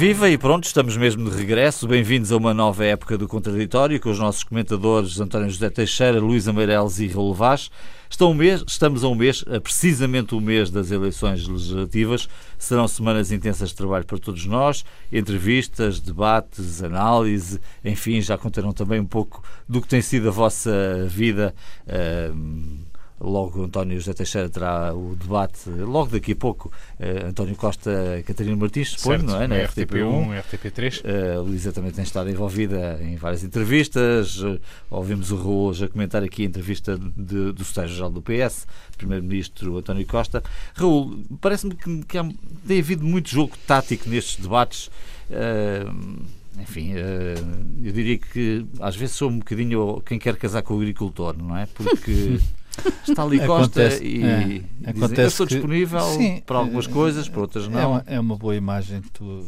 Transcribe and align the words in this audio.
Viva 0.00 0.30
e 0.30 0.38
pronto, 0.38 0.64
estamos 0.64 0.96
mesmo 0.96 1.30
de 1.30 1.36
regresso. 1.36 1.86
Bem-vindos 1.86 2.32
a 2.32 2.36
uma 2.38 2.54
nova 2.54 2.86
época 2.86 3.18
do 3.18 3.28
Contraditório 3.28 4.00
com 4.00 4.08
os 4.08 4.18
nossos 4.18 4.42
comentadores 4.42 5.20
António 5.20 5.50
José 5.50 5.68
Teixeira, 5.68 6.18
Luísa 6.18 6.54
Meireles 6.54 6.98
e 7.00 7.06
Raul 7.06 7.34
Vaz. 7.34 7.70
Um 8.18 8.32
mês, 8.32 8.64
estamos 8.66 9.04
a 9.04 9.08
um 9.08 9.14
mês, 9.14 9.44
a 9.46 9.60
precisamente 9.60 10.34
o 10.34 10.40
mês 10.40 10.70
das 10.70 10.90
eleições 10.90 11.46
legislativas. 11.46 12.30
Serão 12.58 12.88
semanas 12.88 13.30
intensas 13.30 13.68
de 13.68 13.74
trabalho 13.74 14.06
para 14.06 14.16
todos 14.16 14.46
nós, 14.46 14.86
entrevistas, 15.12 16.00
debates, 16.00 16.82
análise, 16.82 17.60
enfim, 17.84 18.22
já 18.22 18.38
contaram 18.38 18.72
também 18.72 19.00
um 19.00 19.06
pouco 19.06 19.42
do 19.68 19.82
que 19.82 19.88
tem 19.88 20.00
sido 20.00 20.28
a 20.28 20.32
vossa 20.32 21.06
vida. 21.10 21.54
Uh, 21.86 22.89
Logo, 23.20 23.64
António 23.64 23.98
José 23.98 24.14
Teixeira 24.14 24.48
terá 24.48 24.94
o 24.94 25.14
debate, 25.14 25.68
logo 25.68 26.10
daqui 26.10 26.32
a 26.32 26.36
pouco, 26.36 26.72
uh, 26.98 27.28
António 27.28 27.54
Costa 27.54 27.90
Catarina 28.26 28.56
Martins, 28.56 28.92
suponho, 28.92 29.24
não 29.24 29.42
é? 29.42 29.46
Na 29.46 29.56
RTP1, 29.56 30.42
RTP3. 30.42 31.02
Uh, 31.04 31.42
Luísa 31.42 31.70
também 31.70 31.90
tem 31.90 32.02
estado 32.02 32.30
envolvida 32.30 32.98
em 33.02 33.16
várias 33.16 33.44
entrevistas. 33.44 34.40
Uh, 34.40 34.58
ouvimos 34.90 35.30
o 35.30 35.36
Raul 35.36 35.72
a 35.84 35.88
comentar 35.88 36.22
aqui 36.22 36.44
a 36.44 36.46
entrevista 36.46 36.96
de, 36.96 37.52
do 37.52 37.62
Secretário-Geral 37.62 38.10
do 38.10 38.22
PS, 38.22 38.66
Primeiro-Ministro 38.96 39.76
António 39.76 40.06
Costa. 40.06 40.42
Raul, 40.74 41.22
parece-me 41.42 41.74
que, 41.74 42.04
que 42.04 42.16
há, 42.16 42.26
tem 42.66 42.80
havido 42.80 43.04
muito 43.04 43.28
jogo 43.28 43.52
tático 43.66 44.08
nestes 44.08 44.36
debates. 44.42 44.90
Uh, 45.28 46.24
enfim, 46.58 46.92
eu 46.92 47.92
diria 47.92 48.18
que 48.18 48.66
às 48.80 48.94
vezes 48.96 49.14
sou 49.14 49.30
um 49.30 49.38
bocadinho 49.38 50.02
quem 50.04 50.18
quer 50.18 50.36
casar 50.36 50.62
com 50.62 50.74
o 50.74 50.76
agricultor, 50.78 51.34
não 51.38 51.56
é? 51.56 51.66
Porque 51.66 52.38
está 53.08 53.22
ali 53.22 53.38
Costa 53.38 53.82
acontece, 53.82 54.04
e 54.04 54.24
é, 54.24 54.90
acontece 54.90 55.20
eu 55.20 55.26
estou 55.26 55.46
disponível 55.46 56.00
sim, 56.00 56.42
para 56.46 56.58
algumas 56.58 56.86
é, 56.86 56.90
coisas, 56.90 57.28
para 57.28 57.40
outras 57.40 57.68
não. 57.68 57.78
É 57.80 57.86
uma, 57.86 58.04
é 58.06 58.20
uma 58.20 58.36
boa 58.36 58.56
imagem 58.56 59.00
que 59.00 59.10
tu 59.10 59.46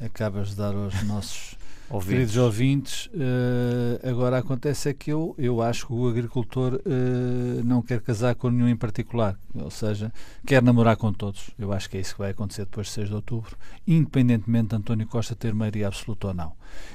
acabas 0.00 0.50
de 0.50 0.56
dar 0.56 0.74
aos 0.74 1.02
nossos 1.04 1.56
ouvintes. 1.90 2.08
queridos 2.08 2.36
ouvintes. 2.36 3.06
Uh, 3.06 4.08
agora 4.08 4.38
acontece 4.38 4.88
é 4.88 4.94
que 4.94 5.10
eu, 5.10 5.34
eu 5.36 5.60
acho 5.60 5.86
que 5.86 5.92
o 5.92 6.08
agricultor 6.08 6.74
uh, 6.74 7.64
não 7.64 7.82
quer 7.82 8.00
casar 8.00 8.34
com 8.34 8.48
nenhum 8.50 8.68
em 8.68 8.76
particular, 8.76 9.36
ou 9.54 9.70
seja, 9.70 10.12
quer 10.46 10.62
namorar 10.62 10.96
com 10.96 11.12
todos. 11.12 11.50
Eu 11.58 11.72
acho 11.72 11.90
que 11.90 11.96
é 11.96 12.00
isso 12.00 12.14
que 12.14 12.20
vai 12.20 12.30
acontecer 12.30 12.64
depois 12.64 12.86
de 12.86 12.92
6 12.94 13.08
de 13.08 13.14
outubro, 13.14 13.56
independentemente 13.86 14.68
de 14.68 14.76
António 14.76 15.06
Costa 15.06 15.34
ter 15.34 15.52
maioria 15.52 15.88
absoluta 15.88 16.28
ou 16.28 16.34
não. 16.34 16.52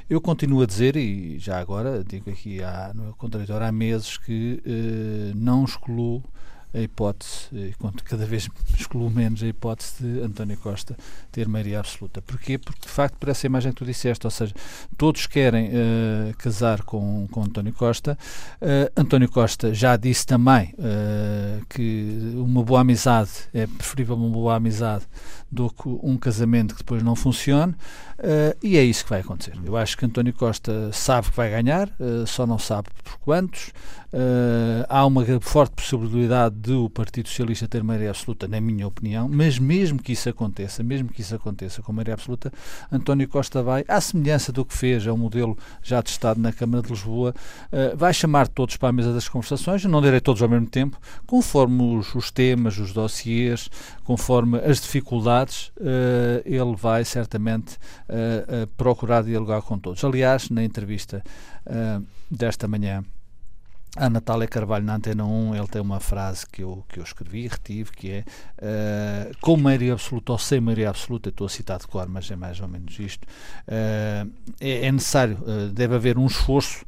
Eu 0.10 0.22
continuo 0.22 0.62
a 0.62 0.66
dizer, 0.66 0.96
e 0.96 1.38
já 1.38 1.59
agora 1.59 2.04
digo 2.04 2.30
aqui 2.30 2.64
há, 2.64 2.92
no 2.96 3.14
contraditório 3.16 3.68
há 3.68 3.72
meses, 3.72 4.18
que 4.18 4.62
uh, 4.66 5.38
não 5.38 5.66
excluo 5.66 6.24
a 6.76 6.81
hipótese, 6.81 7.73
cada 8.04 8.26
vez 8.26 8.50
excluo 8.78 9.09
menos 9.09 9.42
a 9.42 9.48
hipótese 9.48 10.04
de 10.04 10.20
António 10.22 10.58
Costa 10.58 10.98
ter 11.31 11.48
maioria 11.48 11.80
absoluta. 11.80 12.22
Porquê? 12.22 12.58
Porque, 12.58 12.81
de 12.81 12.90
facto, 12.90 13.16
por 13.18 13.30
essa 13.30 13.45
imagem 13.45 13.72
que 13.72 13.78
tu 13.78 13.86
disseste, 13.86 14.28
ou 14.28 14.31
seja, 14.31 14.54
todos 14.98 15.26
querem 15.26 15.70
uh, 15.70 16.36
casar 16.38 16.84
com, 16.84 17.28
com 17.31 17.44
António 17.44 17.73
Costa. 17.73 18.18
Uh, 18.62 18.92
António 18.96 19.30
Costa 19.30 19.73
já 19.73 19.96
disse 19.96 20.26
também 20.26 20.73
uh, 20.78 21.66
que 21.70 22.34
uma 22.36 22.64
boa 22.64 22.81
amizade 22.81 23.31
é 23.53 23.66
preferível 23.66 24.16
uma 24.16 24.30
boa 24.30 24.56
amizade 24.56 25.06
do 25.56 25.70
que 25.70 25.88
um 26.03 26.17
casamento 26.17 26.75
que 26.75 26.81
depois 26.81 27.02
não 27.02 27.16
funcione. 27.16 27.74
Uh, 28.18 28.56
e 28.63 28.78
é 28.78 28.84
isso 28.84 29.03
que 29.03 29.09
vai 29.09 29.19
acontecer. 29.19 29.53
Eu 29.66 29.75
acho 29.75 29.97
que 29.97 30.06
António 30.06 30.34
Costa 30.34 30.90
sabe 30.94 31.30
que 31.30 31.35
vai 31.35 31.50
ganhar, 31.50 31.90
uh, 32.00 32.25
só 32.25 32.47
não 32.47 32.57
sabe 32.57 32.88
por 33.03 33.18
quantos. 33.18 33.74
Uh, 34.13 34.88
há 34.88 35.06
uma 35.06 35.25
forte 35.41 35.74
possibilidade 35.74 36.56
de 36.56 36.72
o 36.72 36.90
Partido 36.90 37.28
Socialista 37.28 37.68
ter 37.68 37.84
maioria 37.84 38.12
absoluta, 38.12 38.47
na 38.47 38.62
minha 38.62 38.88
opinião, 38.88 39.28
mas 39.28 39.59
mesmo 39.59 40.02
que 40.02 40.13
isso 40.13 40.30
aconteça, 40.30 40.81
mesmo 40.81 41.09
que 41.09 41.19
isso 41.19 41.35
aconteça 41.35 41.81
com 41.81 41.91
maioria 41.91 42.13
absoluta, 42.13 42.53
António 42.90 43.28
Costa 43.28 43.62
vai, 43.62 43.84
à 43.85 44.00
semelhança 44.00 44.53
do 44.53 44.63
que 44.63 44.74
fez, 44.74 45.06
é 45.06 45.12
um 45.12 45.18
modelo 45.18 45.57
já 45.84 46.01
testado 46.01 46.40
na 46.40 46.53
Câmara 46.53 46.81
de 46.81 46.94
Lisboa, 46.94 47.35
vai 47.97 48.13
chamar 48.13 48.47
todos 48.47 48.78
para 48.78 48.88
a 48.88 48.94
mesa 48.94 49.12
das 49.12 49.28
conversações, 49.28 49.84
não 49.84 50.01
direi 50.01 50.22
todos 50.22 50.41
ao 50.41 50.47
mesmo 50.47 50.68
tempo, 50.68 50.97
conforme 51.28 51.97
os, 51.97 52.16
os 52.16 52.31
temas, 52.31 52.78
os 52.78 52.94
dossiers, 52.94 53.69
conforme 54.06 54.59
as 54.59 54.80
dificuldades, 54.80 55.44
ele 56.45 56.75
vai 56.75 57.03
certamente 57.03 57.78
uh, 58.09 58.67
procurar 58.78 59.23
dialogar 59.23 59.61
com 59.61 59.78
todos. 59.78 60.03
Aliás, 60.03 60.50
na 60.50 60.63
entrevista 60.63 61.23
desta 62.29 62.67
manhã 62.67 63.03
a 63.95 64.09
Natália 64.09 64.47
Carvalho 64.47 64.83
na 64.83 64.95
Antena 64.95 65.23
1, 65.25 65.56
ele 65.56 65.67
tem 65.67 65.81
uma 65.81 66.01
frase 66.01 66.45
que 66.45 66.61
eu, 66.61 66.83
que 66.89 67.00
eu 67.00 67.03
escrevi 67.03 67.45
e 67.45 67.47
retive, 67.47 67.91
que 67.91 68.11
é 68.11 68.25
uh, 68.57 69.38
com 69.39 69.56
maioria 69.56 69.94
absoluta 69.94 70.33
ou 70.33 70.38
sem 70.38 70.59
maioria 70.59 70.89
absoluta, 70.89 71.29
estou 71.29 71.47
a 71.47 71.50
citar 71.50 71.79
de 71.79 71.88
cor, 71.88 72.07
mas 72.09 72.29
é 72.29 72.35
mais 72.35 72.59
ou 72.59 72.67
menos 72.67 73.00
isto, 73.00 73.23
uh, 73.23 74.29
é, 74.59 74.88
é, 74.88 74.91
necessário, 74.91 75.38
uh, 75.41 75.69
deve 75.69 75.95
haver 75.95 76.17
um 76.17 76.25
esforço 76.25 76.83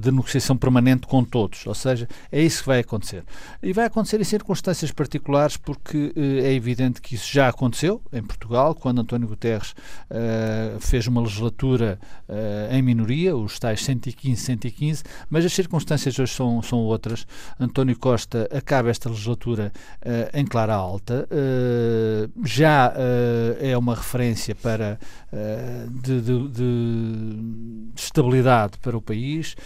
de 0.00 0.12
negociação 0.12 0.56
permanente 0.56 1.08
com 1.08 1.24
todos, 1.24 1.66
ou 1.66 1.74
seja, 1.74 2.08
é 2.30 2.40
isso 2.40 2.60
que 2.60 2.68
vai 2.68 2.78
acontecer. 2.78 3.24
E 3.60 3.72
vai 3.72 3.86
acontecer 3.86 4.20
em 4.20 4.24
circunstâncias 4.24 4.92
particulares, 4.92 5.56
porque 5.56 6.12
é 6.16 6.52
evidente 6.52 7.00
que 7.00 7.16
isso 7.16 7.28
já 7.32 7.48
aconteceu 7.48 8.00
em 8.12 8.22
Portugal, 8.22 8.76
quando 8.76 9.00
António 9.00 9.26
Guterres 9.26 9.74
fez 10.78 11.08
uma 11.08 11.20
legislatura 11.20 11.98
em 12.70 12.80
minoria, 12.80 13.36
os 13.36 13.58
tais 13.58 13.82
115, 13.82 14.40
115, 14.40 15.02
mas 15.28 15.44
as 15.44 15.52
circunstâncias 15.52 16.16
hoje 16.16 16.32
são 16.32 16.41
são, 16.42 16.62
são 16.62 16.78
outras. 16.80 17.26
António 17.58 17.96
Costa 17.98 18.48
acaba 18.52 18.90
esta 18.90 19.08
legislatura 19.08 19.72
uh, 20.04 20.36
em 20.36 20.44
clara 20.44 20.74
alta, 20.74 21.28
uh, 21.30 22.30
já 22.44 22.90
uh, 22.90 23.56
é 23.60 23.76
uma 23.78 23.94
referência 23.94 24.54
para 24.54 24.98
de, 26.02 26.20
de, 26.20 26.48
de, 26.48 27.92
estabilidade 27.96 28.78
para 28.78 28.96
o 28.96 29.00
país, 29.00 29.56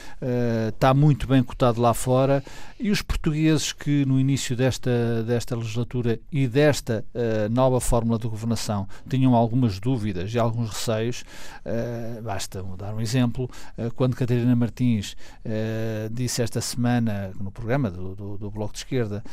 está 0.68 0.94
muito 0.94 1.26
bem 1.26 1.42
cotado 1.42 1.80
lá 1.80 1.92
fora. 1.92 2.42
E 2.78 2.90
os 2.90 3.02
portugueses 3.02 3.72
que 3.72 4.04
no 4.04 4.20
início 4.20 4.54
desta, 4.54 5.22
desta 5.22 5.56
legislatura 5.56 6.20
e 6.30 6.46
desta 6.46 7.04
nova 7.50 7.80
fórmula 7.80 8.18
de 8.18 8.28
governação 8.28 8.86
tinham 9.08 9.34
algumas 9.34 9.80
dúvidas 9.80 10.32
e 10.34 10.38
alguns 10.38 10.70
receios, 10.70 11.24
basta 12.22 12.62
dar 12.78 12.94
um 12.94 13.00
exemplo, 13.00 13.50
quando 13.94 14.14
Catarina 14.14 14.54
Martins 14.54 15.16
disse 16.12 16.42
esta 16.42 16.60
semana, 16.60 17.32
no 17.40 17.50
programa 17.50 17.90
do, 17.90 18.14
do, 18.14 18.38
do 18.38 18.50
Bloco 18.50 18.72
de 18.72 18.80
Esquerda, 18.80 19.24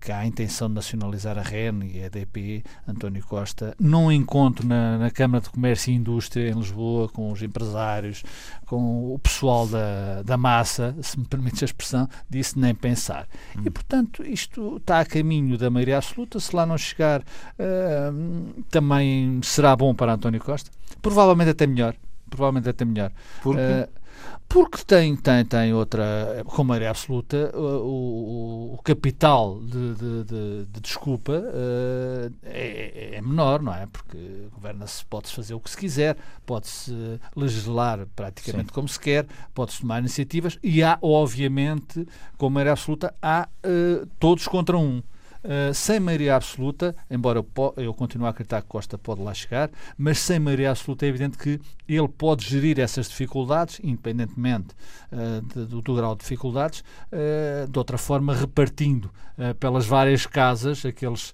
que 0.00 0.12
há 0.12 0.18
a 0.18 0.26
intenção 0.26 0.68
de 0.68 0.74
nacionalizar 0.74 1.38
a 1.38 1.42
REN 1.42 1.80
e 1.84 2.02
a 2.02 2.06
EDP, 2.06 2.62
António 2.86 3.24
Costa, 3.26 3.74
num 3.80 4.12
encontro 4.12 4.66
na, 4.66 4.98
na 4.98 5.10
Câmara 5.10 5.42
de 5.42 5.50
Comércio 5.50 5.71
e 5.74 5.94
Indústria 5.94 6.50
em 6.50 6.54
Lisboa, 6.54 7.08
com 7.08 7.30
os 7.32 7.42
empresários, 7.42 8.22
com 8.66 9.14
o 9.14 9.18
pessoal 9.18 9.66
da, 9.66 10.22
da 10.22 10.36
massa, 10.36 10.94
se 11.00 11.18
me 11.18 11.26
permites 11.26 11.62
a 11.62 11.66
expressão, 11.66 12.08
disse 12.28 12.58
nem 12.58 12.74
pensar. 12.74 13.26
Hum. 13.56 13.62
E, 13.66 13.70
portanto, 13.70 14.22
isto 14.24 14.76
está 14.76 15.00
a 15.00 15.04
caminho 15.04 15.56
da 15.58 15.70
maioria 15.70 15.98
absoluta. 15.98 16.40
Se 16.40 16.54
lá 16.54 16.64
não 16.66 16.78
chegar, 16.78 17.20
uh, 17.20 18.62
também 18.70 19.40
será 19.42 19.74
bom 19.76 19.94
para 19.94 20.14
António 20.14 20.40
Costa. 20.40 20.70
Provavelmente 21.00 21.50
até 21.50 21.66
melhor. 21.66 21.94
Provavelmente 22.32 22.68
até 22.68 22.84
melhor. 22.84 23.12
Porque? 23.42 23.60
Uh, 23.60 24.02
porque 24.48 24.84
tem, 24.84 25.16
tem, 25.16 25.44
tem 25.46 25.72
outra, 25.72 26.42
com 26.44 26.62
maioria 26.62 26.90
absoluta, 26.90 27.50
o, 27.56 28.74
o, 28.74 28.82
capital 28.84 29.58
de, 29.60 29.94
de, 29.94 30.24
de, 30.24 30.66
de 30.66 30.80
desculpa 30.82 31.32
uh, 31.32 32.32
é, 32.42 33.14
é, 33.14 33.20
menor, 33.22 33.62
não 33.62 33.74
é? 33.74 33.86
Porque 33.86 34.18
governa-se, 34.52 35.06
pode-se 35.06 35.34
fazer 35.34 35.54
o 35.54 35.60
que 35.60 35.70
se 35.70 35.76
quiser, 35.78 36.18
pode-se 36.44 37.18
legislar 37.34 38.06
praticamente 38.14 38.68
Sim. 38.68 38.74
como 38.74 38.86
se 38.86 39.00
quer, 39.00 39.26
pode-se 39.54 39.80
tomar 39.80 40.00
iniciativas 40.00 40.58
e 40.62 40.82
há, 40.82 40.98
obviamente, 41.00 42.06
com 42.36 42.50
maioria 42.50 42.72
absoluta, 42.72 43.14
há 43.22 43.48
uh, 43.64 44.06
todos 44.18 44.46
contra 44.46 44.76
um. 44.76 45.02
Uh, 45.44 45.74
sem 45.74 45.98
maioria 45.98 46.36
absoluta, 46.36 46.94
embora 47.10 47.44
eu, 47.76 47.94
continue 47.94 48.26
a 48.26 48.30
acreditar 48.30 48.62
que 48.62 48.68
Costa 48.68 48.96
pode 48.96 49.22
lá 49.22 49.34
chegar, 49.34 49.70
mas 49.98 50.18
sem 50.18 50.38
maioria 50.38 50.70
absoluta 50.70 51.04
é 51.04 51.08
evidente 51.08 51.36
que 51.36 51.60
ele 51.88 52.08
pode 52.08 52.44
gerir 52.44 52.78
essas 52.78 53.08
dificuldades, 53.08 53.80
independentemente 53.82 54.68
uh, 55.10 55.42
do, 55.66 55.82
do, 55.82 55.94
grau 55.94 56.14
de 56.14 56.20
dificuldades, 56.20 56.84
uh, 57.12 57.68
de 57.68 57.78
outra 57.78 57.98
forma 57.98 58.34
repartindo 58.34 59.10
pelas 59.58 59.86
várias 59.86 60.26
casas, 60.26 60.84
aqueles 60.84 61.32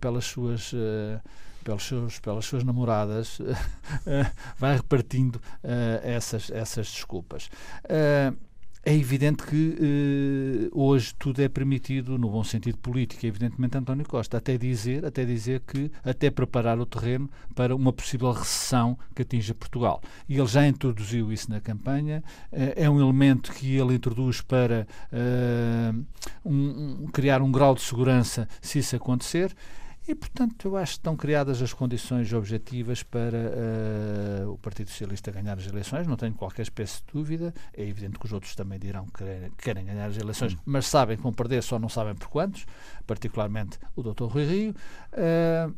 pelas 0.00 0.24
suas 0.24 0.72
pelos 1.62 1.82
seus, 1.84 2.18
pelas 2.18 2.44
suas 2.44 2.64
namoradas, 2.64 3.38
vai 4.58 4.76
repartindo 4.76 5.36
uh, 5.36 6.00
essas, 6.02 6.50
essas 6.50 6.86
desculpas. 6.88 7.48
Uh, 7.84 8.36
é 8.84 8.94
evidente 8.94 9.44
que 9.44 9.76
eh, 9.80 10.70
hoje 10.72 11.14
tudo 11.16 11.40
é 11.40 11.48
permitido 11.48 12.18
no 12.18 12.28
bom 12.28 12.42
sentido 12.42 12.78
político, 12.78 13.24
evidentemente 13.24 13.78
António 13.78 14.04
Costa, 14.04 14.38
até 14.38 14.58
dizer, 14.58 15.04
até 15.04 15.24
dizer 15.24 15.60
que 15.60 15.90
até 16.04 16.30
preparar 16.30 16.80
o 16.80 16.86
terreno 16.86 17.30
para 17.54 17.76
uma 17.76 17.92
possível 17.92 18.32
recessão 18.32 18.98
que 19.14 19.22
atinja 19.22 19.54
Portugal. 19.54 20.02
E 20.28 20.36
ele 20.36 20.46
já 20.46 20.66
introduziu 20.66 21.32
isso 21.32 21.48
na 21.48 21.60
campanha, 21.60 22.24
eh, 22.50 22.74
é 22.76 22.90
um 22.90 23.00
elemento 23.00 23.52
que 23.52 23.76
ele 23.76 23.94
introduz 23.94 24.40
para 24.40 24.86
uh, 25.12 26.04
um, 26.44 27.04
um, 27.04 27.06
criar 27.12 27.40
um 27.40 27.52
grau 27.52 27.76
de 27.76 27.82
segurança 27.82 28.48
se 28.60 28.80
isso 28.80 28.96
acontecer 28.96 29.54
E, 30.06 30.14
portanto, 30.16 30.66
eu 30.66 30.76
acho 30.76 30.92
que 30.92 30.98
estão 30.98 31.16
criadas 31.16 31.62
as 31.62 31.72
condições 31.72 32.32
objetivas 32.32 33.04
para 33.04 33.38
uh, 34.46 34.52
o 34.52 34.58
Partido 34.58 34.90
Socialista 34.90 35.30
ganhar 35.30 35.56
as 35.56 35.66
eleições, 35.66 36.08
não 36.08 36.16
tenho 36.16 36.34
qualquer 36.34 36.62
espécie 36.62 36.98
de 36.98 37.12
dúvida. 37.12 37.54
É 37.72 37.86
evidente 37.86 38.18
que 38.18 38.26
os 38.26 38.32
outros 38.32 38.54
também 38.56 38.80
dirão 38.80 39.06
que 39.06 39.24
querem, 39.24 39.50
querem 39.52 39.84
ganhar 39.84 40.06
as 40.06 40.16
eleições, 40.16 40.54
hum. 40.54 40.58
mas 40.64 40.86
sabem 40.86 41.16
que 41.16 41.22
vão 41.22 41.32
perder, 41.32 41.62
só 41.62 41.78
não 41.78 41.88
sabem 41.88 42.14
por 42.16 42.28
quantos, 42.28 42.66
particularmente 43.06 43.78
o 43.94 44.02
Dr. 44.02 44.24
Rui 44.24 44.44
Rio. 44.44 44.74
Uh, 45.12 45.72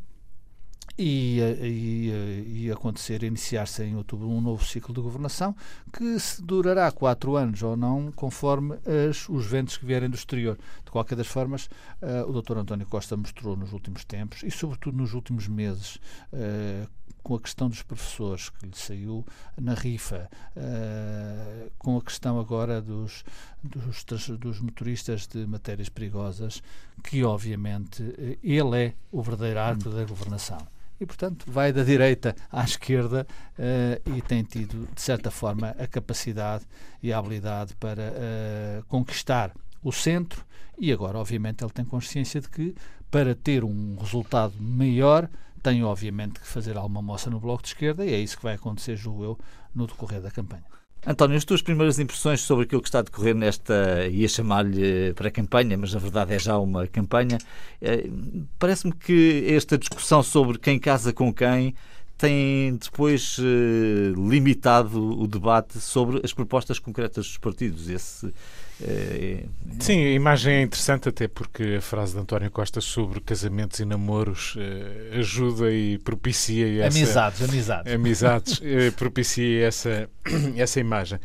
e, 0.97 1.39
e, 1.61 2.63
e 2.65 2.71
acontecer, 2.71 3.23
iniciar-se 3.23 3.83
em 3.83 3.95
outubro 3.95 4.29
um 4.29 4.39
novo 4.39 4.63
ciclo 4.65 4.93
de 4.93 5.01
governação 5.01 5.55
que 5.91 6.19
se 6.19 6.41
durará 6.41 6.91
quatro 6.91 7.35
anos 7.35 7.61
ou 7.63 7.75
não, 7.75 8.11
conforme 8.13 8.77
as, 9.09 9.27
os 9.27 9.45
ventos 9.45 9.77
que 9.77 9.85
vierem 9.85 10.09
do 10.09 10.15
exterior. 10.15 10.57
De 10.85 10.91
qualquer 10.91 11.15
das 11.15 11.27
formas, 11.27 11.65
uh, 12.01 12.29
o 12.29 12.41
Dr. 12.41 12.59
António 12.59 12.85
Costa 12.87 13.17
mostrou 13.17 13.57
nos 13.57 13.73
últimos 13.73 14.05
tempos 14.05 14.43
e, 14.43 14.51
sobretudo, 14.51 14.97
nos 14.97 15.13
últimos 15.13 15.47
meses, 15.47 15.97
uh, 16.31 16.87
com 17.21 17.35
a 17.35 17.39
questão 17.41 17.67
dos 17.67 17.81
professores 17.81 18.49
que 18.49 18.67
lhe 18.67 18.75
saiu 18.77 19.25
na 19.59 19.73
rifa, 19.73 20.29
uh, 20.55 21.71
com 21.77 21.97
a 21.97 22.01
questão 22.01 22.39
agora 22.39 22.81
dos, 22.81 23.25
dos, 23.61 24.29
dos, 24.37 24.61
motoristas 24.61 25.27
de 25.27 25.45
matérias 25.45 25.89
perigosas, 25.89 26.61
que 27.03 27.23
obviamente 27.23 28.37
ele 28.41 28.77
é 28.77 28.93
o 29.11 29.21
verdadeiro 29.21 29.59
arte 29.59 29.89
da 29.89 30.05
governação 30.05 30.74
e, 31.05 31.07
portanto, 31.07 31.45
vai 31.47 31.71
da 31.71 31.83
direita 31.83 32.35
à 32.51 32.63
esquerda 32.63 33.27
uh, 33.59 34.17
e 34.17 34.21
tem 34.23 34.43
tido, 34.43 34.89
de 34.93 35.01
certa 35.01 35.29
forma, 35.29 35.69
a 35.79 35.85
capacidade 35.85 36.65
e 37.01 37.13
a 37.13 37.19
habilidade 37.19 37.75
para 37.75 38.01
uh, 38.01 38.85
conquistar 38.87 39.53
o 39.83 39.91
centro 39.91 40.43
e 40.77 40.91
agora, 40.91 41.19
obviamente, 41.19 41.63
ele 41.63 41.71
tem 41.71 41.85
consciência 41.85 42.41
de 42.41 42.49
que 42.49 42.75
para 43.11 43.35
ter 43.35 43.63
um 43.63 43.95
resultado 43.99 44.55
maior 44.59 45.29
tem, 45.61 45.83
obviamente, 45.83 46.39
que 46.39 46.47
fazer 46.47 46.75
alguma 46.75 47.03
moça 47.03 47.29
no 47.29 47.39
Bloco 47.39 47.61
de 47.61 47.69
Esquerda 47.69 48.03
e 48.03 48.11
é 48.11 48.17
isso 48.17 48.37
que 48.37 48.43
vai 48.43 48.55
acontecer, 48.55 48.95
julgo 48.95 49.23
eu, 49.23 49.39
no 49.73 49.85
decorrer 49.85 50.21
da 50.21 50.31
campanha. 50.31 50.65
António, 51.07 51.37
as 51.37 51.45
tuas 51.45 51.61
primeiras 51.61 51.99
impressões 51.99 52.41
sobre 52.41 52.65
aquilo 52.65 52.81
que 52.81 52.87
está 52.87 52.99
a 52.99 53.01
decorrer 53.03 53.35
nesta, 53.35 54.07
ia 54.07 54.27
chamar-lhe 54.27 55.13
pré-campanha, 55.13 55.77
mas 55.77 55.93
na 55.93 55.99
verdade 55.99 56.33
é 56.33 56.39
já 56.39 56.57
uma 56.57 56.87
campanha, 56.87 57.37
eh, 57.79 58.09
parece-me 58.57 58.91
que 58.91 59.45
esta 59.47 59.77
discussão 59.77 60.23
sobre 60.23 60.57
quem 60.57 60.79
casa 60.79 61.13
com 61.13 61.31
quem 61.31 61.75
tem 62.17 62.75
depois 62.77 63.37
eh, 63.39 64.13
limitado 64.15 65.19
o 65.19 65.27
debate 65.27 65.79
sobre 65.79 66.21
as 66.23 66.33
propostas 66.33 66.79
concretas 66.79 67.25
dos 67.25 67.37
partidos. 67.37 67.89
Esse 67.89 68.33
é, 68.81 69.45
Sim, 69.79 70.05
a 70.05 70.11
imagem 70.11 70.55
é 70.55 70.61
interessante 70.61 71.07
até 71.07 71.27
porque 71.27 71.75
a 71.77 71.81
frase 71.81 72.13
de 72.13 72.19
António 72.19 72.51
Costa 72.51 72.81
sobre 72.81 73.21
casamentos 73.21 73.79
e 73.79 73.85
namoros 73.85 74.55
uh, 74.55 75.17
ajuda 75.17 75.71
e 75.71 75.97
propicia 75.99 76.83
essa... 76.83 76.97
Amizades, 76.97 77.41
amizades. 77.41 77.93
Amizades, 77.93 78.61
propicia 78.97 79.65
essa, 79.65 80.09
essa 80.57 80.79
imagem. 80.79 81.19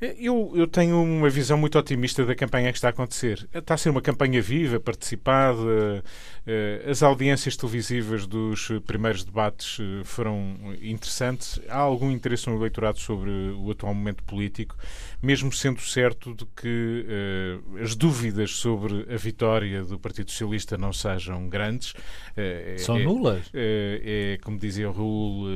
Eu, 0.00 0.52
eu, 0.54 0.68
tenho 0.68 1.02
uma 1.02 1.28
visão 1.28 1.58
muito 1.58 1.76
otimista 1.76 2.24
da 2.24 2.32
campanha 2.32 2.70
que 2.70 2.78
está 2.78 2.86
a 2.86 2.90
acontecer. 2.90 3.48
Está 3.52 3.74
a 3.74 3.76
ser 3.76 3.90
uma 3.90 4.00
campanha 4.00 4.40
viva, 4.40 4.78
participada. 4.78 6.04
Eh, 6.48 6.90
as 6.90 7.02
audiências 7.02 7.56
televisivas 7.58 8.26
dos 8.26 8.68
primeiros 8.86 9.22
debates 9.22 9.78
eh, 9.78 10.02
foram 10.02 10.56
interessantes. 10.80 11.60
Há 11.68 11.76
algum 11.76 12.10
interesse 12.10 12.48
no 12.48 12.56
eleitorado 12.56 12.98
sobre 12.98 13.30
o 13.30 13.70
atual 13.70 13.92
momento 13.92 14.24
político, 14.24 14.74
mesmo 15.22 15.52
sendo 15.52 15.82
certo 15.82 16.34
de 16.34 16.46
que 16.56 17.04
uh, 17.06 17.82
as 17.82 17.94
dúvidas 17.94 18.52
sobre 18.52 19.06
a 19.12 19.16
vitória 19.16 19.84
do 19.84 19.98
Partido 19.98 20.30
Socialista 20.30 20.78
não 20.78 20.92
sejam 20.92 21.48
grandes. 21.50 21.92
Uh, 21.92 22.78
São 22.78 22.96
é, 22.96 23.02
nulas. 23.04 23.50
É, 23.52 24.34
é, 24.34 24.38
como 24.42 24.58
dizia 24.58 24.88
o 24.88 24.92
Raul, 24.92 25.46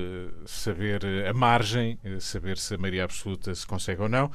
saber 0.44 1.00
a 1.27 1.33
margem, 1.33 1.99
saber 2.21 2.59
se 2.59 2.75
a 2.75 2.79
maioria 2.79 3.05
absoluta 3.05 3.55
se 3.55 3.67
consegue 3.67 4.03
ou 4.03 4.09
não. 4.09 4.31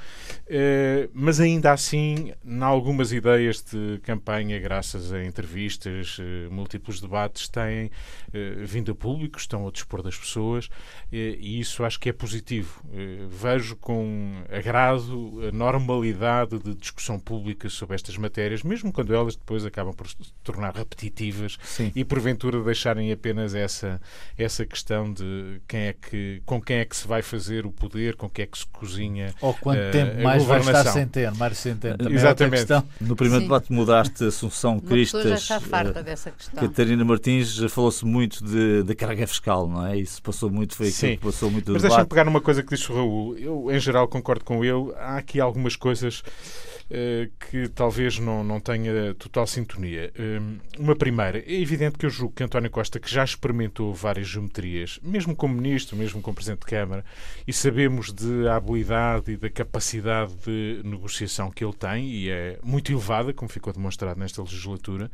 Eh, 0.48 1.10
mas 1.14 1.40
ainda 1.40 1.72
assim, 1.72 2.34
em 2.44 2.62
algumas 2.64 3.12
ideias 3.12 3.62
de 3.62 4.00
campanha, 4.04 4.60
graças 4.60 5.14
a 5.14 5.24
entrevistas, 5.24 6.18
uh, 6.20 6.47
múltiplos 6.50 7.00
debates, 7.00 7.48
têm 7.48 7.86
uh, 7.86 8.66
vindo 8.66 8.92
a 8.92 8.96
público, 8.96 9.38
estão 9.38 9.68
a 9.68 9.72
dispor 9.72 10.02
das 10.02 10.18
pessoas 10.18 10.70
e 11.12 11.60
isso 11.60 11.84
acho 11.84 12.00
que 12.00 12.10
é 12.10 12.14
positivo. 12.14 12.82
vejo 13.30 13.76
com 13.78 14.44
agrado 14.52 15.42
a 15.48 15.52
normalidade 15.52 16.60
de 16.60 16.76
discussão 16.76 17.20
pública 17.20 17.70
sobre 17.70 17.96
estas 17.96 18.18
matérias, 18.18 18.64
mesmo 18.64 18.92
quando 18.92 19.14
elas 19.14 19.36
depois 19.36 19.66
acabam 19.66 19.94
por 19.94 20.08
se 20.08 20.16
tornar 20.44 20.76
repetitivas 20.76 21.58
Sim. 21.64 21.92
e 21.96 22.04
porventura 22.04 22.62
deixarem 22.62 23.12
apenas 23.12 23.54
essa, 23.54 24.02
essa 24.38 24.66
questão 24.66 25.12
de 25.12 25.62
quem 25.68 25.82
é 25.82 25.94
que, 25.94 26.42
com 26.46 26.62
quem 26.62 26.78
é 26.78 26.86
que 26.86 26.96
se 26.96 27.08
vai 27.08 27.22
fazer 27.22 27.66
o 27.66 27.72
poder, 27.72 28.16
com 28.16 28.30
quem 28.30 28.44
é 28.44 28.46
que 28.46 28.58
se 28.58 28.66
cozinha. 28.68 29.34
Ou 29.42 29.54
quanto 29.54 29.92
tempo 29.92 30.22
mais 30.22 30.44
vai 30.44 30.60
estar 30.60 30.86
Centeno, 30.86 31.36
Mário 31.38 31.56
Centeno. 31.56 31.98
Também 31.98 32.14
Exatamente. 32.14 32.74
É 32.74 32.84
no 33.02 33.16
primeiro 33.16 33.42
Sim. 33.42 33.48
debate 33.48 33.72
mudaste 33.72 34.24
Assunção 34.24 34.80
Cristas. 34.80 35.24
Já 35.24 35.58
está 35.58 35.60
farta 35.60 36.04
dessa 36.04 36.32
questão. 36.38 36.68
Catarina 36.68 37.04
Martins 37.04 37.58
falou-se 37.70 38.06
muito 38.06 38.44
de, 38.44 38.84
de 38.84 38.96
carga 38.96 39.26
fiscal, 39.28 39.68
não 39.68 39.86
é? 39.86 39.98
Isso 39.98 40.22
passou 40.22 40.50
muito, 40.50 40.76
foi 40.76 40.90
aquilo 40.90 41.18
que 41.18 41.24
passou 41.26 41.52
muito 41.52 41.66
do 41.66 41.74
Mas 41.74 41.82
deixa-me 41.82 42.08
pegar 42.08 42.24
numa 42.24 42.42
coisa 42.42 42.64
que 42.64 42.76
disse 42.76 42.92
o 42.92 42.96
Raul. 42.96 43.38
Eu, 43.38 43.72
em 43.72 43.80
geral, 43.80 44.08
concordo 44.08 44.46
com 44.46 44.64
ele. 44.64 44.94
Há 44.98 45.18
aqui 45.18 45.40
algumas 45.40 45.76
coisas 45.76 46.24
eh, 46.90 47.28
que 47.50 47.68
talvez 47.68 48.18
não, 48.18 48.46
não 48.46 48.62
tenha 48.62 49.14
total 49.16 49.46
sintonia. 49.46 50.10
Eh, 50.18 50.40
uma 50.80 50.96
primeira, 50.96 51.40
é 51.40 51.60
evidente 51.60 51.98
que 51.98 52.06
eu 52.06 52.10
julgo 52.10 52.34
que 52.34 52.44
António 52.44 52.72
Costa, 52.72 52.98
que 52.98 53.12
já 53.12 53.26
experimentou 53.26 53.94
várias 53.94 54.28
geometrias, 54.28 54.98
mesmo 55.04 55.36
como 55.36 55.54
Ministro, 55.54 55.98
mesmo 55.98 56.22
como 56.22 56.36
Presidente 56.36 56.62
de 56.62 56.68
Câmara, 56.68 57.04
e 57.46 57.52
sabemos 57.52 58.14
de 58.14 58.48
habilidade 58.48 59.34
e 59.34 59.38
da 59.38 59.50
capacidade 59.50 60.34
de 60.46 60.80
negociação 60.82 61.52
que 61.52 61.62
ele 61.62 61.74
tem, 61.74 62.10
e 62.10 62.30
é 62.30 62.58
muito 62.64 62.90
elevada, 62.90 63.34
como 63.34 63.52
ficou 63.52 63.74
demonstrado 63.74 64.18
nesta 64.18 64.42
legislatura, 64.42 65.12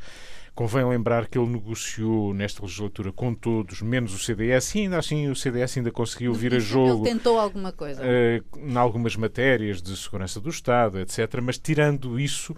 Convém 0.56 0.86
lembrar 0.86 1.28
que 1.28 1.36
ele 1.36 1.48
negociou 1.48 2.32
nesta 2.32 2.62
legislatura 2.62 3.12
com 3.12 3.34
todos, 3.34 3.82
menos 3.82 4.14
o 4.14 4.20
CDS, 4.20 4.76
e 4.76 4.82
ainda 4.82 5.00
assim 5.00 5.28
o 5.28 5.36
CDS 5.36 5.78
ainda 5.78 5.92
conseguiu 5.92 6.32
vir 6.32 6.54
a 6.54 6.60
jogo. 6.60 7.08
Ele 7.08 7.16
tentou 7.16 7.40
alguma 7.40 7.72
coisa. 7.72 8.00
Uh, 8.04 8.60
em 8.60 8.78
algumas 8.78 9.16
matérias 9.16 9.82
de 9.82 9.98
segurança 9.98 10.40
do 10.40 10.52
Estado, 10.52 11.00
etc. 11.00 11.42
Mas 11.42 11.58
tirando 11.58 12.20
isso, 12.20 12.56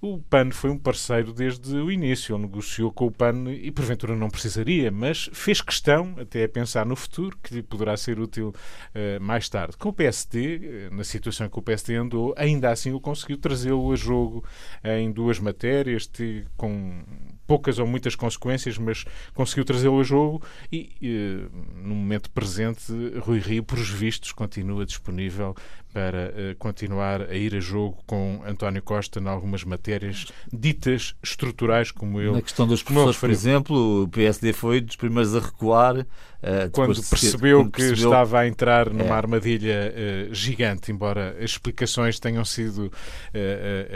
o 0.00 0.18
PAN 0.18 0.50
foi 0.50 0.70
um 0.70 0.78
parceiro 0.78 1.32
desde 1.32 1.76
o 1.76 1.88
início. 1.88 2.34
Ele 2.34 2.42
negociou 2.42 2.90
com 2.90 3.06
o 3.06 3.12
PAN 3.12 3.44
e 3.52 3.70
porventura 3.70 4.16
não 4.16 4.28
precisaria, 4.28 4.90
mas 4.90 5.30
fez 5.32 5.60
questão, 5.60 6.16
até 6.18 6.42
a 6.42 6.48
pensar 6.48 6.84
no 6.84 6.96
futuro, 6.96 7.38
que 7.40 7.54
lhe 7.54 7.62
poderá 7.62 7.96
ser 7.96 8.18
útil 8.18 8.48
uh, 8.48 9.22
mais 9.22 9.48
tarde. 9.48 9.76
Com 9.76 9.90
o 9.90 9.92
PSD, 9.92 10.60
eh, 10.62 10.90
na 10.90 11.04
situação 11.04 11.46
em 11.46 11.50
que 11.50 11.58
o 11.58 11.62
PSD 11.62 11.94
andou, 11.94 12.34
ainda 12.36 12.70
assim 12.70 12.90
ele 12.90 13.00
conseguiu 13.00 13.38
trazê-lo 13.38 13.92
a 13.92 13.96
jogo 13.96 14.44
em 14.82 15.12
duas 15.12 15.38
matérias, 15.38 16.10
com 16.56 17.04
poucas 17.46 17.78
ou 17.78 17.86
muitas 17.86 18.14
consequências, 18.14 18.76
mas 18.78 19.04
conseguiu 19.34 19.64
trazê-lo 19.64 20.00
a 20.00 20.02
jogo 20.02 20.42
e, 20.70 20.90
e, 21.00 21.46
no 21.76 21.94
momento 21.94 22.30
presente, 22.30 22.92
Rui 23.20 23.38
Rio, 23.38 23.62
por 23.62 23.78
os 23.78 23.88
vistos, 23.88 24.32
continua 24.32 24.84
disponível 24.84 25.54
para 25.96 26.28
uh, 26.28 26.56
continuar 26.58 27.22
a 27.22 27.34
ir 27.34 27.54
a 27.54 27.60
jogo 27.60 27.96
com 28.06 28.42
António 28.46 28.82
Costa 28.82 29.18
em 29.18 29.26
algumas 29.26 29.64
matérias 29.64 30.26
ditas 30.52 31.16
estruturais, 31.22 31.90
como 31.90 32.20
ele. 32.20 32.32
Na 32.32 32.42
questão 32.42 32.66
dos 32.66 32.82
professores, 32.82 33.16
por 33.16 33.30
exemplo, 33.30 34.02
o 34.02 34.08
PSD 34.08 34.52
foi 34.52 34.82
dos 34.82 34.94
primeiros 34.94 35.34
a 35.34 35.40
recuar. 35.40 36.00
Uh, 36.00 36.70
quando 36.70 37.02
percebeu 37.02 37.60
quando 37.60 37.72
que 37.72 37.78
percebeu... 37.78 38.10
estava 38.10 38.40
a 38.40 38.46
entrar 38.46 38.90
numa 38.90 39.04
é. 39.06 39.10
armadilha 39.10 39.90
uh, 40.30 40.34
gigante, 40.34 40.92
embora 40.92 41.34
as 41.38 41.52
explicações 41.52 42.20
tenham 42.20 42.44
sido 42.44 42.92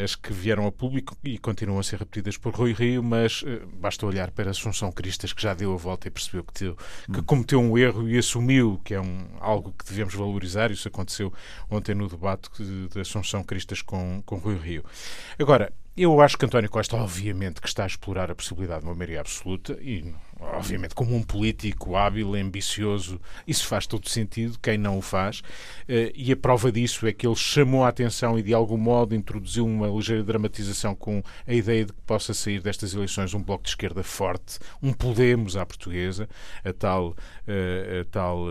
as 0.02 0.14
que 0.14 0.33
vieram 0.33 0.66
a 0.66 0.73
público 0.73 1.14
e 1.23 1.38
continuam 1.38 1.78
a 1.78 1.83
ser 1.83 1.99
repetidas 1.99 2.38
por 2.38 2.54
Rui 2.54 2.73
Rio, 2.73 3.02
mas 3.02 3.45
basta 3.78 4.07
olhar 4.07 4.30
para 4.30 4.50
Assunção 4.50 4.90
Cristas, 4.90 5.33
que 5.33 5.42
já 5.42 5.52
deu 5.52 5.75
a 5.75 5.76
volta 5.76 6.09
e 6.09 6.11
percebeu 6.11 6.42
que, 6.42 6.52
teu, 6.52 6.76
que 7.12 7.21
hum. 7.21 7.25
cometeu 7.25 7.61
um 7.61 7.76
erro 7.76 8.09
e 8.09 8.16
assumiu 8.16 8.80
que 8.85 8.95
é 8.95 9.00
um, 9.00 9.26
algo 9.38 9.75
que 9.78 9.85
devemos 9.85 10.14
valorizar. 10.14 10.71
Isso 10.71 10.88
aconteceu 10.88 11.33
ontem 11.71 11.89
ontem 11.90 11.94
no 11.94 12.09
debate 12.09 12.49
de 12.62 13.00
Assunção 13.00 13.42
Cristas 13.42 13.82
com, 13.82 14.23
com 14.25 14.37
Rui 14.37 14.56
Rio. 14.56 14.85
Agora, 15.38 15.73
eu 15.97 16.20
acho 16.20 16.38
que 16.38 16.47
António 16.47 16.70
Costa, 16.70 16.97
obviamente, 16.97 17.61
que 17.61 17.68
está 17.68 17.82
a 17.82 17.87
explorar 17.87 18.30
a 18.30 18.35
possibilidade 18.35 18.82
de 18.82 18.87
uma 18.87 18.94
maioria 18.94 19.20
absoluta 19.20 19.76
e, 19.82 20.14
obviamente, 20.38 20.94
como 20.94 21.14
um 21.14 21.23
político 21.23 21.97
hábil, 21.97 22.35
ambicioso, 22.37 23.20
isso 23.47 23.66
faz 23.66 23.87
todo 23.87 24.09
sentido, 24.09 24.59
quem 24.62 24.78
não 24.78 24.99
o 24.99 25.02
faz. 25.02 25.42
Eh, 25.88 26.12
e 26.14 26.32
a 26.32 26.37
prova 26.37 26.70
disso 26.70 27.06
é 27.06 27.12
que 27.12 27.26
ele 27.26 27.35
chamou 27.35 27.85
a 27.85 27.88
atenção 27.88 28.38
e, 28.38 28.42
de 28.42 28.54
algum 28.54 28.78
modo, 28.78 29.14
introduziu 29.14 29.66
uma 29.66 29.88
ligeira 29.88 30.23
dramatização 30.23 30.94
com 30.94 31.23
a 31.47 31.52
ideia 31.52 31.85
de 31.85 31.92
que 31.92 32.00
possa 32.06 32.32
sair 32.32 32.62
destas 32.62 32.94
eleições 32.94 33.35
um 33.35 33.42
bloco 33.42 33.64
de 33.64 33.70
esquerda 33.70 34.02
forte, 34.02 34.59
um 34.80 34.92
Podemos 34.92 35.56
à 35.56 35.66
portuguesa, 35.66 36.28
a 36.64 36.73
tal. 36.73 37.16
A 37.47 38.04
tal 38.11 38.47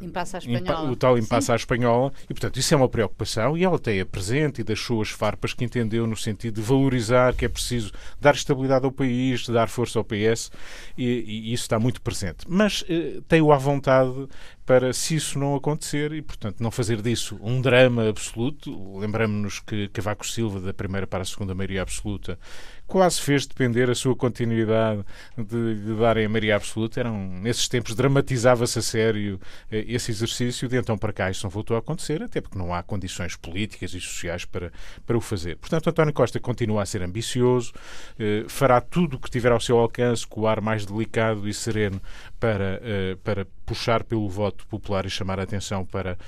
Impasse 0.00 0.36
espanhola. 0.38 0.90
o 0.90 0.96
tal 0.96 1.18
impasse 1.18 1.52
à 1.52 1.56
espanhola. 1.56 2.12
E, 2.24 2.34
portanto, 2.34 2.58
isso 2.58 2.74
é 2.74 2.76
uma 2.76 2.88
preocupação 2.88 3.56
e 3.56 3.64
ela 3.64 3.78
tem 3.78 4.00
a 4.00 4.06
presente 4.06 4.60
e 4.60 4.64
deixou 4.64 5.00
as 5.00 5.10
farpas 5.10 5.54
que 5.54 5.64
entendeu 5.64 6.06
no 6.06 6.16
sentido 6.16 6.56
de 6.56 6.62
valorizar 6.62 7.34
que 7.34 7.44
é 7.44 7.48
preciso 7.48 7.92
dar 8.20 8.34
estabilidade 8.34 8.84
ao 8.84 8.92
país, 8.92 9.48
dar 9.48 9.68
força 9.68 9.98
ao 9.98 10.04
PS 10.04 10.50
e, 10.98 11.04
e 11.04 11.52
isso 11.52 11.62
está 11.64 11.78
muito 11.78 12.00
presente. 12.00 12.44
Mas 12.48 12.84
eh, 12.88 13.20
tem-o 13.28 13.52
à 13.52 13.56
vontade 13.56 14.28
para, 14.66 14.92
se 14.92 15.16
isso 15.16 15.38
não 15.38 15.54
acontecer, 15.54 16.12
e 16.12 16.22
portanto 16.22 16.60
não 16.60 16.70
fazer 16.70 17.02
disso 17.02 17.38
um 17.42 17.60
drama 17.60 18.08
absoluto. 18.08 18.98
Lembramos-nos 18.98 19.60
que 19.60 19.88
Cavaco 19.88 20.26
Silva, 20.26 20.60
da 20.60 20.72
primeira 20.72 21.06
para 21.06 21.22
a 21.22 21.26
segunda 21.26 21.54
maioria 21.54 21.82
absoluta, 21.82 22.38
quase 22.86 23.20
fez 23.20 23.46
depender 23.46 23.90
a 23.90 23.94
sua 23.94 24.14
continuidade 24.14 25.04
de, 25.36 25.74
de 25.74 25.94
darem 25.94 26.26
a 26.26 26.28
maioria 26.28 26.56
absoluta. 26.56 27.00
Eram, 27.00 27.16
nesses 27.40 27.68
tempos 27.68 27.94
dramatizava-se 27.94 28.78
a 28.78 28.82
sério 28.82 29.40
eh, 29.70 29.84
esse 29.88 30.10
exercício, 30.10 30.68
de 30.68 30.76
então 30.76 30.96
para 30.96 31.12
cá 31.12 31.30
isso 31.30 31.44
não 31.44 31.50
voltou 31.50 31.76
a 31.76 31.80
acontecer, 31.80 32.22
até 32.22 32.40
porque 32.40 32.58
não 32.58 32.74
há 32.74 32.82
condições 32.82 33.36
políticas 33.36 33.94
e 33.94 34.00
sociais 34.00 34.44
para, 34.44 34.72
para 35.06 35.16
o 35.16 35.20
fazer. 35.20 35.56
Portanto, 35.56 35.88
António 35.88 36.12
Costa 36.12 36.38
continua 36.38 36.82
a 36.82 36.86
ser 36.86 37.02
ambicioso, 37.02 37.72
eh, 38.18 38.44
fará 38.48 38.80
tudo 38.80 39.16
o 39.16 39.18
que 39.18 39.30
tiver 39.30 39.52
ao 39.52 39.60
seu 39.60 39.78
alcance, 39.78 40.26
com 40.26 40.42
o 40.42 40.46
ar 40.46 40.60
mais 40.60 40.84
delicado 40.84 41.48
e 41.48 41.54
sereno 41.54 42.00
para, 42.38 42.80
eh, 42.82 43.16
para 43.24 43.46
puxar 43.64 44.04
pelo 44.04 44.28
voto 44.28 44.66
popular 44.66 45.06
e 45.06 45.10
chamar 45.10 45.40
a 45.40 45.42
atenção 45.44 45.84
para 45.84 46.18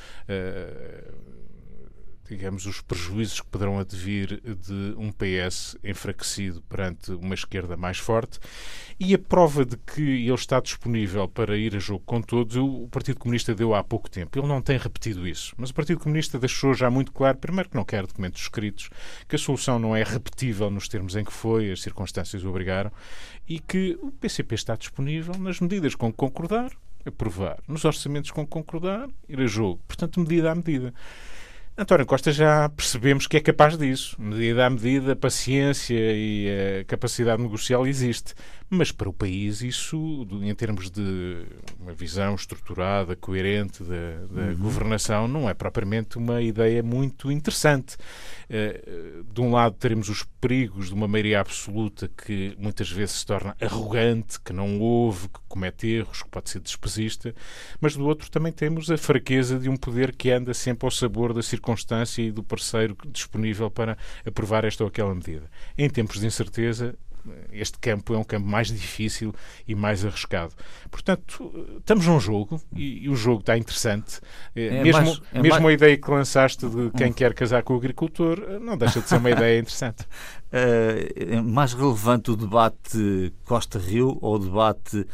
digamos, 2.29 2.67
os 2.67 2.81
prejuízos 2.81 3.41
que 3.41 3.47
poderão 3.47 3.79
advir 3.79 4.41
de 4.41 4.95
um 4.97 5.11
PS 5.13 5.77
enfraquecido 5.83 6.63
perante 6.63 7.13
uma 7.13 7.35
esquerda 7.35 7.77
mais 7.77 7.99
forte. 7.99 8.39
E 8.99 9.15
a 9.15 9.19
prova 9.19 9.65
de 9.65 9.77
que 9.77 10.01
ele 10.01 10.35
está 10.35 10.61
disponível 10.61 11.29
para 11.29 11.57
ir 11.57 11.77
a 11.77 11.79
jogo 11.79 12.03
com 12.05 12.21
todos, 12.21 12.57
o 12.57 12.89
Partido 12.91 13.19
Comunista 13.19 13.55
deu 13.55 13.75
há 13.75 13.85
pouco 13.85 14.11
tempo. 14.11 14.39
Ele 14.39 14.47
não 14.47 14.63
tem 14.63 14.79
repetido 14.79 15.27
isso, 15.27 15.55
mas 15.57 15.71
o 15.71 15.75
Partido 15.75 16.01
Comunista 16.01 16.39
deixou 16.39 16.75
já 16.75 16.91
muito 16.91 17.13
claro, 17.13 17.39
primeiro, 17.39 17.69
que 17.69 17.77
não 17.77 17.85
quer 17.85 18.07
documentos 18.07 18.43
escritos, 18.43 18.89
que 19.29 19.37
a 19.37 19.39
solução 19.39 19.79
não 19.79 19.95
é 19.95 20.03
repetível 20.03 20.71
nos 20.71 20.89
termos 20.89 21.15
em 21.17 21.25
que 21.25 21.33
foi, 21.33 21.71
as 21.71 21.83
circunstâncias 21.83 22.45
o 22.45 22.49
obrigaram, 22.49 22.91
e 23.49 23.59
que 23.59 23.99
o 24.03 24.11
PCP 24.11 24.55
está 24.55 24.77
disponível 24.77 25.35
nas 25.39 25.61
medidas 25.61 25.95
com 25.95 26.11
que 26.11 26.17
concordar, 26.17 26.71
aprovar, 27.05 27.59
nos 27.69 27.85
orçamentos 27.85 28.31
com 28.31 28.45
que 28.45 28.51
concordar, 28.51 29.09
ir 29.29 29.41
a 29.41 29.47
jogo. 29.47 29.81
Portanto, 29.87 30.21
medida 30.21 30.51
a 30.51 30.55
medida. 30.55 30.93
António 31.79 32.07
Costa 32.07 32.33
já 32.33 32.71
percebemos 32.71 33.27
que 33.27 33.37
é 33.37 33.41
capaz 33.41 33.77
disso. 33.77 34.17
Medida 34.19 34.65
a 34.65 34.71
medida, 34.71 35.13
a 35.13 35.17
paciência 35.17 35.95
e 35.95 36.81
a 36.81 36.85
capacidade 36.85 37.43
negocial 37.43 37.87
existe. 37.87 38.33
Mas 38.69 38.91
para 38.91 39.09
o 39.09 39.13
país, 39.13 39.63
isso, 39.63 40.27
em 40.43 40.55
termos 40.55 40.91
de 40.91 41.47
uma 41.79 41.93
visão 41.93 42.35
estruturada, 42.35 43.15
coerente 43.15 43.85
da, 43.85 44.27
da 44.29 44.49
uhum. 44.49 44.57
governação, 44.57 45.29
não 45.29 45.49
é 45.49 45.55
propriamente 45.55 46.19
uma 46.19 46.43
ideia 46.43 46.83
muito 46.83 47.31
interessante. 47.31 47.97
Eh, 48.51 49.23
de 49.33 49.41
um 49.41 49.53
lado, 49.53 49.77
teremos 49.77 50.09
os 50.09 50.25
perigos 50.41 50.89
de 50.89 50.95
uma 50.95 51.07
maioria 51.07 51.41
absoluta 51.41 52.09
que 52.09 52.57
muitas 52.59 52.91
vezes 52.91 53.17
se 53.17 53.27
torna 53.27 53.57
arrogante, 53.61 54.41
que 54.41 54.53
não 54.53 54.81
ouve, 54.81 55.29
que 55.29 55.41
comete 55.49 55.89
erros, 55.89 56.23
que 56.23 56.29
pode 56.29 56.51
ser 56.51 56.61
despesista, 56.61 57.35
mas 57.81 57.97
do 57.97 58.05
outro 58.05 58.31
também 58.31 58.53
temos 58.53 58.91
a 58.91 58.97
fraqueza 58.97 59.59
de 59.59 59.69
um 59.69 59.77
poder 59.77 60.15
que 60.15 60.31
anda 60.31 60.53
sempre 60.53 60.87
ao 60.87 60.91
sabor 60.91 61.33
da 61.33 61.43
circunstância 61.43 62.23
e 62.23 62.33
do 62.33 62.43
parceiro 62.43 62.97
disponível 63.09 63.71
para 63.71 63.97
aprovar 64.25 64.65
esta 64.65 64.83
ou 64.85 64.89
aquela 64.89 65.15
medida. 65.15 65.49
Em 65.79 65.89
tempos 65.89 66.21
de 66.21 66.27
incerteza, 66.27 66.97
este 67.53 67.79
campo 67.79 68.15
é 68.15 68.19
um 68.19 68.25
campo 68.25 68.47
mais 68.47 68.69
difícil 68.69 69.35
e 69.67 69.75
mais 69.75 70.05
arriscado. 70.05 70.53
Portanto, 70.91 71.79
estamos 71.79 72.07
num 72.07 72.21
jogo 72.21 72.61
e, 72.75 73.05
e 73.05 73.09
o 73.09 73.17
jogo 73.17 73.41
está 73.41 73.57
interessante. 73.57 74.21
É, 74.55 74.67
é 74.67 74.83
mesmo 74.83 75.05
mais, 75.05 75.23
é 75.33 75.43
mesmo 75.43 75.63
mais... 75.63 75.67
a 75.67 75.73
ideia 75.73 75.97
que 75.97 76.11
lançaste 76.11 76.67
de 76.67 76.91
quem 76.97 77.11
hum. 77.11 77.13
quer 77.13 77.35
casar 77.35 77.63
com 77.63 77.75
o 77.75 77.77
agricultor 77.77 78.61
não 78.61 78.77
deixa 78.77 79.01
de 79.01 79.09
ser 79.09 79.17
uma 79.17 79.31
ideia 79.31 79.59
interessante. 79.59 80.03
Uh, 80.03 81.07
é 81.37 81.41
mais 81.41 81.73
relevante 81.73 82.31
o 82.31 82.37
debate 82.37 83.33
Costa-Rio 83.45 84.19
ou 84.21 84.37
o 84.37 84.39
debate 84.39 85.07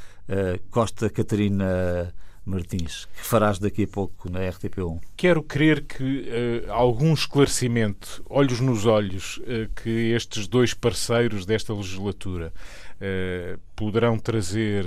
Costa-Catarina 0.70 2.14
Martins, 2.44 3.06
que 3.16 3.24
farás 3.24 3.58
daqui 3.58 3.84
a 3.84 3.88
pouco 3.88 4.30
na 4.30 4.40
RTP1? 4.40 5.00
Quero 5.16 5.42
crer 5.42 5.82
que 5.82 6.28
uh, 6.66 6.72
algum 6.72 7.14
esclarecimento, 7.14 8.22
olhos 8.28 8.58
nos 8.58 8.84
olhos, 8.84 9.38
uh, 9.38 9.70
que 9.80 10.12
estes 10.12 10.48
dois 10.48 10.74
parceiros 10.74 11.46
desta 11.46 11.72
legislatura 11.72 12.52
uh, 12.96 13.60
poderão 13.76 14.18
trazer 14.18 14.84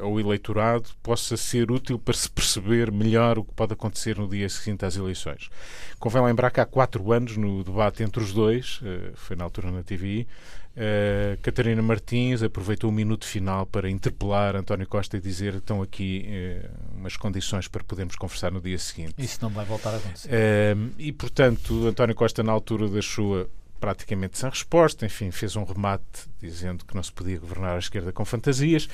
ao 0.00 0.20
eleitorado 0.20 0.88
possa 1.02 1.36
ser 1.36 1.70
útil 1.70 1.98
para 1.98 2.14
se 2.14 2.30
perceber 2.30 2.92
melhor 2.92 3.38
o 3.38 3.44
que 3.44 3.52
pode 3.54 3.72
acontecer 3.72 4.16
no 4.16 4.28
dia 4.28 4.48
seguinte 4.48 4.84
às 4.84 4.96
eleições. 4.96 5.50
Convém 5.98 6.22
lembrar 6.22 6.50
que 6.50 6.60
há 6.60 6.66
quatro 6.66 7.12
anos, 7.12 7.36
no 7.36 7.64
debate 7.64 8.04
entre 8.04 8.22
os 8.22 8.32
dois, 8.32 8.80
foi 9.14 9.34
na 9.34 9.42
altura 9.42 9.72
na 9.72 9.82
TVI, 9.82 10.28
Uh, 10.76 11.36
Catarina 11.42 11.82
Martins 11.82 12.42
aproveitou 12.42 12.90
o 12.90 12.92
minuto 12.92 13.26
final 13.26 13.66
para 13.66 13.90
interpelar 13.90 14.54
António 14.54 14.86
Costa 14.86 15.16
e 15.16 15.20
dizer 15.20 15.54
estão 15.54 15.82
aqui 15.82 16.26
uh, 16.28 16.96
umas 16.96 17.16
condições 17.16 17.66
para 17.66 17.82
podermos 17.82 18.14
conversar 18.14 18.52
no 18.52 18.60
dia 18.60 18.78
seguinte. 18.78 19.14
Isso 19.18 19.38
não 19.42 19.50
vai 19.50 19.64
voltar 19.64 19.90
a 19.90 19.96
acontecer. 19.96 20.28
Uh, 20.28 20.92
e, 20.96 21.12
portanto, 21.12 21.86
António 21.86 22.14
Costa, 22.14 22.42
na 22.42 22.52
altura 22.52 22.88
deixou 22.88 23.50
praticamente 23.80 24.38
sem 24.38 24.48
resposta, 24.48 25.06
enfim, 25.06 25.30
fez 25.30 25.56
um 25.56 25.64
remate 25.64 26.28
dizendo 26.40 26.84
que 26.84 26.94
não 26.94 27.02
se 27.02 27.10
podia 27.10 27.38
governar 27.38 27.76
à 27.76 27.78
esquerda 27.78 28.12
com 28.12 28.24
fantasias. 28.24 28.84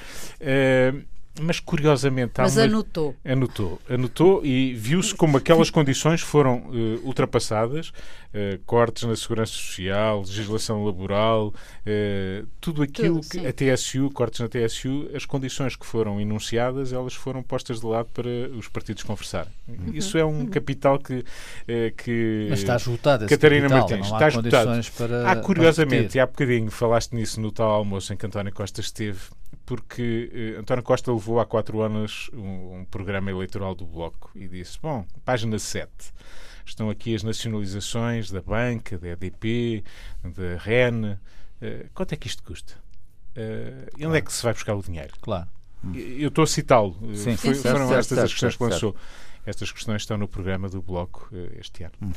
Uh, 0.41 1.05
mas 1.41 1.61
curiosamente 1.61 2.35
mas 2.39 2.57
anotou. 2.59 3.15
Anotou. 3.25 3.81
Anotou 3.89 4.45
e 4.45 4.75
viu-se 4.75 5.15
como 5.15 5.37
aquelas 5.37 5.71
condições 5.71 6.21
foram 6.21 6.59
uh, 6.59 7.01
ultrapassadas 7.05 7.89
uh, 7.89 8.59
cortes 8.65 9.05
na 9.05 9.17
segurança 9.17 9.53
social 9.53 10.21
legislação 10.21 10.85
laboral 10.85 11.49
uh, 11.49 12.47
tudo 12.61 12.83
aquilo 12.83 13.21
tudo, 13.21 13.29
que 13.29 13.47
a 13.47 13.53
TSU 13.53 14.11
cortes 14.11 14.41
na 14.41 14.49
TSU 14.49 15.11
as 15.15 15.25
condições 15.25 15.77
que 15.77 15.87
foram 15.87 16.21
enunciadas 16.21 16.93
elas 16.93 17.15
foram 17.15 17.43
postas 17.43 17.81
de 17.81 17.87
lado 17.87 18.09
para 18.13 18.29
os 18.57 18.69
partidos 18.69 19.03
conversarem. 19.03 19.53
Uhum. 19.69 19.93
isso 19.95 20.17
é 20.17 20.25
um 20.25 20.41
uhum. 20.41 20.47
capital 20.47 20.99
que 20.99 21.25
que 21.97 22.47
mas 22.51 22.61
está 22.61 22.77
esgotado 22.77 23.27
Catarina 23.27 23.69
capital, 23.69 23.99
Martins 23.99 24.07
está 24.07 24.29
esgotado. 24.29 24.93
para, 24.97 25.31
há 25.31 25.37
curiosamente 25.37 26.17
e 26.17 26.21
há 26.21 26.27
bocadinho 26.27 26.71
falaste 26.71 27.13
nisso 27.15 27.41
no 27.41 27.51
tal 27.51 27.71
almoço 27.71 28.13
em 28.13 28.17
que 28.17 28.27
António 28.27 28.53
Costa 28.53 28.81
esteve 28.81 29.19
porque 29.67 30.31
eh, 30.33 30.61
António 30.61 30.83
Costa 30.85 31.13
levou 31.13 31.41
há 31.41 31.45
quatro 31.45 31.83
anos 31.83 32.31
um, 32.33 32.79
um, 32.79 32.85
programa 32.85 33.31
eleitoral 33.31 33.75
do 33.75 33.85
Bloco 33.85 34.31
e 34.35 34.47
disse: 34.47 34.79
Bom, 34.81 35.05
página 35.25 35.59
7. 35.59 35.91
Estão 36.65 36.89
aqui 36.89 37.15
as 37.15 37.23
nacionalizações 37.23 38.31
da 38.31 38.41
banca, 38.41 38.97
da 38.97 39.09
EDP, 39.09 39.85
da 40.25 40.57
REN. 40.59 41.15
Uh, 41.61 41.91
quanto 41.93 42.13
é 42.13 42.17
que 42.17 42.27
isto 42.27 42.43
custa? 42.43 42.75
Uh, 43.37 43.91
e 43.99 44.07
onde 44.07 44.19
é 44.19 44.21
que 44.21 44.33
se 44.33 44.43
vai 44.43 44.53
buscar 44.53 44.75
o 44.75 44.83
dinheiro? 44.83 45.13
Claro. 45.21 45.49
Eu 45.95 46.29
estou 46.29 46.45
a 46.45 46.47
citá-lo. 46.47 46.95
Sim, 47.15 47.37
Foi, 47.37 47.55
certo, 47.55 47.75
foram 47.75 47.89
certo, 47.89 47.99
estas 47.99 48.09
certo, 48.09 48.25
as 48.25 48.33
questões 48.33 48.57
que 48.57 48.65
lançou. 48.65 48.97
Estas 49.45 49.71
questões 49.71 50.03
estão 50.03 50.17
no 50.17 50.27
programa 50.27 50.69
do 50.69 50.83
Bloco 50.83 51.29
uh, 51.33 51.61
este 51.61 51.85
ano. 51.85 51.95
Hum. 52.03 52.13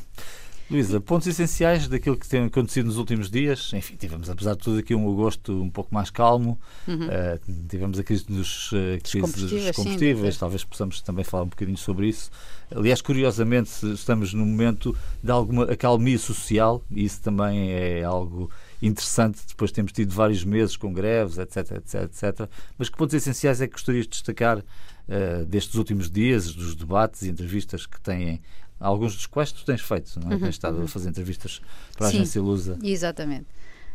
Luísa, 0.70 1.02
pontos 1.02 1.26
essenciais 1.26 1.88
daquilo 1.88 2.16
que 2.16 2.28
tem 2.28 2.46
acontecido 2.46 2.86
nos 2.86 2.98
últimos 2.98 3.28
dias. 3.28 3.72
Enfim, 3.74 3.96
tivemos, 3.96 4.30
apesar 4.30 4.54
de 4.54 4.60
tudo, 4.60 4.78
aqui 4.78 4.94
um 4.94 5.12
agosto 5.12 5.52
um 5.64 5.70
pouco 5.70 5.92
mais 5.92 6.12
calmo. 6.12 6.60
Uhum. 6.88 7.08
Uh, 7.08 7.68
tivemos 7.68 7.98
a 7.98 8.04
crise 8.04 8.26
dos, 8.28 8.72
uh, 8.72 9.00
crise 9.02 9.20
combustíveis, 9.20 9.66
dos 9.66 9.76
combustíveis. 9.76 10.34
Sim, 10.36 10.40
talvez 10.40 10.64
possamos 10.64 11.02
também 11.02 11.26
falar 11.26 11.44
um 11.44 11.48
bocadinho 11.48 11.78
sobre 11.78 12.10
isso. 12.10 12.30
Aliás, 12.70 13.02
curiosamente, 13.02 13.72
estamos 13.94 14.32
num 14.32 14.46
momento 14.46 14.96
de 15.24 15.32
alguma 15.32 15.64
acalmia 15.64 16.20
social 16.20 16.84
e 16.92 17.04
isso 17.04 17.20
também 17.20 17.72
é 17.72 18.04
algo 18.04 18.52
interessante. 18.80 19.40
Depois 19.48 19.72
temos 19.72 19.92
tido 19.92 20.14
vários 20.14 20.44
meses 20.44 20.78
com 20.78 20.94
greves, 20.94 21.40
etc, 21.40 21.78
etc, 21.78 22.04
etc. 22.04 22.50
Mas 22.78 22.90
que 22.90 22.98
pontos 22.98 23.16
essenciais 23.16 23.60
é 23.60 23.66
que 23.66 23.74
gostarias 23.74 24.06
de 24.06 24.12
destacar 24.12 24.60
uh, 24.60 25.46
destes 25.48 25.74
últimos 25.74 26.12
dias, 26.12 26.54
dos 26.54 26.76
debates 26.76 27.24
e 27.24 27.30
entrevistas 27.30 27.88
que 27.88 28.00
têm 28.00 28.40
alguns 28.80 29.16
dos 29.16 29.26
quais 29.26 29.52
tu 29.52 29.66
tens 29.66 29.82
feito, 29.82 30.20
não 30.20 30.32
é? 30.32 30.36
Uhum, 30.36 30.40
tens 30.42 30.56
estado 30.56 30.78
uhum. 30.78 30.86
a 30.86 30.88
fazer 30.88 31.10
entrevistas 31.10 31.62
para 31.98 32.08
a 32.08 32.12
Sim, 32.12 32.18
agência 32.18 32.42
Lusa. 32.42 32.78
Exatamente. 32.82 33.48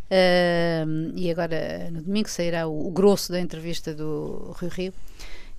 Uh, 0.04 1.12
e 1.16 1.30
agora, 1.30 1.90
no 1.90 2.02
domingo, 2.02 2.28
sairá 2.28 2.66
o, 2.66 2.88
o, 2.88 2.90
grosso 2.90 3.32
da 3.32 3.40
entrevista 3.40 3.94
do 3.94 4.54
Rio 4.58 4.70
Rio. 4.70 4.94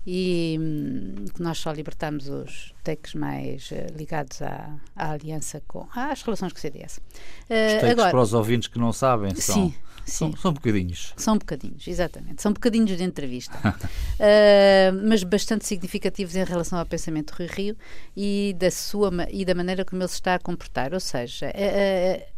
E 0.08 0.56
um, 0.60 1.26
nós 1.40 1.58
só 1.58 1.72
libertamos 1.72 2.30
os 2.30 2.74
takes 2.84 3.16
mais 3.16 3.72
uh, 3.72 3.98
ligados 3.98 4.40
à, 4.44 4.76
à, 4.96 5.12
aliança 5.12 5.64
com 5.68 5.88
às 5.96 6.22
relações 6.22 6.54
com 6.54 6.60
o 6.60 6.62
CDS. 6.62 6.98
Uh, 6.98 7.02
os 7.50 7.74
takes 7.74 7.90
agora, 7.90 8.12
para 8.12 8.22
os 8.22 8.34
ouvintes 8.34 8.68
que 8.68 8.78
não 8.78 8.94
sabem 8.94 9.34
são. 9.34 9.56
Sim, 9.56 9.74
Sim. 10.06 10.32
São, 10.32 10.38
são 10.38 10.54
bocadinhos. 10.54 11.14
São 11.18 11.38
bocadinhos, 11.38 11.88
exatamente. 11.88 12.42
São 12.42 12.54
bocadinhos 12.54 12.96
de 12.96 13.04
entrevista. 13.04 13.58
uh, 13.58 14.94
mas 15.08 15.24
bastante 15.24 15.66
significativos 15.66 16.36
em 16.36 16.44
relação 16.44 16.78
ao 16.78 16.86
pensamento 16.86 17.34
do 17.34 17.38
Rio 17.38 17.56
Rio 17.56 17.78
e 18.16 18.56
da, 18.58 18.70
sua, 18.70 19.12
e 19.32 19.44
da 19.44 19.56
maneira 19.56 19.84
como 19.84 20.02
ele 20.02 20.10
se 20.10 20.16
está 20.16 20.36
a 20.36 20.40
comportar. 20.40 20.94
Ou 20.94 21.00
seja, 21.00 21.48
uh, 21.50 22.36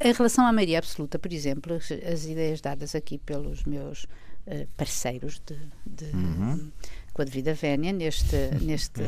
em 0.00 0.12
relação 0.12 0.44
à 0.44 0.52
maioria 0.52 0.78
absoluta, 0.78 1.18
por 1.18 1.32
exemplo, 1.32 1.76
as 1.76 2.24
ideias 2.24 2.60
dadas 2.60 2.94
aqui 2.94 3.18
pelos 3.18 3.64
meus 3.64 4.04
uh, 4.04 4.66
parceiros 4.76 5.40
de, 5.46 5.56
de 5.86 6.16
uhum. 6.16 6.72
com 7.12 7.22
a 7.22 7.24
devida 7.24 7.54
vénia 7.54 7.92
neste, 7.92 8.36
neste, 8.60 9.02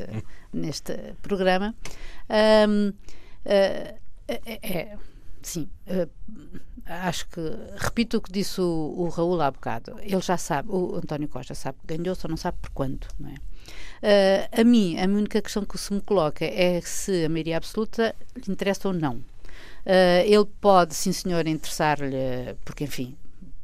neste 0.53 0.95
programa, 1.23 1.75
um, 2.69 2.93
é, 3.45 3.99
é 4.63 4.97
sim. 5.43 5.69
Uh, 5.87 6.11
acho 6.87 7.29
que, 7.29 7.41
repito 7.77 8.17
o 8.17 8.21
que 8.21 8.33
disse 8.33 8.61
o, 8.61 8.95
o 8.97 9.09
Raul 9.09 9.41
há 9.41 9.51
bocado, 9.51 9.97
ele 10.01 10.21
já 10.21 10.37
sabe, 10.37 10.71
o 10.71 10.97
António 10.97 11.29
Costa 11.29 11.55
sabe 11.55 11.79
que 11.81 11.97
ganhou, 11.97 12.15
só 12.15 12.27
não 12.27 12.37
sabe 12.37 12.59
por 12.61 12.71
quanto, 12.71 13.09
não 13.19 13.31
é? 13.31 13.35
Uh, 14.03 14.61
a 14.61 14.65
mim, 14.65 14.99
a 14.99 15.05
única 15.05 15.41
questão 15.41 15.65
que 15.65 15.79
se 15.79 15.93
me 15.93 16.01
coloca 16.01 16.45
é 16.45 16.81
se 16.81 17.25
a 17.25 17.29
maioria 17.29 17.57
absoluta 17.57 18.15
lhe 18.35 18.53
interessa 18.53 18.89
ou 18.89 18.95
não. 18.95 19.17
Uh, 19.87 20.25
ele 20.25 20.47
pode, 20.61 20.95
sim 20.95 21.13
senhor, 21.13 21.47
interessar-lhe, 21.47 22.55
porque 22.65 22.85
enfim, 22.85 23.17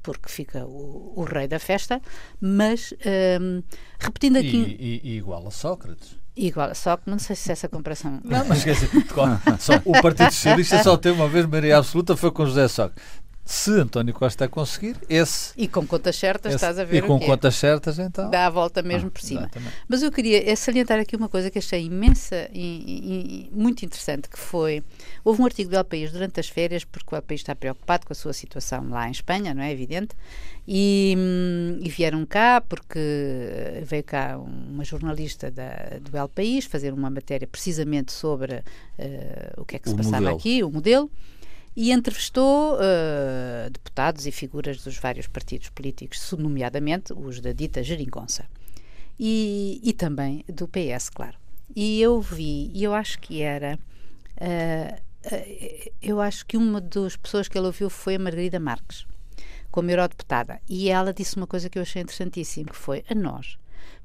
porque 0.03 0.29
fica 0.29 0.65
o, 0.65 1.15
o, 1.17 1.25
rei 1.25 1.49
da 1.49 1.59
festa, 1.59 2.01
mas 2.41 2.95
um, 3.41 3.63
repetindo 3.99 4.37
aqui. 4.37 4.57
E, 4.57 5.01
e, 5.05 5.11
e 5.11 5.17
igual 5.17 5.47
a 5.47 5.51
Sócrates. 5.51 6.17
Igual, 6.37 6.75
só 6.75 6.99
que 6.99 7.09
não 7.09 7.19
sei 7.19 7.35
se 7.35 7.51
essa 7.51 7.67
comparação. 7.69 8.21
Não, 8.23 8.45
mas 8.45 8.63
quer 8.63 8.75
dizer, 8.75 8.91
só, 9.59 9.81
o 9.85 9.93
Partido 10.03 10.31
Socialista 10.31 10.83
só 10.83 10.97
teve 10.97 11.19
uma 11.19 11.29
vez 11.29 11.47
maioria 11.47 11.79
absoluta, 11.79 12.15
foi 12.17 12.31
com 12.31 12.45
José 12.45 12.69
Sócrates 12.69 13.03
se 13.47 13.71
António 13.71 14.13
Costa 14.13 14.47
a 14.47 14.49
conseguir, 14.49 14.97
esse. 15.09 15.53
E 15.57 15.69
com 15.69 15.87
contas 15.87 16.17
certas, 16.17 16.53
esse, 16.53 16.57
estás 16.57 16.81
a 16.81 16.85
ver. 16.85 16.97
E 16.97 17.07
com 17.07 17.17
contas 17.21 17.55
certas, 17.55 17.97
então. 17.97 18.29
Dá 18.29 18.47
a 18.47 18.51
volta 18.51 18.83
mesmo 18.83 19.07
ah, 19.07 19.11
por 19.13 19.21
cima. 19.21 19.43
Exatamente. 19.43 19.73
Mas 19.89 20.03
eu 20.03 20.11
queria 20.11 20.51
é 20.51 20.57
salientar 20.57 20.99
aqui 20.99 21.15
uma 21.15 21.29
coisa 21.29 21.49
que 21.49 21.57
achei 21.57 21.85
imensa 21.85 22.51
e, 22.53 23.49
e, 23.49 23.57
muito 23.57 23.85
interessante: 23.85 24.29
que 24.29 24.37
foi. 24.37 24.83
Houve 25.25 25.43
um 25.43 25.45
artigo 25.45 25.71
do 25.71 25.77
El 25.77 25.85
País 25.85 26.11
durante 26.11 26.41
as 26.41 26.49
férias, 26.49 26.83
porque 26.83 27.15
o 27.15 27.17
El 27.17 27.23
País 27.23 27.41
está 27.41 27.55
preocupado 27.55 28.05
com 28.05 28.13
a 28.13 28.17
sua 28.17 28.33
situação 28.33 28.89
lá 28.91 29.07
em 29.07 29.13
Espanha, 29.13 29.55
não 29.55 29.63
é 29.63 29.71
evidente? 29.71 30.17
E, 30.67 31.15
hum, 31.17 31.79
e 31.81 31.89
vieram 31.89 32.27
cá, 32.27 32.61
porque 32.61 32.99
veio 33.85 34.03
cá 34.03 34.37
uma 34.39 34.83
jornalista 34.83 35.53
da, 35.53 36.01
do 36.01 36.17
El 36.17 36.29
País 36.29 36.65
fazer 36.65 36.93
uma 36.93 37.09
matéria 37.09 37.47
precisamente 37.47 38.11
sobre 38.11 38.55
uh, 38.55 39.61
o 39.61 39.65
que 39.65 39.77
é 39.77 39.79
que 39.79 39.89
se 39.89 39.95
o 39.95 39.97
passava 39.97 40.17
modelo. 40.17 40.37
aqui, 40.37 40.65
o 40.65 40.71
modelo 40.71 41.09
e 41.77 41.93
entrevistou 41.93 42.77
uh, 42.77 43.71
deputados 43.71 44.27
e 44.27 44.33
figuras 44.33 44.83
dos 44.83 44.97
vários 44.97 45.27
partidos 45.27 45.69
políticos, 45.69 46.33
nomeadamente 46.39 47.13
os 47.13 47.39
da 47.39 47.53
dita 47.53 47.83
Geringonça. 47.83 48.47
E, 49.21 49.79
e 49.85 49.93
também 49.93 50.43
do 50.49 50.67
PS, 50.67 51.11
claro. 51.11 51.37
E 51.75 52.01
eu 52.01 52.19
vi, 52.21 52.71
e 52.73 52.83
eu 52.83 52.95
acho 52.95 53.19
que 53.19 53.43
era. 53.43 53.79
Uh, 54.41 54.95
uh, 55.27 55.93
eu 56.01 56.21
acho 56.21 56.47
que 56.47 56.57
uma 56.57 56.81
das 56.81 57.17
pessoas 57.17 57.47
que 57.47 57.59
ele 57.59 57.67
ouviu 57.67 57.91
foi 57.91 58.15
a 58.15 58.19
Margarida 58.19 58.59
Marques, 58.59 59.07
como 59.71 59.91
eurodeputada. 59.91 60.61
E 60.67 60.89
ela 60.89 61.13
disse 61.13 61.37
uma 61.37 61.47
coisa 61.47 61.69
que 61.69 61.79
eu 61.79 61.83
achei 61.83 62.01
interessantíssima, 62.01 62.71
que 62.71 62.77
foi: 62.77 63.05
a 63.11 63.15
nós, 63.15 63.59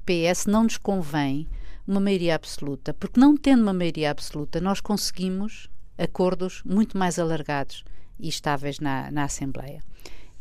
PS, 0.04 0.44
não 0.46 0.64
nos 0.64 0.76
convém 0.76 1.48
uma 1.86 2.00
maioria 2.00 2.34
absoluta, 2.34 2.92
porque 2.92 3.18
não 3.18 3.36
tendo 3.36 3.62
uma 3.62 3.72
maioria 3.72 4.10
absoluta, 4.10 4.60
nós 4.60 4.80
conseguimos 4.80 5.68
acordos 6.02 6.62
muito 6.64 6.98
mais 6.98 7.18
alargados 7.18 7.84
e 8.18 8.28
estáveis 8.28 8.78
na, 8.80 9.10
na 9.10 9.24
Assembleia. 9.24 9.82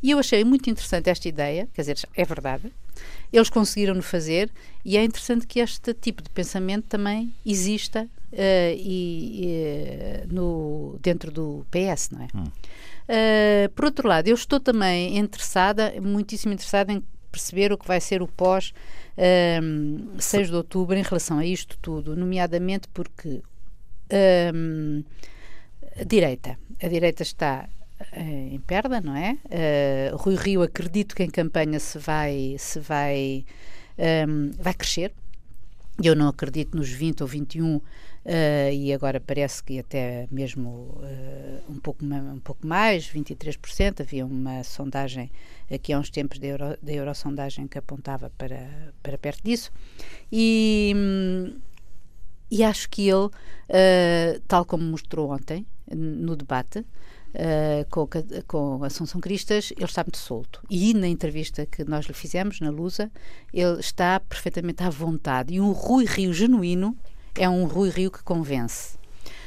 E 0.03 0.11
eu 0.11 0.19
achei 0.19 0.43
muito 0.43 0.69
interessante 0.69 1.09
esta 1.09 1.27
ideia, 1.27 1.67
quer 1.73 1.81
dizer, 1.81 1.99
é 2.15 2.25
verdade, 2.25 2.71
eles 3.31 3.49
conseguiram-no 3.49 4.01
fazer 4.01 4.49
e 4.83 4.97
é 4.97 5.03
interessante 5.03 5.45
que 5.45 5.59
este 5.59 5.93
tipo 5.93 6.23
de 6.23 6.29
pensamento 6.29 6.85
também 6.87 7.33
exista 7.45 8.03
uh, 8.33 8.75
e, 8.75 9.45
uh, 10.25 10.33
no, 10.33 10.99
dentro 11.01 11.31
do 11.31 11.65
PS, 11.69 12.09
não 12.11 12.21
é? 12.23 12.27
Hum. 12.35 12.43
Uh, 12.43 13.69
por 13.75 13.85
outro 13.85 14.07
lado, 14.07 14.27
eu 14.27 14.35
estou 14.35 14.59
também 14.59 15.17
interessada, 15.17 15.93
muitíssimo 16.01 16.53
interessada 16.53 16.91
em 16.91 17.03
perceber 17.31 17.71
o 17.71 17.77
que 17.77 17.87
vai 17.87 18.01
ser 18.01 18.21
o 18.21 18.27
pós 18.27 18.73
6 20.17 20.49
de 20.49 20.55
outubro 20.55 20.97
em 20.97 21.01
relação 21.01 21.37
a 21.37 21.45
isto 21.45 21.77
tudo, 21.81 22.15
nomeadamente 22.15 22.87
porque 22.89 23.41
a 25.99 26.03
direita. 26.03 26.57
A 26.81 26.87
direita 26.87 27.23
está 27.23 27.69
uh, 27.99 28.19
em 28.19 28.59
perda, 28.59 29.01
não 29.01 29.15
é? 29.15 29.37
Uh, 29.45 30.17
Rui 30.17 30.35
Rio, 30.35 30.61
acredito 30.61 31.15
que 31.15 31.23
em 31.23 31.29
campanha 31.29 31.79
se 31.79 31.97
vai, 31.99 32.55
se 32.57 32.79
vai, 32.79 33.45
um, 33.97 34.03
ehm, 34.03 34.51
vai 34.59 34.73
crescer. 34.73 35.13
Eu 36.03 36.15
não 36.15 36.27
acredito 36.29 36.75
nos 36.75 36.89
20 36.89 37.21
ou 37.21 37.27
21 37.27 37.75
uh, 37.75 37.83
eh, 38.25 38.73
e 38.73 38.93
agora 38.93 39.19
parece 39.19 39.63
que 39.63 39.77
até 39.77 40.27
mesmo 40.31 40.69
uh, 40.69 41.71
um, 41.71 41.79
pouco, 41.79 42.03
um 42.03 42.39
pouco 42.39 42.65
mais, 42.65 43.11
23%. 43.11 44.01
Havia 44.01 44.25
uma 44.25 44.63
sondagem 44.63 45.29
aqui 45.71 45.93
há 45.93 45.99
uns 45.99 46.09
tempos 46.09 46.39
da 46.39 46.47
Euro, 46.47 46.77
da 46.81 46.91
Eurosondagem 46.91 47.67
que 47.67 47.77
apontava 47.77 48.31
para, 48.37 48.93
para 49.03 49.17
perto 49.17 49.43
disso. 49.43 49.71
E, 50.31 50.93
e 52.49 52.63
acho 52.63 52.89
que 52.89 53.07
ele, 53.07 53.27
uh, 53.27 54.39
tal 54.47 54.65
como 54.65 54.83
mostrou 54.83 55.31
ontem, 55.31 55.65
no 55.95 56.35
debate 56.35 56.79
uh, 56.79 57.85
com, 57.89 58.07
com 58.47 58.83
Assunção 58.83 59.19
Cristas, 59.21 59.71
ele 59.75 59.85
está 59.85 60.03
muito 60.03 60.17
solto. 60.17 60.61
E 60.69 60.93
na 60.93 61.07
entrevista 61.07 61.65
que 61.65 61.83
nós 61.83 62.05
lhe 62.05 62.13
fizemos, 62.13 62.59
na 62.59 62.69
Lusa, 62.69 63.11
ele 63.53 63.79
está 63.79 64.19
perfeitamente 64.19 64.83
à 64.83 64.89
vontade. 64.89 65.53
E 65.53 65.61
um 65.61 65.71
Rui 65.71 66.05
Rio 66.05 66.33
genuíno 66.33 66.95
é 67.35 67.47
um 67.49 67.65
Rui 67.65 67.89
Rio 67.89 68.11
que 68.11 68.23
convence. 68.23 68.99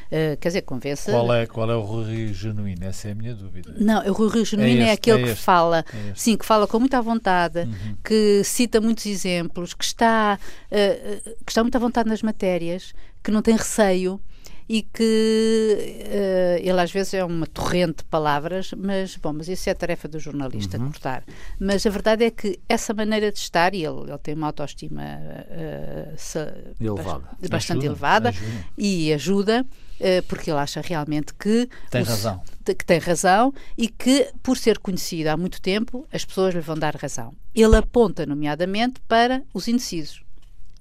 Uh, 0.06 0.36
quer 0.38 0.48
dizer, 0.48 0.62
convence. 0.62 1.10
Qual 1.10 1.32
é, 1.32 1.46
qual 1.46 1.70
é 1.70 1.74
o 1.74 1.80
Rui 1.80 2.04
Rio 2.04 2.34
genuíno? 2.34 2.84
Essa 2.84 3.08
é 3.08 3.12
a 3.12 3.14
minha 3.14 3.34
dúvida. 3.34 3.74
Não, 3.78 4.06
o 4.06 4.12
Rui 4.12 4.30
Rio 4.30 4.44
genuíno 4.44 4.82
é, 4.82 4.88
é 4.88 4.92
aquele 4.92 5.22
é 5.22 5.26
que 5.28 5.34
fala, 5.34 5.84
é 5.92 6.12
sim, 6.14 6.36
que 6.36 6.44
fala 6.44 6.66
com 6.66 6.78
muita 6.78 7.00
vontade, 7.02 7.60
uhum. 7.60 7.96
que 8.04 8.44
cita 8.44 8.80
muitos 8.80 9.06
exemplos, 9.06 9.74
que 9.74 9.84
está, 9.84 10.38
uh, 10.70 11.34
que 11.44 11.50
está 11.50 11.62
muito 11.62 11.74
à 11.74 11.78
vontade 11.78 12.08
nas 12.08 12.22
matérias, 12.22 12.92
que 13.22 13.30
não 13.30 13.42
tem 13.42 13.56
receio 13.56 14.20
e 14.68 14.82
que 14.82 15.76
uh, 16.06 16.58
ele 16.58 16.80
às 16.80 16.90
vezes 16.90 17.14
é 17.14 17.24
uma 17.24 17.46
torrente 17.46 17.98
de 17.98 18.04
palavras, 18.04 18.72
mas 18.76 19.16
bom, 19.16 19.32
mas 19.32 19.48
isso 19.48 19.68
é 19.68 19.72
a 19.72 19.74
tarefa 19.74 20.08
do 20.08 20.18
jornalista, 20.18 20.78
uhum. 20.78 20.86
cortar. 20.86 21.22
Mas 21.60 21.84
a 21.84 21.90
verdade 21.90 22.24
é 22.24 22.30
que 22.30 22.58
essa 22.68 22.94
maneira 22.94 23.30
de 23.30 23.38
estar, 23.38 23.74
e 23.74 23.84
ele, 23.84 24.00
ele 24.08 24.18
tem 24.18 24.34
uma 24.34 24.46
autoestima 24.46 25.02
uh, 25.02 26.14
se, 26.16 26.38
elevada. 26.80 27.20
bastante, 27.20 27.48
bastante 27.50 27.78
ajuda, 27.78 27.86
elevada 27.86 28.28
ajuda. 28.30 28.64
e 28.78 29.12
ajuda, 29.12 29.66
uh, 29.66 30.22
porque 30.28 30.50
ele 30.50 30.58
acha 30.58 30.80
realmente 30.80 31.34
que 31.34 31.68
tem 31.90 32.02
o, 32.02 32.04
razão. 32.06 32.42
que 32.64 32.84
tem 32.84 32.98
razão 32.98 33.52
e 33.76 33.88
que, 33.88 34.30
por 34.42 34.56
ser 34.56 34.78
conhecido 34.78 35.28
há 35.28 35.36
muito 35.36 35.60
tempo, 35.60 36.06
as 36.10 36.24
pessoas 36.24 36.54
lhe 36.54 36.60
vão 36.60 36.78
dar 36.78 36.96
razão. 36.96 37.34
Ele 37.54 37.76
aponta, 37.76 38.24
nomeadamente, 38.24 39.00
para 39.06 39.42
os 39.52 39.68
indecisos. 39.68 40.23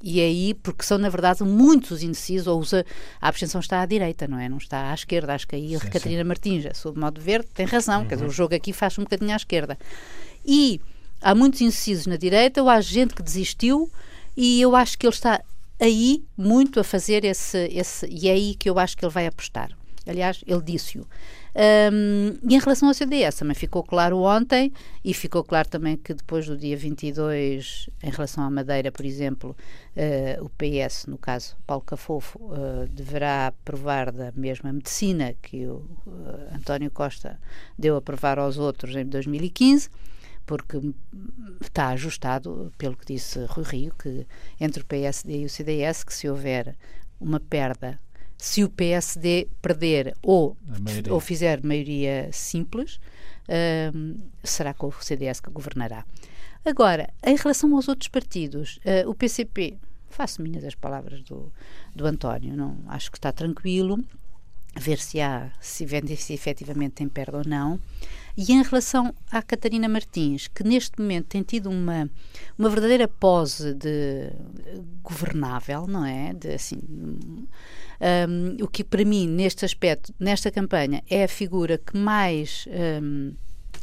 E 0.05 0.19
aí, 0.19 0.53
porque 0.53 0.83
são, 0.83 0.97
na 0.97 1.07
verdade, 1.07 1.41
muitos 1.43 1.91
os 1.91 2.03
indecisos, 2.03 2.45
ou 2.45 2.59
usa, 2.59 2.85
a 3.21 3.29
abstenção 3.29 3.61
está 3.61 3.79
à 3.79 3.85
direita, 3.85 4.27
não 4.27 4.37
é? 4.37 4.49
Não 4.49 4.57
está 4.57 4.91
à 4.91 4.93
esquerda. 4.93 5.33
Acho 5.33 5.47
que 5.47 5.55
aí 5.55 5.77
a 5.77 5.79
Catarina 5.79 6.25
Martins, 6.25 6.65
sob 6.77 6.99
modo 6.99 7.21
verde, 7.21 7.47
tem 7.53 7.65
razão. 7.65 8.01
Uhum. 8.01 8.07
Quer 8.09 8.15
dizer, 8.15 8.25
o 8.25 8.27
uhum. 8.27 8.33
jogo 8.33 8.53
aqui 8.53 8.73
faz 8.73 8.99
um 8.99 9.03
bocadinho 9.03 9.31
à 9.31 9.37
esquerda. 9.37 9.79
E 10.45 10.81
há 11.21 11.33
muitos 11.33 11.61
indecisos 11.61 12.05
na 12.05 12.17
direita, 12.17 12.61
ou 12.61 12.69
há 12.69 12.81
gente 12.81 13.13
que 13.13 13.23
desistiu, 13.23 13.89
e 14.35 14.59
eu 14.59 14.75
acho 14.75 14.97
que 14.97 15.05
ele 15.07 15.13
está 15.13 15.41
aí 15.79 16.21
muito 16.37 16.81
a 16.81 16.83
fazer 16.83 17.23
esse, 17.23 17.69
esse. 17.71 18.05
E 18.07 18.27
é 18.27 18.33
aí 18.33 18.55
que 18.55 18.69
eu 18.69 18.77
acho 18.77 18.97
que 18.97 19.05
ele 19.05 19.13
vai 19.13 19.25
apostar. 19.25 19.71
Aliás, 20.05 20.43
ele 20.45 20.61
disse-o. 20.61 21.07
Um, 21.55 22.35
e 22.49 22.55
em 22.55 22.59
relação 22.59 22.87
ao 22.87 22.93
CDS, 22.93 23.35
também 23.35 23.53
ficou 23.53 23.83
claro 23.83 24.17
ontem, 24.19 24.73
e 25.03 25.13
ficou 25.13 25.43
claro 25.43 25.69
também 25.69 25.95
que 25.95 26.13
depois 26.13 26.47
do 26.47 26.57
dia 26.57 26.75
22, 26.75 27.89
em 28.01 28.09
relação 28.09 28.43
à 28.43 28.49
Madeira, 28.49 28.91
por 28.91 29.05
exemplo, 29.05 29.55
uh, 29.95 30.43
o 30.43 30.49
PS, 30.49 31.05
no 31.07 31.17
caso 31.17 31.55
Paulo 31.67 31.83
Cafofo, 31.83 32.39
uh, 32.39 32.87
deverá 32.89 33.47
aprovar 33.47 34.11
da 34.11 34.31
mesma 34.35 34.73
medicina 34.73 35.35
que 35.41 35.67
o 35.67 35.85
uh, 36.07 36.55
António 36.55 36.89
Costa 36.89 37.39
deu 37.77 37.95
a 37.95 37.99
aprovar 37.99 38.39
aos 38.39 38.57
outros 38.57 38.95
em 38.95 39.05
2015 39.05 39.89
porque 40.45 40.77
está 41.61 41.89
ajustado, 41.89 42.71
pelo 42.77 42.97
que 42.97 43.05
disse 43.05 43.45
Rui 43.45 43.63
Rio, 43.63 43.93
que 43.97 44.27
entre 44.59 44.81
o 44.81 44.85
PSD 44.85 45.41
e 45.41 45.45
o 45.45 45.49
CDS, 45.49 46.03
que 46.03 46.13
se 46.13 46.27
houver 46.27 46.75
uma 47.17 47.39
perda 47.39 47.97
se 48.43 48.61
o 48.61 48.69
PSD 48.69 49.47
perder 49.61 50.17
ou, 50.21 50.57
ou 51.09 51.19
fizer 51.21 51.63
maioria 51.63 52.27
simples, 52.33 52.99
uh, 53.47 54.19
será 54.43 54.73
com 54.73 54.87
o 54.87 54.91
CDS 54.91 55.39
que 55.39 55.49
governará. 55.49 56.05
Agora, 56.65 57.09
em 57.25 57.37
relação 57.37 57.73
aos 57.73 57.87
outros 57.87 58.09
partidos, 58.09 58.81
uh, 58.85 59.09
o 59.09 59.15
PCP, 59.15 59.77
faço 60.09 60.41
minhas 60.41 60.65
as 60.65 60.75
palavras 60.75 61.23
do, 61.23 61.53
do 61.95 62.05
António, 62.05 62.53
não, 62.53 62.77
acho 62.87 63.09
que 63.09 63.17
está 63.17 63.31
tranquilo, 63.31 64.03
ver 64.75 64.97
se 64.99 65.21
há, 65.21 65.51
se, 65.59 65.85
se 66.17 66.33
efetivamente 66.33 66.93
tem 66.93 67.07
perda 67.07 67.37
ou 67.39 67.43
não. 67.45 67.79
E 68.35 68.51
em 68.51 68.63
relação 68.63 69.13
à 69.31 69.43
Catarina 69.43 69.87
Martins, 69.87 70.47
que 70.47 70.63
neste 70.63 70.99
momento 70.99 71.27
tem 71.27 71.43
tido 71.43 71.69
uma, 71.69 72.09
uma 72.57 72.69
verdadeira 72.69 73.07
pose 73.07 73.75
de 73.75 74.31
governável, 75.03 75.85
não 75.85 76.03
é? 76.03 76.33
De, 76.33 76.53
assim, 76.53 76.79
um, 76.81 78.57
o 78.59 78.67
que 78.67 78.83
para 78.83 79.05
mim, 79.05 79.27
neste 79.27 79.63
aspecto, 79.63 80.11
nesta 80.19 80.49
campanha, 80.49 81.03
é 81.07 81.25
a 81.25 81.27
figura 81.27 81.77
que 81.77 81.95
mais 81.95 82.67
um, 83.01 83.33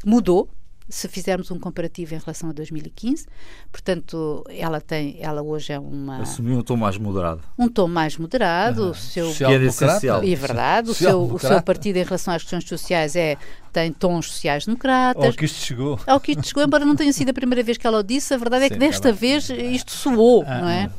mudou 0.05 0.51
se 0.91 1.09
fizermos 1.09 1.51
um 1.51 1.59
comparativo 1.59 2.15
em 2.15 2.19
relação 2.19 2.51
a 2.51 2.53
2015. 2.53 3.27
Portanto, 3.71 4.45
ela 4.49 4.81
tem, 4.81 5.17
ela 5.21 5.41
hoje 5.41 5.73
é 5.73 5.79
uma 5.79 6.19
assumiu 6.19 6.59
um 6.59 6.63
tom 6.63 6.77
mais 6.77 6.99
moderado. 6.99 7.43
Um 7.57 7.69
tom 7.69 7.89
mais 7.89 8.19
moderado, 8.19 8.85
uhum. 8.85 8.91
o 8.91 8.95
seu 8.95 9.33
que 9.33 9.45
era 9.45 9.65
essencial. 9.65 10.23
É 10.23 10.35
verdade, 10.35 10.91
o 10.91 10.95
seu, 10.95 11.23
o 11.23 11.39
seu 11.39 11.63
partido 11.63 11.97
em 11.97 12.03
relação 12.03 12.35
às 12.35 12.43
questões 12.43 12.69
sociais 12.69 13.15
é 13.17 13.39
tem 13.73 13.93
tons 13.93 14.27
sociais-democratas. 14.27 15.25
Ao 15.25 15.33
que 15.33 15.45
isto 15.45 15.65
chegou. 15.65 15.99
Ao 16.07 16.21
que 16.21 16.33
isto 16.33 16.49
chegou, 16.49 16.65
embora 16.65 16.85
não 16.85 16.97
tenha 16.97 17.13
sido 17.13 17.31
a 17.31 17.33
primeira 17.33 17.63
vez 17.63 17.79
que 17.79 17.87
ela 17.87 18.01
o 18.01 18.03
disse, 18.03 18.35
a 18.35 18.37
verdade 18.37 18.65
é 18.65 18.69
que 18.69 18.75
Sim, 18.75 18.81
desta 18.81 19.13
vez 19.13 19.49
isto 19.49 19.93
soou, 19.93 20.45
ah, 20.47 20.61
não 20.61 20.69
é? 20.69 20.91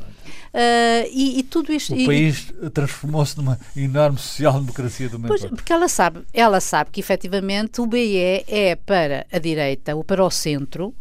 Uh, 0.53 1.07
e, 1.11 1.39
e, 1.39 1.43
tudo 1.43 1.71
isto. 1.71 1.93
O 1.93 1.97
e, 1.97 2.05
país 2.05 2.53
transformou-se 2.73 3.37
numa 3.37 3.57
enorme 3.75 4.17
social-democracia 4.17 5.07
do 5.07 5.19
pois, 5.19 5.45
Porque 5.45 5.71
ela 5.71 5.87
sabe, 5.87 6.23
ela 6.33 6.59
sabe 6.59 6.89
que 6.91 6.99
efetivamente 6.99 7.79
o 7.79 7.85
BE 7.85 8.43
é 8.47 8.75
para 8.75 9.25
a 9.31 9.39
direita 9.39 9.95
ou 9.95 10.03
para 10.03 10.23
o 10.23 10.29
centro. 10.29 10.93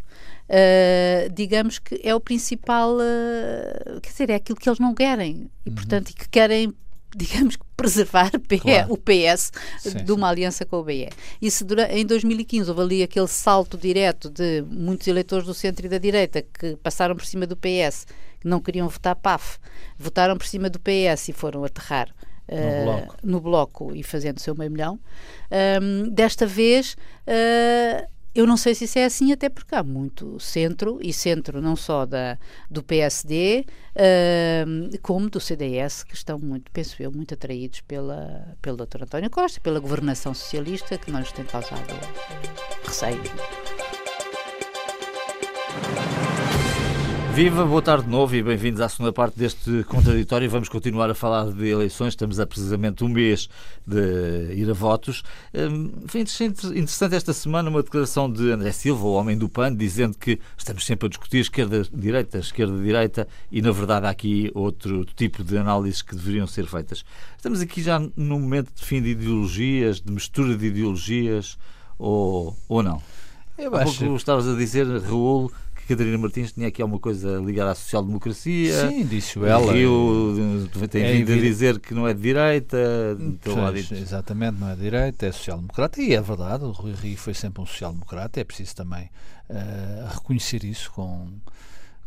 Uh, 0.48 1.30
digamos 1.32 1.78
que 1.78 2.00
é 2.02 2.12
o 2.14 2.20
principal, 2.20 2.96
uh, 2.96 4.00
quer 4.00 4.10
dizer, 4.10 4.30
é 4.30 4.34
aquilo 4.34 4.58
que 4.58 4.68
eles 4.68 4.80
não 4.80 4.94
querem 4.94 5.48
e, 5.64 5.68
uhum. 5.68 5.74
portanto, 5.76 6.12
que 6.12 6.28
querem 6.28 6.74
digamos 7.16 7.56
que 7.56 7.64
preservar 7.76 8.30
claro. 8.30 8.92
o 8.92 8.96
PS 8.96 9.52
sim, 9.80 10.04
de 10.04 10.12
uma 10.12 10.28
sim. 10.28 10.32
aliança 10.32 10.64
com 10.64 10.76
o 10.76 10.84
BE. 10.84 11.08
E 11.42 11.50
se 11.50 11.64
em 11.90 12.06
2015 12.06 12.70
houve 12.70 12.82
ali 12.82 13.02
aquele 13.02 13.26
salto 13.26 13.76
direto 13.76 14.30
de 14.30 14.62
muitos 14.68 15.08
eleitores 15.08 15.44
do 15.44 15.54
centro 15.54 15.86
e 15.86 15.88
da 15.88 15.98
direita 15.98 16.42
que 16.42 16.76
passaram 16.76 17.16
por 17.16 17.24
cima 17.24 17.46
do 17.46 17.56
PS 17.56 18.06
não 18.44 18.60
queriam 18.60 18.88
votar 18.88 19.14
PAF, 19.16 19.58
votaram 19.98 20.36
por 20.36 20.46
cima 20.46 20.68
do 20.70 20.80
PS 20.80 21.28
e 21.28 21.32
foram 21.32 21.64
aterrar 21.64 22.14
no, 22.48 22.56
uh, 22.56 22.84
bloco. 22.84 23.16
no 23.22 23.40
bloco 23.40 23.94
e 23.94 24.02
fazendo 24.02 24.40
seu 24.40 24.54
meio 24.54 24.70
milhão. 24.70 24.98
Um, 25.82 26.08
desta 26.08 26.46
vez. 26.46 26.96
Uh, 27.26 28.08
eu 28.32 28.46
não 28.46 28.56
sei 28.56 28.76
se 28.76 28.84
isso 28.84 28.96
é 28.96 29.04
assim, 29.04 29.32
até 29.32 29.48
porque 29.48 29.74
há 29.74 29.82
muito 29.82 30.38
centro, 30.38 31.00
e 31.02 31.12
centro 31.12 31.60
não 31.60 31.74
só 31.74 32.06
da, 32.06 32.38
do 32.70 32.80
PSD, 32.80 33.66
uh, 33.96 34.98
como 35.02 35.28
do 35.28 35.40
CDS, 35.40 36.04
que 36.04 36.14
estão 36.14 36.38
muito, 36.38 36.70
penso 36.70 37.02
eu, 37.02 37.10
muito 37.10 37.34
atraídos 37.34 37.80
pela, 37.80 38.56
pelo 38.62 38.76
Dr. 38.76 39.02
António 39.02 39.30
Costa, 39.30 39.60
pela 39.60 39.80
governação 39.80 40.32
socialista, 40.32 40.96
que 40.96 41.10
não 41.10 41.18
lhes 41.18 41.32
tem 41.32 41.44
causado 41.44 41.92
receio. 42.84 43.20
Viva, 47.34 47.64
boa 47.64 47.80
tarde 47.80 48.04
de 48.04 48.10
novo 48.10 48.34
e 48.34 48.42
bem-vindos 48.42 48.80
à 48.80 48.88
segunda 48.88 49.12
parte 49.12 49.38
deste 49.38 49.84
contraditório. 49.84 50.50
Vamos 50.50 50.68
continuar 50.68 51.08
a 51.08 51.14
falar 51.14 51.52
de 51.52 51.68
eleições. 51.68 52.08
Estamos 52.08 52.40
a 52.40 52.46
precisamente 52.46 53.04
um 53.04 53.08
mês 53.08 53.48
de 53.86 54.52
ir 54.52 54.68
a 54.68 54.74
votos. 54.74 55.22
Hum, 55.54 55.92
foi 56.06 56.22
interessante 56.22 57.14
esta 57.14 57.32
semana 57.32 57.70
uma 57.70 57.84
declaração 57.84 58.30
de 58.30 58.50
André 58.50 58.72
Silva, 58.72 59.06
o 59.06 59.12
homem 59.12 59.38
do 59.38 59.48
PAN, 59.48 59.74
dizendo 59.74 60.18
que 60.18 60.40
estamos 60.58 60.84
sempre 60.84 61.06
a 61.06 61.08
discutir 61.08 61.38
esquerda-direita, 61.38 62.38
esquerda-direita 62.38 63.28
e, 63.50 63.62
na 63.62 63.70
verdade, 63.70 64.06
há 64.06 64.10
aqui 64.10 64.50
outro 64.52 65.04
tipo 65.04 65.44
de 65.44 65.56
análises 65.56 66.02
que 66.02 66.16
deveriam 66.16 66.48
ser 66.48 66.66
feitas. 66.66 67.04
Estamos 67.36 67.60
aqui 67.60 67.80
já 67.80 68.00
num 68.16 68.40
momento 68.40 68.74
de 68.74 68.84
fim 68.84 69.00
de 69.00 69.10
ideologias, 69.10 70.00
de 70.00 70.12
mistura 70.12 70.56
de 70.56 70.66
ideologias 70.66 71.56
ou, 71.96 72.56
ou 72.68 72.82
não? 72.82 73.00
Eu 73.56 73.74
Há 73.76 73.84
pouco 73.84 74.16
estavas 74.16 74.48
a 74.48 74.56
dizer, 74.56 74.86
Raul, 74.86 75.52
Catarina 75.90 76.18
Martins 76.18 76.52
tinha 76.52 76.68
aqui 76.68 76.80
alguma 76.80 77.00
coisa 77.00 77.38
ligada 77.38 77.72
à 77.72 77.74
social-democracia. 77.74 78.88
Sim, 78.88 79.04
disse 79.04 79.38
ela. 79.44 79.72
Rio 79.72 80.68
tem 80.88 81.02
é 81.02 81.12
vindo 81.14 81.32
a 81.32 81.36
dizer 81.36 81.80
que 81.80 81.92
não 81.92 82.06
é 82.06 82.14
de 82.14 82.20
direita. 82.20 82.78
Pois, 83.42 83.90
exatamente, 83.90 84.58
não 84.58 84.70
é 84.70 84.76
de 84.76 84.82
direita, 84.82 85.26
é 85.26 85.32
social-democrata. 85.32 86.00
E 86.00 86.14
é 86.14 86.20
verdade, 86.20 86.64
o 86.64 86.70
Rui 86.70 86.92
Rio 86.92 87.16
foi 87.16 87.34
sempre 87.34 87.60
um 87.60 87.66
social-democrata. 87.66 88.38
É 88.38 88.44
preciso 88.44 88.76
também 88.76 89.10
uh, 89.48 90.14
reconhecer 90.14 90.62
isso 90.62 90.92
com 90.92 91.26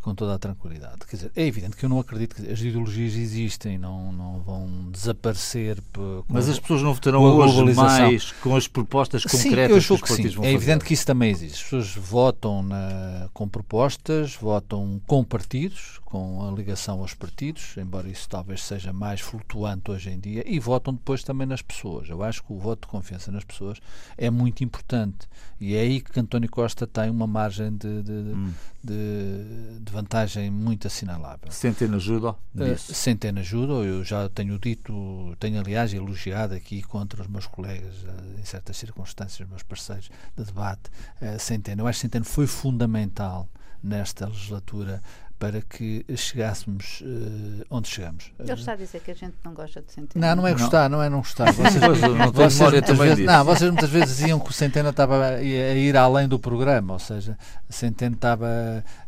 com 0.04 0.14
toda 0.14 0.36
a 0.36 0.38
tranquilidade. 0.38 1.00
Quer 1.10 1.16
dizer, 1.16 1.32
é 1.36 1.46
evidente 1.48 1.78
que 1.78 1.86
eu 1.86 1.90
não 1.90 2.00
acredito 2.00 2.36
que 2.36 2.52
as 2.52 2.60
ideologias 2.60 3.16
existem, 3.16 3.78
não, 3.78 4.12
não 4.12 4.40
vão 4.42 4.92
desaparecer. 4.92 5.82
Mas 6.28 6.50
as 6.50 6.60
pessoas 6.60 6.84
não 6.84 6.94
votarão 6.94 7.24
hoje 7.24 7.74
mais 7.74 8.32
com 8.34 8.56
as 8.56 8.68
propostas 8.68 9.24
concretas 9.24 9.84
sim, 9.84 9.88
que 9.88 9.94
os 9.94 10.02
partidos 10.02 10.34
sim. 10.34 10.46
É 10.46 10.52
evidente 10.52 10.84
que 10.84 10.94
isso 10.94 11.06
também 11.06 11.32
existe. 11.32 11.56
As 11.56 11.64
pessoas 11.64 11.96
votam 11.96 12.62
na, 12.62 13.30
com 13.34 13.48
propostas, 13.48 14.36
votam 14.36 15.02
com 15.08 15.24
partidos, 15.24 16.00
com 16.14 16.48
a 16.48 16.52
ligação 16.52 17.00
aos 17.00 17.16
partidos, 17.16 17.76
embora 17.76 18.08
isso 18.08 18.30
talvez 18.30 18.62
seja 18.62 18.94
mais 18.94 19.20
flutuante 19.20 19.90
hoje 19.90 20.12
em 20.12 20.20
dia, 20.20 20.44
e 20.46 20.60
votam 20.60 20.94
depois 20.94 21.24
também 21.24 21.48
nas 21.48 21.64
pessoas. 21.64 22.08
Eu 22.08 22.22
acho 22.22 22.44
que 22.44 22.54
o 22.54 22.60
voto 22.60 22.82
de 22.82 22.88
confiança 22.88 23.32
nas 23.32 23.44
pessoas 23.44 23.80
é 24.16 24.30
muito 24.30 24.64
importante. 24.64 25.28
E 25.60 25.74
é 25.74 25.80
aí 25.80 26.02
que 26.02 26.20
António 26.20 26.52
Costa 26.52 26.86
tem 26.86 27.10
uma 27.10 27.26
margem 27.26 27.76
de, 27.76 28.04
de, 28.04 28.12
hum. 28.12 28.54
de, 28.84 29.80
de 29.80 29.92
vantagem 29.92 30.52
muito 30.52 30.86
assinalável. 30.86 31.52
Centeno 31.52 31.96
ajuda 31.96 32.30
uh, 32.30 32.78
Centeno 32.78 33.40
ajuda, 33.40 33.74
eu 33.74 34.04
já 34.04 34.30
tenho 34.30 34.60
dito, 34.60 35.36
tenho 35.40 35.60
aliás 35.60 35.96
elogiado 35.96 36.54
aqui 36.54 36.84
contra 36.84 37.24
os 37.24 37.28
meus 37.28 37.48
colegas, 37.48 38.04
uh, 38.04 38.40
em 38.40 38.46
certas 38.46 38.78
circunstâncias, 38.78 39.50
meus 39.50 39.64
parceiros 39.64 40.12
de 40.38 40.44
debate, 40.44 40.92
uh, 41.24 41.40
Centeno. 41.40 41.82
Eu 41.82 41.88
acho 41.88 41.98
que 41.98 42.02
Centeno 42.02 42.26
foi 42.26 42.46
fundamental 42.46 43.50
nesta 43.82 44.28
legislatura 44.28 45.02
para 45.44 45.62
que 45.62 46.06
chegássemos 46.16 47.02
uh, 47.02 47.66
onde 47.70 47.90
chegamos. 47.90 48.32
Ele 48.40 48.54
está 48.54 48.72
a 48.72 48.76
dizer 48.78 49.02
que 49.02 49.12
a 49.12 49.14
gente 49.14 49.34
não 49.44 49.54
gosta 49.54 49.82
de 49.82 49.92
Centeno. 49.92 50.26
Não, 50.26 50.38
não 50.38 50.48
é 50.48 50.54
gostar, 50.54 50.90
não, 50.90 51.00
não 51.00 51.04
é 51.04 51.10
não 51.10 51.18
gostar. 51.18 51.52
Vocês, 51.52 51.76
não 51.76 52.32
vocês, 52.32 52.72
muitas 52.72 52.98
vezes, 52.98 53.26
não, 53.26 53.44
vocês 53.44 53.70
muitas 53.70 53.90
vezes 53.90 54.18
diziam 54.18 54.40
que 54.40 54.50
o 54.50 54.54
Centeno 54.54 54.92
estava 54.92 55.22
a, 55.22 55.44
ir 55.44 55.98
além 55.98 56.30
do 56.30 56.40
programa, 56.40 56.94
ou 56.94 57.00
seja, 57.00 57.38
o 57.70 57.74
Centeno 57.74 58.16
estava 58.16 58.46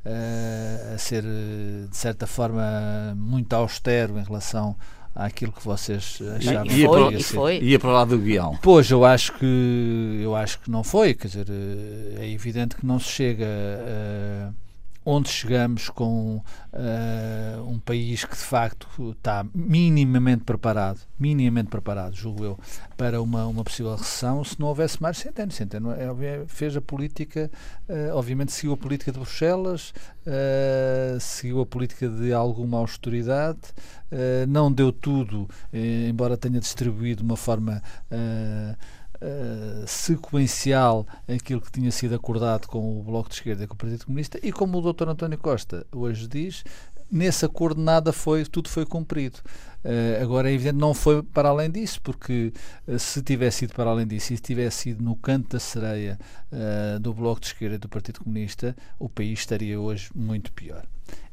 uh, 0.05 0.93
a 0.93 0.97
ser, 0.97 1.23
de 1.23 1.95
certa 1.95 2.27
forma, 2.27 2.61
muito 3.15 3.53
austero 3.53 4.19
em 4.19 4.23
relação 4.23 4.75
àquilo 5.15 5.53
que 5.53 5.63
vocês 5.63 6.19
achavam 6.35 6.65
ia, 6.65 6.87
foi, 6.89 7.13
ia, 7.13 7.23
foi. 7.23 7.59
ia 7.59 7.79
para 7.79 7.91
lá 7.91 8.03
do 8.03 8.17
guião. 8.17 8.59
Pois, 8.61 8.91
eu 8.91 9.05
acho 9.05 9.31
que 9.35 10.19
eu 10.21 10.35
acho 10.35 10.59
que 10.59 10.69
não 10.69 10.83
foi, 10.83 11.13
quer 11.13 11.29
dizer, 11.29 11.47
eh, 11.49 12.25
é 12.25 12.29
evidente 12.29 12.75
que 12.75 12.85
não 12.85 12.99
se 12.99 13.07
chega 13.07 13.45
a 13.45 14.64
onde 15.05 15.29
chegamos 15.29 15.87
com 15.89 16.37
uh, 16.37 17.69
um 17.69 17.77
país 17.77 18.25
que 18.25 18.35
de 18.35 18.41
facto 18.41 18.87
está 19.11 19.45
minimamente 19.53 20.43
preparado, 20.43 20.99
minimamente 21.19 21.69
preparado, 21.69 22.15
julgo 22.15 22.43
eu, 22.43 22.59
para 22.97 23.21
uma, 23.21 23.45
uma 23.45 23.63
possível 23.63 23.95
recessão, 23.95 24.43
se 24.43 24.59
não 24.59 24.67
houvesse 24.67 24.99
mais 25.01 25.17
Centeno. 25.17 25.51
Centeno 25.51 25.91
é, 25.91 26.43
fez 26.47 26.75
a 26.75 26.81
política, 26.81 27.51
uh, 27.87 28.15
obviamente 28.15 28.51
seguiu 28.51 28.73
a 28.73 28.77
política 28.77 29.11
de 29.11 29.19
Bruxelas, 29.19 29.93
uh, 30.25 31.19
seguiu 31.19 31.61
a 31.61 31.65
política 31.65 32.09
de 32.09 32.33
alguma 32.33 32.79
austeridade, 32.79 33.59
não 34.47 34.71
deu 34.71 34.93
tudo, 34.93 35.49
embora 35.73 36.37
tenha 36.37 36.59
distribuído 36.59 37.17
de 37.17 37.25
uma 37.25 37.35
forma 37.35 37.81
uh, 39.25 39.87
sequencial 39.87 41.05
aquilo 41.27 41.61
que 41.61 41.71
tinha 41.71 41.91
sido 41.91 42.15
acordado 42.15 42.67
com 42.67 42.99
o 42.99 43.03
Bloco 43.03 43.29
de 43.29 43.35
Esquerda 43.35 43.63
e 43.63 43.67
com 43.67 43.73
o 43.73 43.77
Partido 43.77 44.05
Comunista 44.05 44.39
e 44.43 44.51
como 44.51 44.77
o 44.77 44.93
Dr. 44.93 45.09
António 45.09 45.37
Costa 45.37 45.85
hoje 45.91 46.27
diz, 46.27 46.63
nesse 47.11 47.45
acordo 47.45 47.81
nada 47.81 48.13
foi, 48.13 48.45
tudo 48.45 48.69
foi 48.69 48.85
cumprido. 48.85 49.39
Uh, 49.83 50.21
agora 50.23 50.49
é 50.49 50.53
evidente 50.53 50.77
não 50.79 50.95
foi 50.95 51.21
para 51.21 51.49
além 51.49 51.69
disso, 51.69 52.01
porque 52.01 52.51
uh, 52.87 52.97
se 52.97 53.21
tivesse 53.21 53.65
ido 53.65 53.73
para 53.73 53.89
além 53.89 54.07
disso 54.07 54.33
e 54.33 54.37
se 54.37 54.41
tivesse 54.41 54.89
ido 54.89 55.03
no 55.03 55.15
canto 55.15 55.49
da 55.49 55.59
sereia 55.59 56.19
uh, 56.51 56.99
do 56.99 57.13
Bloco 57.13 57.39
de 57.39 57.47
Esquerda 57.47 57.75
e 57.75 57.79
do 57.79 57.87
Partido 57.87 58.21
Comunista, 58.21 58.75
o 58.97 59.07
país 59.07 59.39
estaria 59.39 59.79
hoje 59.79 60.09
muito 60.15 60.51
pior. 60.51 60.85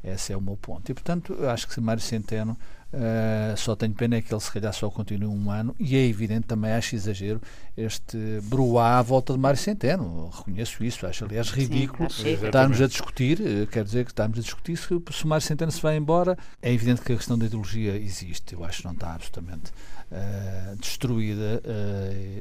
Esse 0.04 0.32
é 0.32 0.36
o 0.36 0.40
meu 0.40 0.56
ponto. 0.56 0.90
E 0.90 0.94
portanto, 0.94 1.32
eu 1.32 1.48
acho 1.48 1.66
que 1.66 1.80
Mário 1.80 2.02
Centeno 2.02 2.58
Uh, 2.92 3.56
só 3.56 3.74
tenho 3.74 3.94
pena 3.94 4.16
é 4.16 4.20
que 4.20 4.32
ele 4.34 4.40
se 4.40 4.52
calhar 4.52 4.72
só 4.74 4.90
continue 4.90 5.26
um 5.26 5.50
ano 5.50 5.74
e 5.78 5.96
é 5.96 6.06
evidente 6.06 6.46
também 6.46 6.72
acho 6.72 6.94
exagero 6.94 7.40
este 7.74 8.18
bruá 8.42 8.98
à 8.98 9.02
volta 9.02 9.32
de 9.32 9.38
Mário 9.38 9.58
Centeno. 9.58 10.28
Reconheço 10.28 10.84
isso, 10.84 11.06
acho 11.06 11.24
aliás 11.24 11.48
ridículo. 11.48 12.10
Sim, 12.10 12.34
estarmos 12.34 12.82
a 12.82 12.86
discutir 12.86 13.40
uh, 13.40 13.66
quer 13.66 13.84
dizer 13.84 14.04
que 14.04 14.10
estamos 14.10 14.38
a 14.38 14.42
discutir 14.42 14.76
se, 14.76 14.88
se 15.10 15.26
Mário 15.26 15.46
Centeno 15.46 15.72
se 15.72 15.80
vai 15.80 15.96
embora. 15.96 16.36
É 16.60 16.70
evidente 16.70 17.00
que 17.00 17.14
a 17.14 17.16
questão 17.16 17.38
da 17.38 17.46
ideologia 17.46 17.96
existe 17.96 18.52
eu 18.52 18.62
acho 18.62 18.82
que 18.82 18.84
não 18.84 18.92
está 18.92 19.14
absolutamente 19.14 19.70
uh, 20.10 20.76
destruída 20.76 21.62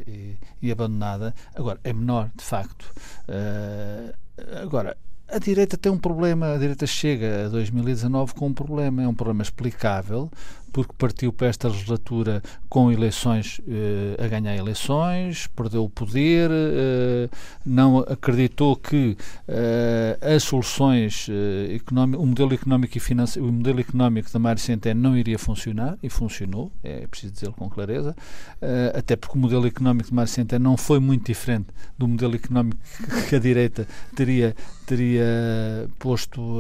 e, 0.06 0.36
e, 0.62 0.72
abandonada. 0.72 1.34
Agora 1.56 1.80
é 1.84 1.94
menor 1.94 2.30
de 2.36 2.44
facto. 2.44 2.94
Agora 4.62 4.98
a 5.32 5.40
direita 5.40 5.78
tem 5.78 5.92
um 5.92 5.98
problema, 5.98 6.54
a 6.54 6.58
direita 6.58 6.86
chega 6.86 7.46
a 7.46 7.50
2019 7.50 8.34
com 8.34 8.48
um 8.48 8.54
problema, 8.54 9.02
é 9.02 9.08
um 9.08 9.14
problema 9.14 9.42
explicável, 9.42 10.30
porque 10.72 10.94
partiu 10.98 11.34
para 11.34 11.48
esta 11.48 11.68
legislatura 11.68 12.42
com 12.70 12.92
eleições 12.92 13.60
uh, 13.60 14.24
a 14.24 14.28
ganhar 14.28 14.56
eleições, 14.56 15.48
perdeu 15.48 15.84
o 15.84 15.90
poder, 15.90 16.50
uh, 16.50 17.30
não 17.66 18.00
acreditou 18.00 18.76
que 18.76 19.18
uh, 19.48 20.36
as 20.36 20.44
soluções 20.44 21.28
o 22.18 22.26
modelo 22.26 22.54
económico 22.54 22.98
e 22.98 23.00
financeiro, 23.00 23.48
o 23.48 23.52
modelo 23.52 23.80
económico 23.80 24.32
da 24.32 24.40
Mário 24.40 24.62
Centeno 24.62 25.02
não 25.02 25.18
iria 25.18 25.38
funcionar 25.38 25.98
e 26.02 26.10
funcionou, 26.10 26.72
é 26.84 27.06
preciso 27.08 27.34
dizê-lo 27.34 27.54
com 27.54 27.70
clareza, 27.70 28.16
até 28.94 29.16
porque 29.16 29.38
o 29.38 29.42
modelo 29.42 29.68
económico 29.68 30.10
de 30.10 30.16
Mário 30.16 30.32
Centeno 30.32 30.64
não 30.64 30.78
foi 30.78 31.00
muito 31.00 31.26
diferente 31.26 31.68
do 31.98 32.08
modelo 32.08 32.36
económico 32.36 32.80
que 33.30 33.36
a 33.36 33.40
direita 33.40 33.88
teria 34.16 34.56
teria 34.86 35.90
posto 36.00 36.60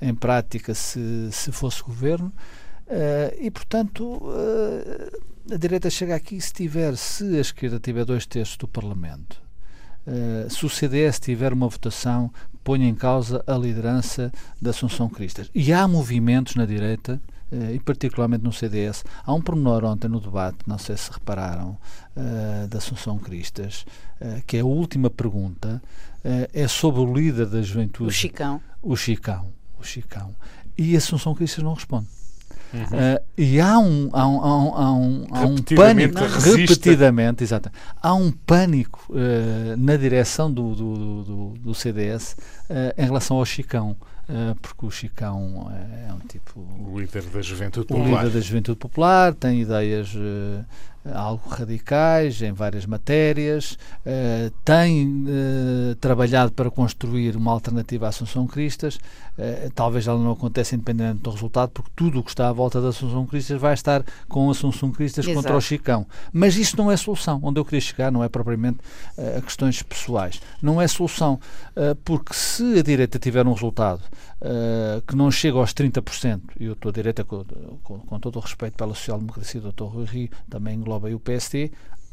em 0.00 0.14
prática 0.14 0.74
se, 0.74 1.28
se 1.30 1.52
fosse 1.52 1.82
governo. 1.82 2.32
Uh, 2.86 3.34
e, 3.40 3.50
portanto, 3.50 4.04
uh, 4.04 5.52
a 5.52 5.56
direita 5.56 5.88
chega 5.88 6.14
aqui 6.14 6.40
se 6.40 6.52
tiver, 6.52 6.96
se 6.96 7.36
a 7.36 7.40
esquerda 7.40 7.80
tiver 7.80 8.04
dois 8.04 8.26
terços 8.26 8.56
do 8.56 8.68
Parlamento, 8.68 9.42
se 10.50 10.66
o 10.66 10.68
CDS 10.68 11.18
tiver 11.18 11.50
uma 11.50 11.66
votação 11.66 12.28
que 12.28 12.58
ponha 12.62 12.86
em 12.86 12.94
causa 12.94 13.42
a 13.46 13.54
liderança 13.54 14.30
da 14.60 14.68
Assunção 14.68 15.08
Cristas. 15.08 15.50
E 15.54 15.72
há 15.72 15.88
movimentos 15.88 16.56
na 16.56 16.66
direita 16.66 17.18
e 17.72 17.78
particularmente 17.78 18.44
no 18.44 18.52
CDS. 18.52 19.04
Há 19.24 19.32
um 19.32 19.40
pormenor 19.40 19.84
ontem 19.84 20.08
no 20.08 20.20
debate, 20.20 20.58
não 20.66 20.78
sei 20.78 20.96
se 20.96 21.10
repararam, 21.10 21.78
uh, 22.16 22.68
da 22.68 22.78
Assunção 22.78 23.18
Cristas, 23.18 23.86
uh, 24.20 24.42
que 24.46 24.56
é 24.56 24.60
a 24.60 24.64
última 24.64 25.08
pergunta, 25.08 25.82
uh, 26.24 26.50
é 26.52 26.68
sobre 26.68 27.00
o 27.00 27.14
líder 27.14 27.46
da 27.46 27.62
juventude. 27.62 28.08
O 28.08 28.12
Chicão. 28.12 28.60
O 28.82 28.96
Chicão. 28.96 29.52
O 29.78 29.84
Chicão. 29.84 30.34
E 30.76 30.94
a 30.94 30.98
Assunção 30.98 31.34
Cristas 31.34 31.62
não 31.62 31.74
responde. 31.74 32.08
Uhum. 32.72 33.18
e 33.38 33.60
há 33.60 33.78
um, 33.78 34.10
há 34.12 34.26
um, 34.26 34.40
há 34.40 34.92
um, 34.92 35.26
há 35.30 35.40
um 35.42 35.56
pânico 35.56 36.18
repetidamente, 36.40 37.44
exato, 37.44 37.70
há 38.02 38.14
um 38.14 38.32
pânico 38.32 39.14
na 39.78 39.96
direção 39.96 40.52
do, 40.52 40.74
do, 40.74 41.22
do, 41.22 41.48
do 41.58 41.74
CDS 41.74 42.36
em 42.96 43.04
relação 43.04 43.36
ao 43.36 43.44
Chicão. 43.44 43.96
porque 44.60 44.86
o 44.86 44.90
Chicão 44.90 45.70
é, 45.72 46.08
é 46.08 46.12
um 46.12 46.18
tipo. 46.26 46.60
O 46.60 46.98
líder 46.98 47.22
da 47.22 47.42
juventude 47.42 47.86
popular. 47.86 48.08
O 48.08 48.16
líder 48.16 48.30
da 48.30 48.40
juventude 48.40 48.78
popular, 48.78 49.34
tem 49.34 49.60
ideias 49.60 50.12
algo 51.12 51.48
radicais 51.48 52.40
em 52.40 52.52
várias 52.52 52.86
matérias, 52.86 53.76
uh, 54.06 54.50
tem 54.64 55.24
uh, 55.24 55.94
trabalhado 55.96 56.52
para 56.52 56.70
construir 56.70 57.36
uma 57.36 57.52
alternativa 57.52 58.06
à 58.06 58.08
Assunção 58.08 58.46
Cristas. 58.46 58.96
Uh, 58.96 59.70
talvez 59.74 60.06
ela 60.06 60.18
não 60.18 60.32
aconteça 60.32 60.74
independente 60.74 61.20
do 61.20 61.30
resultado, 61.30 61.70
porque 61.70 61.90
tudo 61.94 62.20
o 62.20 62.22
que 62.22 62.30
está 62.30 62.48
à 62.48 62.52
volta 62.52 62.80
da 62.80 62.88
Assunção 62.88 63.26
Cristas 63.26 63.60
vai 63.60 63.74
estar 63.74 64.02
com 64.28 64.48
a 64.48 64.52
Assunção 64.52 64.90
Cristas 64.90 65.26
Exato. 65.26 65.36
contra 65.36 65.56
o 65.56 65.60
Chicão. 65.60 66.06
Mas 66.32 66.56
isso 66.56 66.76
não 66.76 66.90
é 66.90 66.96
solução. 66.96 67.38
Onde 67.42 67.60
eu 67.60 67.64
queria 67.64 67.80
chegar 67.80 68.10
não 68.10 68.24
é 68.24 68.28
propriamente 68.28 68.78
a 69.36 69.40
questões 69.40 69.82
pessoais. 69.82 70.40
Não 70.62 70.80
é 70.80 70.86
solução, 70.86 71.38
porque 72.04 72.34
se 72.34 72.78
a 72.78 72.82
direita 72.82 73.18
tiver 73.18 73.46
um 73.46 73.52
resultado 73.52 74.02
que 75.06 75.16
não 75.16 75.30
chega 75.30 75.58
aos 75.58 75.72
30%, 75.72 76.40
e 76.60 76.64
eu 76.64 76.74
estou 76.74 76.92
direita 76.92 77.24
com, 77.24 77.44
com, 77.82 77.98
com 78.00 78.20
todo 78.20 78.36
o 78.36 78.40
respeito 78.40 78.76
pela 78.76 78.94
social-democracia 78.94 79.60
do 79.60 79.72
Dr. 79.72 79.84
Rui 79.84 80.04
Rio, 80.04 80.30
também 80.48 80.76
engloba 80.76 81.08
aí 81.08 81.14
o 81.14 81.20
PSD, 81.20 81.70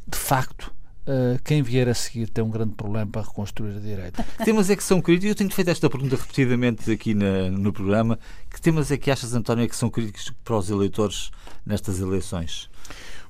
de 0.07 0.17
facto, 0.17 0.73
Uh, 1.01 1.41
quem 1.43 1.63
vier 1.63 1.89
a 1.89 1.95
seguir 1.95 2.29
tem 2.29 2.43
um 2.43 2.49
grande 2.51 2.75
problema 2.75 3.10
para 3.10 3.23
reconstruir 3.23 3.75
a 3.75 3.79
direita. 3.79 4.23
Temas 4.45 4.69
é 4.69 4.75
que 4.75 4.84
são 4.84 5.01
críticos? 5.01 5.29
Eu 5.29 5.36
tenho 5.36 5.49
feito 5.49 5.71
esta 5.71 5.89
pergunta 5.89 6.15
repetidamente 6.15 6.91
aqui 6.91 7.15
na, 7.15 7.49
no 7.49 7.73
programa. 7.73 8.19
Que 8.47 8.62
temas 8.62 8.91
é 8.91 8.97
que 8.97 9.10
achas, 9.10 9.34
António, 9.34 9.65
é 9.65 9.67
que 9.67 9.75
são 9.75 9.89
críticos 9.89 10.31
para 10.43 10.55
os 10.55 10.69
eleitores 10.69 11.31
nestas 11.65 11.99
eleições? 11.99 12.69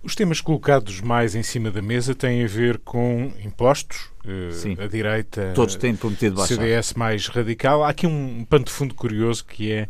Os 0.03 0.15
temas 0.15 0.41
colocados 0.41 0.99
mais 0.99 1.35
em 1.35 1.43
cima 1.43 1.69
da 1.69 1.81
mesa 1.81 2.15
têm 2.15 2.43
a 2.43 2.47
ver 2.47 2.79
com 2.79 3.31
impostos, 3.43 4.09
Sim. 4.51 4.75
a 4.79 4.87
direita, 4.87 5.51
todos 5.53 5.75
têm 5.75 5.95
prometido 5.95 6.37
baixar. 6.37 6.55
CDS 6.55 6.93
mais 6.95 7.27
radical. 7.27 7.83
Há 7.83 7.89
aqui 7.89 8.07
um 8.07 8.43
pano 8.45 8.65
de 8.65 8.71
fundo 8.71 8.95
curioso 8.95 9.45
que 9.45 9.71
é 9.71 9.87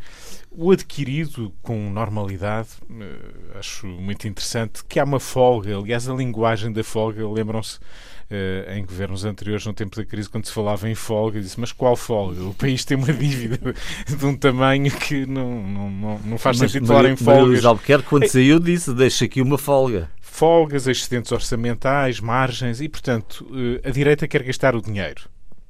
o 0.52 0.70
adquirido 0.70 1.54
com 1.62 1.90
normalidade, 1.90 2.70
uh, 2.90 3.58
acho 3.58 3.88
muito 3.88 4.28
interessante, 4.28 4.84
que 4.84 5.00
há 5.00 5.04
uma 5.06 5.20
folga, 5.20 5.78
aliás, 5.78 6.10
a 6.10 6.14
linguagem 6.14 6.74
da 6.74 6.84
folga, 6.84 7.26
lembram-se 7.28 7.78
uh, 7.78 8.72
em 8.72 8.86
governos 8.86 9.24
anteriores, 9.24 9.66
no 9.66 9.74
tempo 9.74 9.96
da 9.96 10.04
crise, 10.04 10.30
quando 10.30 10.46
se 10.46 10.52
falava 10.52 10.90
em 10.90 10.96
folga, 10.96 11.40
disse, 11.40 11.58
mas 11.58 11.72
qual 11.72 11.96
folga? 11.96 12.44
O 12.44 12.54
país 12.54 12.84
tem 12.84 12.98
uma 12.98 13.14
dívida 13.14 13.74
de 14.06 14.26
um 14.26 14.36
tamanho 14.36 14.92
que 14.92 15.26
não, 15.26 15.64
não, 15.64 15.90
não, 15.90 16.20
não 16.20 16.38
faz 16.38 16.60
mas, 16.60 16.70
sentido 16.70 16.88
falar 16.88 17.10
em 17.10 17.16
folgas. 17.16 17.48
Luís 17.48 17.66
Albuquerque, 17.66 18.10
quando 18.10 18.28
saiu, 18.28 18.60
disse, 18.60 18.94
deixa 18.94 19.26
aqui 19.26 19.42
uma 19.42 19.58
folga. 19.58 20.10
Folgas, 20.20 20.86
excedentes 20.86 21.32
orçamentais, 21.32 22.20
margens, 22.20 22.82
e, 22.82 22.90
portanto, 22.90 23.48
uh, 23.50 23.88
a 23.88 23.90
direita 23.90 24.28
quer 24.28 24.44
gastar 24.44 24.76
o 24.76 24.82
dinheiro. 24.82 25.30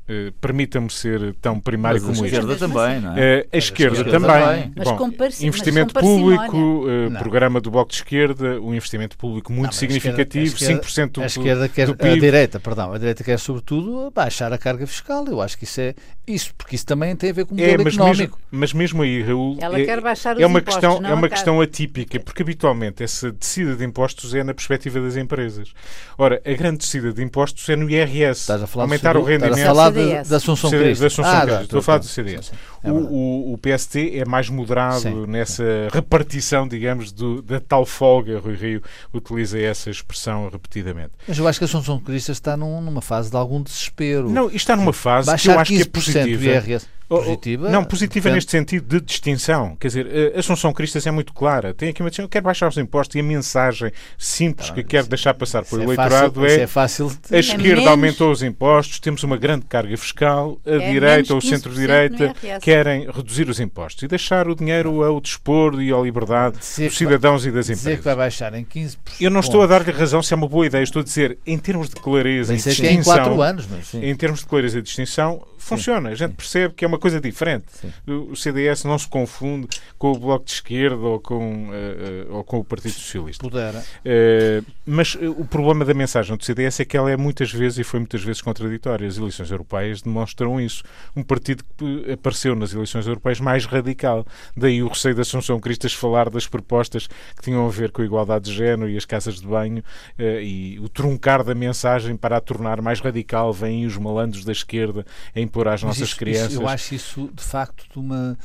Uh, 0.10 0.32
Permita-me 0.42 0.90
ser 0.90 1.34
tão 1.36 1.60
primário 1.60 2.02
mas 2.02 2.18
como 2.18 2.26
isto. 2.26 2.36
A 2.36 2.40
esquerda 2.40 2.68
também, 2.68 3.00
não 3.00 3.16
é? 3.16 3.46
A, 3.52 3.58
esquerda, 3.58 3.98
a 3.98 4.02
esquerda 4.02 4.12
também. 4.12 4.74
Bom, 4.84 5.10
investimento 5.42 5.94
público, 5.94 6.58
uh, 6.58 7.12
programa 7.20 7.62
do 7.62 7.72
Bloco 7.72 7.92
de 7.92 7.98
Esquerda, 7.98 8.60
um 8.60 8.74
investimento 8.74 9.18
público 9.18 9.54
muito 9.54 9.68
não, 9.68 9.72
significativo, 9.72 10.44
a 10.44 10.48
esquerda, 10.48 10.82
5% 10.82 11.12
do, 11.12 11.22
a 11.22 11.26
esquerda 11.26 11.70
quer, 11.70 11.88
do 11.88 11.96
PIB. 11.96 12.12
A 12.12 12.20
direita, 12.20 12.60
perdão, 12.60 12.94
a 12.94 12.98
direita 12.98 13.24
quer 13.24 13.40
sobretudo 13.40 14.12
baixar 14.12 14.52
a 14.52 14.58
carga 14.58 14.86
fiscal. 14.86 15.26
Eu 15.28 15.42
acho 15.42 15.58
que 15.58 15.64
isso 15.64 15.80
é 15.80 15.96
isso, 16.28 16.54
porque 16.56 16.76
isso 16.76 16.86
também 16.86 17.16
tem 17.16 17.30
a 17.30 17.34
ver 17.34 17.46
com 17.46 17.56
o 17.56 17.60
é, 17.60 17.62
modelo 17.62 17.82
é, 17.82 17.86
mas 17.86 17.94
económico. 17.94 18.38
Mesmo, 18.38 18.60
mas 18.60 18.74
mesmo 18.74 19.02
aí, 19.02 19.22
Raul, 19.22 19.58
Ela 19.60 19.80
é, 19.80 19.86
quer 19.86 20.02
baixar 20.02 20.36
os 20.36 20.42
é 20.42 20.46
uma 20.46 20.60
impostos, 20.60 20.82
questão 20.82 21.06
é 21.06 21.14
uma 21.14 21.30
questão 21.30 21.62
atípica, 21.62 22.20
porque 22.20 22.42
habitualmente 22.42 23.04
essa 23.04 23.32
descida 23.32 23.76
de 23.76 23.84
impostos 23.84 24.34
é 24.34 24.44
na 24.44 24.54
perspectiva 24.54 25.00
das 25.00 25.16
empresas. 25.16 25.74
Ora, 26.18 26.42
a 26.46 26.54
grande 26.54 26.80
descida 26.80 27.12
de 27.12 27.24
impostos 27.24 27.68
é 27.70 27.76
no 27.76 27.90
IRS. 27.90 28.42
Estás 28.42 28.64
a 28.64 28.68
falar 28.68 28.86
aumentar 28.86 29.18
o 29.18 29.24
rendimento. 29.24 29.58
Estás 30.04 30.14
a 30.14 30.24
falar 30.24 30.30
da 30.30 30.38
Assunção 30.38 30.70
da 30.72 30.78
Assunção 31.08 31.26
ah, 31.26 31.42
Cristas. 31.42 31.62
Estou 31.64 31.80
a 31.80 31.84
falar 31.84 31.98
do 32.00 32.06
CDS. 32.06 32.52
É 32.84 32.91
o, 32.91 32.96
o, 32.96 33.54
o, 33.54 33.58
PST 33.58 34.17
é 34.17 34.26
mais 34.26 34.50
moderado 34.50 35.02
sim. 35.02 35.26
nessa 35.28 35.63
repartição, 35.91 36.67
digamos, 36.67 37.12
do, 37.12 37.41
da 37.41 37.60
tal 37.60 37.86
folga. 37.86 38.39
Rui 38.39 38.56
Rio 38.56 38.82
utiliza 39.13 39.60
essa 39.60 39.89
expressão 39.89 40.50
repetidamente. 40.50 41.12
Mas 41.28 41.38
eu 41.38 41.48
acho 41.48 41.60
que 41.60 41.65
a 41.65 41.67
Assunção 41.67 42.00
Cristas 42.00 42.38
está 42.38 42.58
num, 42.58 42.82
numa 42.82 43.02
fase 43.02 43.30
de 43.30 43.38
algum 43.38 43.62
desespero. 43.62 44.30
Não, 44.30 44.50
está 44.50 44.76
numa 44.76 44.94
fase 44.94 45.36
que 45.38 45.50
eu 45.50 45.60
acho 45.60 45.72
que 45.72 45.82
é 45.82 45.86
positiva. 45.86 46.44
IRS. 46.44 46.88
Positiva? 47.20 47.70
Não, 47.70 47.84
positiva 47.84 48.24
portanto... 48.24 48.36
neste 48.36 48.52
sentido 48.52 48.88
de 48.88 49.06
distinção. 49.06 49.76
Quer 49.76 49.88
dizer, 49.88 50.34
a 50.34 50.39
Assunção 50.39 50.72
Cristas 50.72 51.06
é 51.06 51.12
muito 51.12 51.34
clara. 51.34 51.74
Tem 51.74 51.89
aqui 51.89 52.02
uma 52.02 52.10
distinção. 52.10 52.30
Quer 52.30 52.39
baixar 52.39 52.70
os 52.70 52.78
impostos 52.78 53.15
e 53.15 53.20
a 53.20 53.24
mensagem 53.24 53.91
simples 54.17 54.70
tá, 54.70 54.76
que 54.76 54.84
quer 54.84 55.04
deixar 55.04 55.34
passar 55.34 55.65
para 55.65 55.78
o 55.78 55.82
é 55.82 55.84
eleitorado 55.84 56.46
é, 56.46 56.62
é, 56.62 56.67
fácil 56.67 57.10
de... 57.10 57.36
a 57.36 57.39
esquerda 57.39 57.67
é 57.67 57.76
menos... 57.76 57.88
aumentou 57.88 58.32
os 58.32 58.41
impostos, 58.41 58.98
temos 59.00 59.24
uma 59.24 59.36
grande 59.36 59.65
carga 59.65 59.96
fiscal, 59.98 60.58
a 60.65 60.72
é 60.72 60.89
direita 60.89 61.34
ou 61.34 61.39
o 61.39 61.41
centro-direita 61.41 62.34
querem 62.72 63.06
reduzir 63.12 63.50
os 63.50 63.60
impostos 63.60 64.04
e 64.04 64.08
deixar 64.08 64.48
o 64.48 64.56
dinheiro 64.56 65.04
ao 65.04 65.20
dispor 65.20 65.82
e 65.82 65.92
à 65.92 65.98
liberdade 65.98 66.58
dizer 66.58 66.88
dos 66.88 66.98
cidadãos 66.98 67.46
e 67.46 67.52
das 67.52 67.66
empresas. 67.66 67.84
Dizer 67.84 67.98
que 67.98 68.04
vai 68.04 68.16
baixar 68.16 68.54
em 68.54 68.64
15%. 68.64 68.98
Eu 69.20 69.30
não 69.30 69.42
estou 69.42 69.62
a 69.62 69.68
dar-lhe 69.68 69.92
razão 69.92 70.24
se 70.24 70.34
é 70.34 70.38
uma 70.38 70.48
boa 70.48 70.66
ideia. 70.66 70.82
Estou 70.82 71.02
a 71.02 71.04
dizer, 71.04 71.38
em 71.46 71.58
termos 71.58 71.90
de 71.90 71.96
clareza 71.96 72.54
e 72.54 72.58
distinção... 72.58 72.92
em 72.92 73.04
4 73.04 73.42
anos, 73.42 73.68
mas 73.70 73.94
Em 73.94 74.16
termos 74.16 74.40
de 74.40 74.46
clareza 74.46 74.80
e 74.80 74.82
distinção, 74.82 75.46
funciona. 75.62 76.10
A 76.10 76.15
gente 76.15 76.34
percebe 76.34 76.74
que 76.74 76.84
é 76.84 76.88
uma 76.88 77.00
coisa 77.00 77.21
diferente. 77.21 77.65
O 78.08 78.36
CDS 78.36 78.84
não 78.84 78.97
se 78.97 79.08
confunde 79.08 79.67
com 79.97 80.12
o 80.12 80.17
Bloco 80.17 80.45
de 80.45 80.52
Esquerda 80.52 80.97
ou 80.97 81.19
com, 81.19 81.69
uh, 81.69 82.34
ou 82.36 82.43
com 82.43 82.60
o 82.60 82.63
Partido 82.63 82.93
Socialista. 82.93 83.43
Pudera. 83.43 83.80
Uh, 83.80 84.65
mas 84.86 85.15
o 85.15 85.45
problema 85.45 85.86
da 85.86 85.93
mensagem 85.93 86.36
do 86.36 86.43
CDS 86.43 86.80
é 86.80 86.86
que 86.86 86.97
ela 86.97 87.12
é 87.12 87.15
muitas 87.15 87.52
vezes 87.52 87.80
e 87.80 87.84
foi 87.84 88.00
muitas 88.00 88.24
vezes 88.24 88.41
contraditória. 88.41 89.08
As 89.08 89.17
eleições 89.17 89.52
europeias 89.52 90.02
demonstram 90.02 90.60
isso. 90.60 90.84
Um 91.15 91.24
partido 91.24 91.63
que 91.78 92.12
apareceu 92.12 92.56
nas 92.56 92.74
eleições 92.74 93.06
europeias 93.06 93.39
mais 93.39 93.65
radical. 93.65 94.26
Daí 94.58 94.82
o 94.82 94.88
receio 94.88 95.15
da 95.15 95.21
Assunção 95.21 95.60
Cristas 95.60 95.93
falar 95.93 96.30
das 96.30 96.47
propostas 96.47 97.08
que 97.08 97.43
tinham 97.43 97.65
a 97.65 97.69
ver 97.69 97.91
com 97.91 98.02
a 98.02 98.06
igualdade 98.06 98.45
de 98.45 98.54
género 98.54 98.89
e 98.89 98.97
as 98.97 99.06
casas 99.06 99.39
de 99.39 99.47
banho 99.47 99.84
uh, 100.17 100.41
e 100.41 100.80
o 100.80 100.89
truncar 100.89 101.43
da 101.43 101.54
mensagem 101.54 102.17
para 102.17 102.38
a 102.38 102.41
tornar 102.41 102.82
mais 102.82 103.00
radical. 103.00 103.54
Vêm 103.54 103.86
os 103.86 103.97
malandros 103.97 104.43
da 104.43 104.52
esquerda 104.52 105.06
em 105.36 105.47
impor 105.52 105.68
às 105.68 105.84
nossas 105.84 106.10
isso, 106.10 106.18
crianças. 106.18 106.54
Isso, 106.54 106.62
eu 106.62 106.68
acho 106.68 106.96
isso, 106.96 107.30
de 107.34 107.44
facto, 107.44 107.86
de 107.92 108.00
uma 108.00 108.38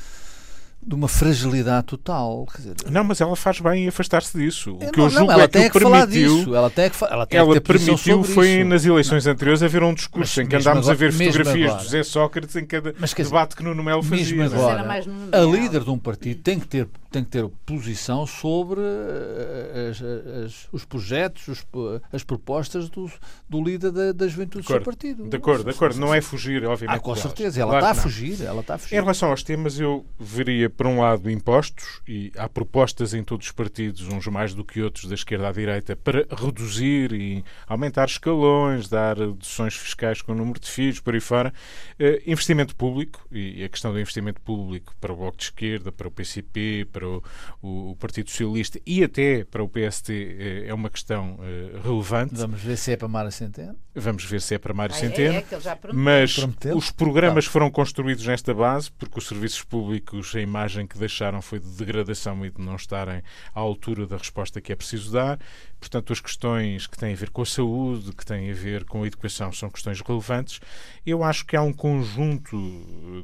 de 0.86 0.94
uma 0.94 1.08
fragilidade 1.08 1.86
total. 1.86 2.46
Dizer, 2.56 2.76
não, 2.88 3.02
mas 3.02 3.20
ela 3.20 3.34
faz 3.34 3.58
bem 3.58 3.84
em 3.84 3.88
afastar-se 3.88 4.38
disso. 4.38 4.74
O 4.74 4.78
que 4.92 4.98
não, 4.98 5.06
eu 5.06 5.10
julgo 5.10 5.26
não, 5.26 5.32
ela 5.32 5.42
é 5.42 5.48
tem 5.48 5.62
que, 5.64 5.70
que 5.70 5.80
falar 5.80 6.06
disso. 6.06 6.54
Ela 6.54 6.70
tem 6.70 6.90
que, 6.90 7.04
ela 7.04 7.26
tem 7.26 7.40
ela 7.40 7.54
que 7.54 7.60
permitiu 7.60 8.22
foi 8.22 8.60
isso. 8.60 8.68
nas 8.68 8.84
eleições 8.84 9.24
não. 9.24 9.32
anteriores 9.32 9.64
haver 9.64 9.82
um 9.82 9.92
discurso 9.92 10.38
mas, 10.38 10.46
em 10.46 10.48
que 10.48 10.54
andámos 10.54 10.88
agora, 10.88 10.92
a 10.92 11.10
ver 11.10 11.12
fotografias 11.12 11.70
agora, 11.70 11.78
de 11.78 11.84
José 11.84 12.02
Sócrates 12.04 12.54
em 12.54 12.64
cada 12.64 12.94
mas, 13.00 13.12
debate 13.12 13.56
que 13.56 13.64
Nuno 13.64 13.82
Melo 13.82 14.02
fazia. 14.02 14.36
Mesmo 14.36 14.58
agora, 14.58 15.02
a 15.32 15.40
líder 15.40 15.82
de 15.82 15.90
um 15.90 15.98
partido 15.98 16.40
tem 16.40 16.60
que 16.60 16.68
ter 16.68 16.88
tem 17.16 17.24
que 17.24 17.30
ter 17.30 17.48
posição 17.64 18.26
sobre 18.26 18.80
eh, 18.82 19.90
as, 19.90 20.02
as, 20.02 20.68
os 20.70 20.84
projetos, 20.84 21.48
os, 21.48 21.66
as 22.12 22.22
propostas 22.22 22.90
do, 22.90 23.10
do 23.48 23.62
líder 23.62 23.90
da, 23.90 24.12
da 24.12 24.28
juventude 24.28 24.66
do 24.66 24.68
seu 24.70 24.82
partido. 24.82 25.26
De 25.26 25.36
acordo, 25.36 25.64
de 25.64 25.70
acordo. 25.70 25.98
Não 25.98 26.14
é 26.14 26.20
fugir, 26.20 26.64
obviamente. 26.66 26.98
Ah, 26.98 27.00
com 27.00 27.14
certeza. 27.16 27.62
Ela 27.62 27.70
claro 27.70 27.86
está 27.86 28.00
a 28.00 28.02
fugir. 28.02 28.42
Ela 28.42 28.60
está 28.60 28.74
a 28.74 28.78
fugir. 28.78 28.94
Em 28.94 29.00
relação 29.00 29.30
aos 29.30 29.42
temas, 29.42 29.80
eu 29.80 30.04
veria, 30.18 30.68
por 30.68 30.86
um 30.86 31.00
lado, 31.00 31.30
impostos, 31.30 32.02
e 32.06 32.30
há 32.36 32.48
propostas 32.48 33.14
em 33.14 33.24
todos 33.24 33.46
os 33.46 33.52
partidos, 33.52 34.06
uns 34.08 34.26
mais 34.26 34.52
do 34.52 34.62
que 34.62 34.82
outros, 34.82 35.06
da 35.08 35.14
esquerda 35.14 35.48
à 35.48 35.52
direita, 35.52 35.96
para 35.96 36.26
reduzir 36.30 37.12
e 37.12 37.42
aumentar 37.66 38.04
escalões, 38.04 38.88
dar 38.88 39.16
deduções 39.16 39.74
fiscais 39.74 40.20
com 40.20 40.32
o 40.32 40.34
número 40.34 40.60
de 40.60 40.68
filhos, 40.68 41.00
por 41.00 41.14
aí 41.14 41.20
fora. 41.20 41.52
Uh, 41.98 42.30
investimento 42.30 42.76
público, 42.76 43.26
e 43.32 43.64
a 43.64 43.68
questão 43.70 43.90
do 43.90 43.98
investimento 43.98 44.40
público 44.42 44.94
para 45.00 45.12
o 45.14 45.16
Bloco 45.16 45.38
de 45.38 45.44
Esquerda, 45.44 45.90
para 45.90 46.08
o 46.08 46.10
PCP, 46.10 46.86
para 46.92 47.05
o, 47.06 47.22
o, 47.62 47.90
o 47.90 47.96
Partido 47.96 48.30
Socialista 48.30 48.80
e 48.84 49.02
até 49.02 49.44
para 49.44 49.62
o 49.62 49.68
PST 49.68 50.10
uh, 50.10 50.68
é 50.68 50.74
uma 50.74 50.90
questão 50.90 51.34
uh, 51.34 51.80
relevante. 51.82 52.34
Vamos 52.34 52.60
ver 52.60 52.76
se 52.76 52.92
é 52.92 52.96
para 52.96 53.08
Mário 53.08 53.32
Centeno. 53.32 53.76
Vamos 53.94 54.24
ver 54.24 54.40
se 54.42 54.54
é 54.54 54.58
para 54.58 54.74
Mário 54.74 54.94
ah, 54.94 54.98
Centeno. 54.98 55.34
É, 55.34 55.38
é 55.38 55.92
mas 55.92 56.34
Prometeu? 56.34 56.76
os 56.76 56.90
programas 56.90 57.46
foram 57.46 57.70
construídos 57.70 58.26
nesta 58.26 58.52
base, 58.52 58.90
porque 58.92 59.18
os 59.18 59.26
serviços 59.26 59.62
públicos, 59.62 60.34
a 60.36 60.40
imagem 60.40 60.86
que 60.86 60.98
deixaram 60.98 61.40
foi 61.40 61.58
de 61.58 61.68
degradação 61.70 62.44
e 62.44 62.50
de 62.50 62.60
não 62.60 62.76
estarem 62.76 63.22
à 63.54 63.60
altura 63.60 64.06
da 64.06 64.16
resposta 64.16 64.60
que 64.60 64.72
é 64.72 64.76
preciso 64.76 65.12
dar. 65.12 65.38
Portanto, 65.86 66.12
as 66.12 66.18
questões 66.18 66.88
que 66.88 66.98
têm 66.98 67.12
a 67.12 67.16
ver 67.16 67.30
com 67.30 67.42
a 67.42 67.46
saúde, 67.46 68.12
que 68.12 68.26
têm 68.26 68.50
a 68.50 68.54
ver 68.54 68.84
com 68.84 69.04
a 69.04 69.06
educação, 69.06 69.52
são 69.52 69.70
questões 69.70 70.00
relevantes. 70.00 70.58
Eu 71.06 71.22
acho 71.22 71.46
que 71.46 71.54
há 71.54 71.62
um 71.62 71.72
conjunto 71.72 72.56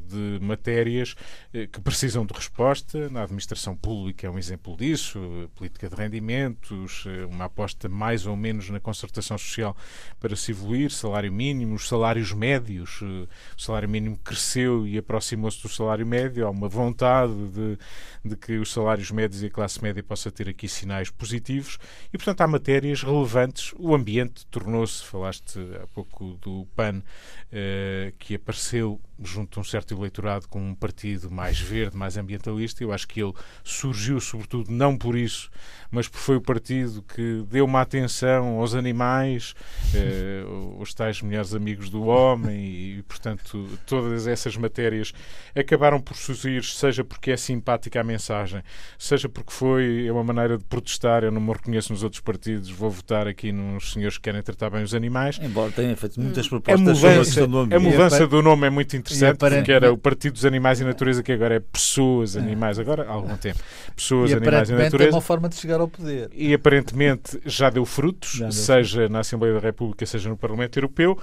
de 0.06 0.38
matérias 0.40 1.16
eh, 1.52 1.66
que 1.66 1.80
precisam 1.80 2.24
de 2.24 2.32
resposta. 2.32 3.10
Na 3.10 3.24
administração 3.24 3.76
pública 3.76 4.28
é 4.28 4.30
um 4.30 4.38
exemplo 4.38 4.76
disso, 4.76 5.18
política 5.56 5.88
de 5.88 5.96
rendimentos, 5.96 7.02
eh, 7.08 7.24
uma 7.24 7.46
aposta 7.46 7.88
mais 7.88 8.26
ou 8.26 8.36
menos 8.36 8.70
na 8.70 8.78
concertação 8.78 9.36
social 9.36 9.76
para 10.20 10.36
se 10.36 10.52
evoluir, 10.52 10.92
salário 10.92 11.32
mínimo, 11.32 11.74
os 11.74 11.88
salários 11.88 12.32
médios. 12.32 13.00
Eh, 13.02 13.26
o 13.58 13.60
salário 13.60 13.88
mínimo 13.88 14.16
cresceu 14.18 14.86
e 14.86 14.96
aproximou-se 14.96 15.60
do 15.60 15.68
salário 15.68 16.06
médio. 16.06 16.46
Há 16.46 16.50
uma 16.50 16.68
vontade 16.68 17.34
de, 17.48 17.78
de 18.24 18.36
que 18.36 18.58
os 18.58 18.72
salários 18.72 19.10
médios 19.10 19.42
e 19.42 19.46
a 19.46 19.50
classe 19.50 19.82
média 19.82 20.00
possa 20.00 20.30
ter 20.30 20.48
aqui 20.48 20.68
sinais 20.68 21.10
positivos 21.10 21.76
e, 22.12 22.16
portanto, 22.16 22.40
há 22.42 22.51
matérias 22.52 23.02
relevantes. 23.02 23.72
O 23.78 23.94
ambiente 23.94 24.46
tornou-se, 24.46 25.02
falaste 25.04 25.58
há 25.82 25.86
pouco 25.88 26.38
do 26.42 26.66
PAN, 26.76 27.02
eh, 27.50 28.12
que 28.18 28.34
apareceu 28.34 29.00
junto 29.28 29.58
a 29.58 29.60
um 29.60 29.64
certo 29.64 29.94
eleitorado 29.94 30.48
com 30.48 30.60
um 30.60 30.74
partido 30.74 31.30
mais 31.30 31.58
verde, 31.58 31.96
mais 31.96 32.16
ambientalista. 32.16 32.82
Eu 32.82 32.92
acho 32.92 33.06
que 33.08 33.22
ele 33.22 33.32
surgiu, 33.64 34.20
sobretudo, 34.20 34.70
não 34.70 34.96
por 34.96 35.16
isso, 35.16 35.50
mas 35.90 36.08
porque 36.08 36.24
foi 36.24 36.36
o 36.36 36.40
partido 36.40 37.02
que 37.02 37.44
deu 37.50 37.64
uma 37.64 37.80
atenção 37.80 38.58
aos 38.58 38.74
animais, 38.74 39.54
eh, 39.94 40.42
os 40.78 40.94
tais 40.94 41.20
melhores 41.20 41.54
amigos 41.54 41.90
do 41.90 42.04
homem, 42.04 42.64
e, 42.64 43.02
portanto, 43.02 43.68
todas 43.86 44.26
essas 44.26 44.56
matérias 44.56 45.12
acabaram 45.54 46.00
por 46.00 46.16
surgir, 46.16 46.64
seja 46.64 47.04
porque 47.04 47.30
é 47.30 47.36
simpática 47.36 48.00
a 48.00 48.04
mensagem, 48.04 48.62
seja 48.98 49.28
porque 49.28 49.52
foi 49.52 50.10
uma 50.10 50.24
maneira 50.24 50.56
de 50.56 50.64
protestar. 50.64 51.24
Eu 51.24 51.30
não 51.30 51.40
me 51.40 51.52
reconheço 51.52 51.92
nos 51.92 52.02
outros 52.02 52.20
partidos, 52.20 52.70
vou 52.70 52.90
votar 52.90 53.28
aqui 53.28 53.52
nos 53.52 53.92
senhores 53.92 54.16
que 54.16 54.22
querem 54.24 54.42
tratar 54.42 54.70
bem 54.70 54.82
os 54.82 54.94
animais. 54.94 55.38
Embora 55.42 55.70
tenha 55.72 55.96
feito 55.96 56.20
muitas 56.20 56.48
propostas 56.48 57.04
a 57.04 57.08
mudança, 57.08 57.44
a 57.44 57.80
mudança 57.80 58.26
do 58.26 58.42
nome 58.42 58.66
é 58.66 58.70
muito 58.70 58.96
interessante 58.96 59.11
interessante, 59.16 59.56
porque 59.56 59.72
era 59.72 59.92
o 59.92 59.98
Partido 59.98 60.34
dos 60.34 60.44
Animais 60.44 60.80
e 60.80 60.84
Natureza, 60.84 61.22
que 61.22 61.32
agora 61.32 61.56
é 61.56 61.60
Pessoas, 61.60 62.36
Animais, 62.36 62.78
agora 62.78 63.04
há 63.04 63.12
algum 63.12 63.36
tempo. 63.36 63.58
Pessoas, 63.94 64.30
e 64.30 64.34
Animais 64.34 64.70
e 64.70 64.72
Natureza. 64.72 65.10
é 65.10 65.14
uma 65.14 65.20
forma 65.20 65.48
de 65.48 65.56
chegar 65.56 65.80
ao 65.80 65.88
poder. 65.88 66.30
E 66.32 66.52
aparentemente 66.54 67.40
já 67.44 67.70
deu 67.70 67.84
frutos, 67.84 68.32
já 68.32 68.44
deu 68.44 68.52
seja 68.52 68.96
frutos. 68.96 69.10
na 69.10 69.20
Assembleia 69.20 69.54
da 69.54 69.60
República, 69.60 70.04
seja 70.06 70.28
no 70.28 70.36
Parlamento 70.36 70.78
Europeu 70.78 71.18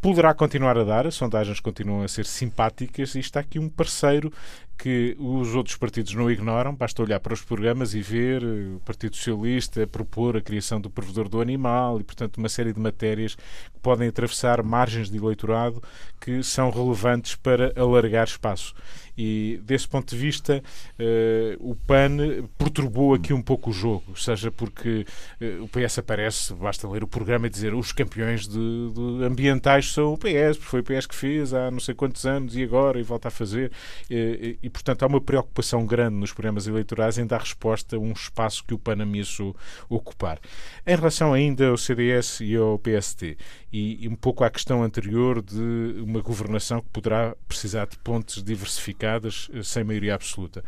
poderá 0.00 0.32
continuar 0.32 0.78
a 0.78 0.84
dar, 0.84 1.06
as 1.06 1.14
sondagens 1.14 1.60
continuam 1.60 2.02
a 2.02 2.08
ser 2.08 2.24
simpáticas 2.24 3.14
e 3.14 3.20
está 3.20 3.40
aqui 3.40 3.58
um 3.58 3.68
parceiro 3.68 4.32
que 4.78 5.16
os 5.18 5.56
outros 5.56 5.76
partidos 5.76 6.14
não 6.14 6.30
ignoram, 6.30 6.72
basta 6.72 7.02
olhar 7.02 7.18
para 7.18 7.34
os 7.34 7.42
programas 7.42 7.94
e 7.94 8.00
ver 8.00 8.42
eh, 8.44 8.76
o 8.76 8.80
Partido 8.80 9.16
Socialista 9.16 9.84
propor 9.88 10.36
a 10.36 10.40
criação 10.40 10.80
do 10.80 10.88
provedor 10.88 11.28
do 11.28 11.40
animal 11.40 12.00
e, 12.00 12.04
portanto, 12.04 12.36
uma 12.38 12.48
série 12.48 12.72
de 12.72 12.78
matérias 12.78 13.34
que 13.34 13.80
podem 13.82 14.08
atravessar 14.08 14.62
margens 14.62 15.10
de 15.10 15.16
eleitorado 15.16 15.82
que 16.20 16.44
são 16.44 16.70
relevantes 16.70 17.34
para 17.34 17.72
alargar 17.76 18.28
espaço. 18.28 18.72
E, 19.18 19.60
desse 19.64 19.88
ponto 19.88 20.14
de 20.14 20.16
vista, 20.16 20.62
uh, 20.96 21.70
o 21.70 21.74
PAN 21.74 22.46
perturbou 22.56 23.14
aqui 23.14 23.32
um 23.32 23.42
pouco 23.42 23.70
o 23.70 23.72
jogo, 23.72 24.16
seja 24.16 24.48
porque 24.52 25.04
uh, 25.42 25.64
o 25.64 25.68
PS 25.68 25.98
aparece, 25.98 26.54
basta 26.54 26.88
ler 26.88 27.02
o 27.02 27.08
programa 27.08 27.48
e 27.48 27.50
dizer 27.50 27.74
os 27.74 27.90
campeões 27.90 28.46
de, 28.46 28.54
de 28.56 29.24
ambientais 29.24 29.92
são 29.92 30.12
o 30.12 30.16
PS, 30.16 30.56
porque 30.58 30.70
foi 30.70 30.80
o 30.80 30.84
PS 30.84 31.06
que 31.06 31.16
fez 31.16 31.52
há 31.52 31.68
não 31.68 31.80
sei 31.80 31.96
quantos 31.96 32.24
anos 32.24 32.54
e 32.54 32.62
agora 32.62 33.00
e 33.00 33.02
volta 33.02 33.26
a 33.26 33.30
fazer. 33.30 33.72
Uh, 34.08 34.56
e, 34.62 34.70
portanto, 34.70 35.02
há 35.02 35.06
uma 35.08 35.20
preocupação 35.20 35.84
grande 35.84 36.14
nos 36.14 36.32
programas 36.32 36.68
eleitorais 36.68 37.18
em 37.18 37.26
dar 37.26 37.40
resposta 37.40 37.96
a 37.96 37.98
um 37.98 38.12
espaço 38.12 38.64
que 38.64 38.72
o 38.72 38.78
PAN 38.78 39.02
ameaçou 39.02 39.56
ocupar. 39.88 40.38
Em 40.86 40.94
relação 40.94 41.32
ainda 41.32 41.66
ao 41.66 41.76
CDS 41.76 42.38
e 42.40 42.54
ao 42.54 42.78
PST, 42.78 43.36
e, 43.72 44.04
e 44.04 44.08
um 44.08 44.16
pouco 44.16 44.44
à 44.44 44.50
questão 44.50 44.82
anterior 44.82 45.42
de 45.42 46.02
uma 46.02 46.20
governação 46.20 46.80
que 46.80 46.88
poderá 46.88 47.36
precisar 47.46 47.86
de 47.86 47.98
pontes 47.98 48.42
diversificadas 48.42 49.48
eh, 49.52 49.62
sem 49.62 49.84
maioria 49.84 50.14
absoluta. 50.14 50.64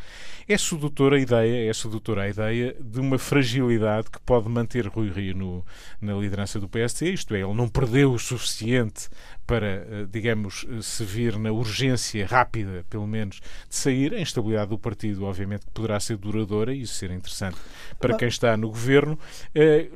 É 0.46 0.56
sedutora 0.58 1.16
a 1.16 1.20
ideia, 1.20 1.70
é 1.70 1.72
sedutora 1.72 2.22
a 2.22 2.28
ideia 2.28 2.76
de 2.78 3.00
uma 3.00 3.18
fragilidade 3.18 4.10
que 4.10 4.20
pode 4.20 4.48
manter 4.48 4.86
Rui 4.86 5.10
Rio 5.10 5.34
no, 5.34 5.66
na 6.00 6.14
liderança 6.14 6.60
do 6.60 6.68
PST, 6.68 7.10
isto 7.10 7.34
é, 7.34 7.40
ele 7.40 7.54
não 7.54 7.68
perdeu 7.68 8.12
o 8.12 8.18
suficiente 8.18 9.08
para, 9.46 9.66
eh, 9.66 10.06
digamos, 10.10 10.66
eh, 10.68 10.82
se 10.82 11.02
vir 11.04 11.38
na 11.38 11.50
urgência 11.50 12.26
rápida, 12.26 12.84
pelo 12.90 13.06
menos, 13.06 13.40
de 13.68 13.74
sair. 13.76 14.14
A 14.14 14.20
instabilidade 14.20 14.70
do 14.70 14.78
partido, 14.78 15.24
obviamente, 15.24 15.66
poderá 15.72 15.98
ser 15.98 16.18
duradoura 16.18 16.74
e 16.74 16.82
isso 16.82 16.94
ser 16.94 17.10
interessante 17.10 17.56
para 17.98 18.16
quem 18.16 18.28
está 18.28 18.56
no 18.56 18.68
governo. 18.68 19.18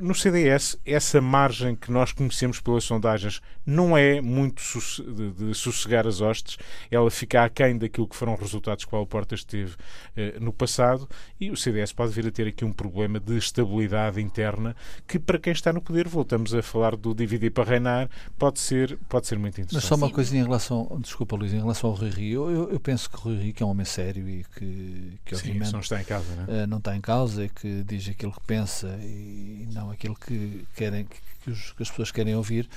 No 0.01 0.15
CDS, 0.15 0.79
essa 0.85 1.21
margem 1.21 1.77
que 1.77 1.93
nós 1.93 2.13
conhecemos 2.13 2.61
pelas 2.61 2.85
sondagens 2.95 3.41
não 3.67 3.97
é 3.97 4.21
muito 4.21 4.63
de, 4.99 5.33
de 5.33 5.55
sossegar 5.55 6.07
as 6.07 6.21
hostes, 6.21 6.57
ela 6.91 7.11
fica 7.11 7.45
aquém 7.45 7.77
daquilo 7.77 8.07
que 8.07 8.17
foram 8.17 8.35
os 8.35 8.41
resultados 8.41 8.85
que 8.85 8.95
o 8.95 9.07
Portas 9.07 9.43
teve 9.43 9.75
eh, 10.17 10.39
no 10.41 10.53
passado 10.53 11.09
e 11.41 11.51
o 11.51 11.57
CDS 11.57 11.93
pode 11.93 12.13
vir 12.13 12.27
a 12.27 12.31
ter 12.31 12.47
aqui 12.47 12.65
um 12.65 12.73
problema 12.73 13.19
de 13.19 13.37
estabilidade 13.37 14.21
interna 14.21 14.77
que, 15.07 15.19
para 15.19 15.39
quem 15.39 15.53
está 15.53 15.73
no 15.73 15.81
poder, 15.81 16.07
voltamos 16.09 16.55
a 16.55 16.63
falar 16.63 16.97
do 16.97 17.15
dividir 17.15 17.51
para 17.51 17.65
reinar, 17.65 18.11
pode 18.39 18.61
ser, 18.61 18.99
pode 19.09 19.27
ser 19.27 19.39
muito 19.39 19.61
interessante. 19.61 19.75
Mas 19.75 19.85
só 19.85 19.95
uma 19.97 20.11
coisinha 20.11 20.43
em 20.43 20.45
relação, 20.45 20.99
desculpa 21.01 21.37
Luís, 21.37 21.53
em 21.53 21.59
relação 21.59 21.91
ao 21.91 21.97
Rui 21.97 22.11
Rio, 22.11 22.51
eu, 22.51 22.71
eu 22.71 22.81
penso 22.81 23.11
que 23.11 23.17
o 23.17 23.21
Rui 23.21 23.37
Rio 23.39 23.55
que 23.55 23.63
é 23.63 23.67
um 23.67 23.71
homem 23.71 23.87
sério 23.87 24.29
e 24.29 24.45
que, 24.57 25.19
que 25.25 25.37
Sim, 25.37 25.59
não 25.73 25.81
está 25.81 26.01
em 26.01 26.05
causa, 26.05 26.35
não, 26.37 26.55
é? 26.55 26.67
não 26.67 26.79
está 26.79 26.97
em 26.97 27.01
causa 27.01 27.45
e 27.45 27.49
que 27.49 27.83
diz 27.83 28.09
aquilo 28.09 28.33
que 28.33 28.43
pensa 28.47 28.99
e 29.03 29.67
não 29.73 29.91
aquilo 29.91 30.15
que 30.15 30.65
querem 30.75 31.05
que, 31.05 31.17
que, 31.45 31.51
os, 31.51 31.73
que 31.73 31.83
as 31.83 31.91
pessoas 31.91 32.11
querem 32.11 32.35
ouvir. 32.35 32.69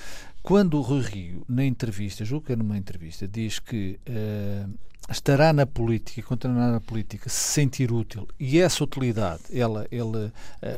Quando 0.44 0.78
o 0.78 0.82
Rui 0.82 1.02
Rio, 1.02 1.46
na 1.48 1.66
entrevista, 1.66 2.26
julgo 2.26 2.46
que 2.46 2.54
é 2.54 2.56
numa 2.56 2.78
entrevista, 2.78 3.28
diz 3.28 3.60
que 3.60 4.00
uh, 4.08 4.70
estará 5.10 5.54
na 5.54 5.66
política, 5.66 6.22
continuará 6.22 6.72
na 6.72 6.82
política, 6.82 7.30
se 7.30 7.54
sentir 7.54 7.92
útil, 7.92 8.28
e 8.40 8.60
essa 8.60 8.84
utilidade 8.84 9.44
ela, 9.52 9.88
ele 9.90 10.04
uh, 10.04 10.32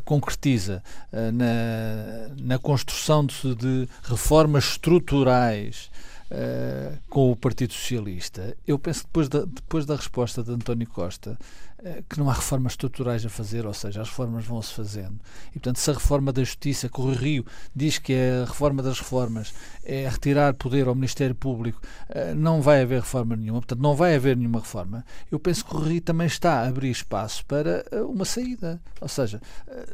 concretiza 0.06 0.84
uh, 1.12 1.32
na, 1.32 2.36
na 2.40 2.60
construção 2.60 3.26
de, 3.26 3.56
de 3.56 3.88
reformas 4.04 4.66
estruturais 4.66 5.90
Uh, 6.32 6.96
com 7.10 7.32
o 7.32 7.36
Partido 7.36 7.74
Socialista, 7.74 8.56
eu 8.68 8.78
penso 8.78 9.00
que 9.00 9.08
depois 9.08 9.28
da, 9.28 9.46
depois 9.46 9.84
da 9.88 9.96
resposta 9.96 10.44
de 10.44 10.52
António 10.52 10.88
Costa, 10.88 11.36
uh, 11.80 12.04
que 12.08 12.20
não 12.20 12.30
há 12.30 12.34
reformas 12.34 12.74
estruturais 12.74 13.26
a 13.26 13.30
fazer, 13.30 13.66
ou 13.66 13.74
seja, 13.74 14.04
as 14.04 14.10
reformas 14.10 14.46
vão-se 14.46 14.72
fazendo. 14.72 15.20
E, 15.50 15.54
portanto, 15.54 15.78
se 15.78 15.90
a 15.90 15.94
reforma 15.96 16.32
da 16.32 16.44
Justiça, 16.44 16.88
que 16.88 17.02
o 17.02 17.12
Rio 17.12 17.44
diz 17.76 17.98
que 17.98 18.14
é 18.14 18.44
a 18.44 18.46
reforma 18.46 18.84
das 18.84 19.00
reformas, 19.00 19.52
é 19.84 20.08
retirar 20.08 20.54
poder 20.54 20.88
ao 20.88 20.94
Ministério 20.94 21.34
Público, 21.34 21.82
uh, 22.12 22.36
não 22.36 22.62
vai 22.62 22.84
haver 22.84 23.00
reforma 23.00 23.36
nenhuma, 23.36 23.62
portanto, 23.62 23.82
não 23.82 23.96
vai 23.96 24.14
haver 24.14 24.38
nenhuma 24.38 24.60
reforma. 24.60 25.04
Eu 25.32 25.40
penso 25.40 25.66
que 25.66 25.76
o 25.76 25.80
Rio 25.80 26.00
também 26.00 26.28
está 26.28 26.62
a 26.62 26.68
abrir 26.68 26.92
espaço 26.92 27.44
para 27.48 27.84
uma 28.08 28.24
saída. 28.24 28.80
Ou 29.02 29.08
seja, 29.08 29.42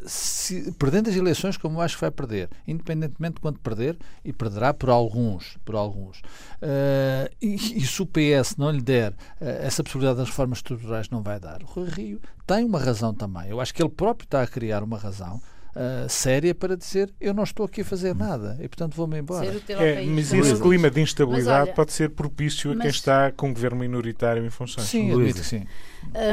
se, 0.06 0.70
perdendo 0.74 1.10
as 1.10 1.16
eleições, 1.16 1.56
como 1.56 1.78
eu 1.78 1.82
acho 1.82 1.96
que 1.96 2.02
vai 2.02 2.12
perder, 2.12 2.50
independentemente 2.68 3.36
de 3.36 3.40
quanto 3.40 3.60
perder, 3.62 3.98
e 4.26 4.34
perderá 4.34 4.74
por 4.74 4.90
alguns, 4.90 5.58
por 5.64 5.76
alguns. 5.76 6.25
Uh, 6.62 7.30
e, 7.42 7.56
e, 7.56 7.86
se 7.86 8.02
o 8.02 8.06
PS 8.06 8.56
não 8.58 8.72
lhe 8.72 8.82
der 8.82 9.12
uh, 9.12 9.16
essa 9.40 9.84
possibilidade 9.84 10.20
das 10.20 10.30
reformas 10.30 10.60
estruturais, 10.60 11.10
não 11.10 11.22
vai 11.22 11.40
dar. 11.40 11.62
O 11.64 11.66
Rui 11.66 11.90
Rio 11.90 12.22
tem 12.46 12.64
uma 12.64 12.80
razão 12.80 13.14
também. 13.14 13.50
Eu 13.50 13.60
acho 13.60 13.74
que 13.74 13.82
ele 13.82 13.90
próprio 13.90 14.26
está 14.26 14.42
a 14.42 14.48
criar 14.48 14.84
uma 14.84 14.98
razão. 14.98 15.42
Uh, 15.76 16.08
séria 16.08 16.56
para 16.56 16.78
dizer 16.78 17.14
eu 17.20 17.34
não 17.34 17.44
estou 17.44 17.66
aqui 17.66 17.82
a 17.82 17.84
fazer 17.84 18.16
nada 18.16 18.56
e 18.62 18.68
portanto 18.70 18.96
vou-me 18.96 19.20
embora. 19.20 19.46
É, 19.68 20.06
mas 20.06 20.32
esse 20.32 20.62
clima 20.62 20.90
de 20.90 21.02
instabilidade 21.02 21.64
olha, 21.64 21.74
pode 21.74 21.92
ser 21.92 22.12
propício 22.12 22.72
a 22.72 22.78
quem 22.78 22.90
está 22.90 23.30
com 23.30 23.50
um 23.50 23.54
governo 23.54 23.80
minoritário 23.80 24.46
em 24.46 24.50
funções. 24.50 24.88
Sim, 24.88 25.12
admito 25.12 25.42
que 25.42 25.46
sim. 25.46 25.68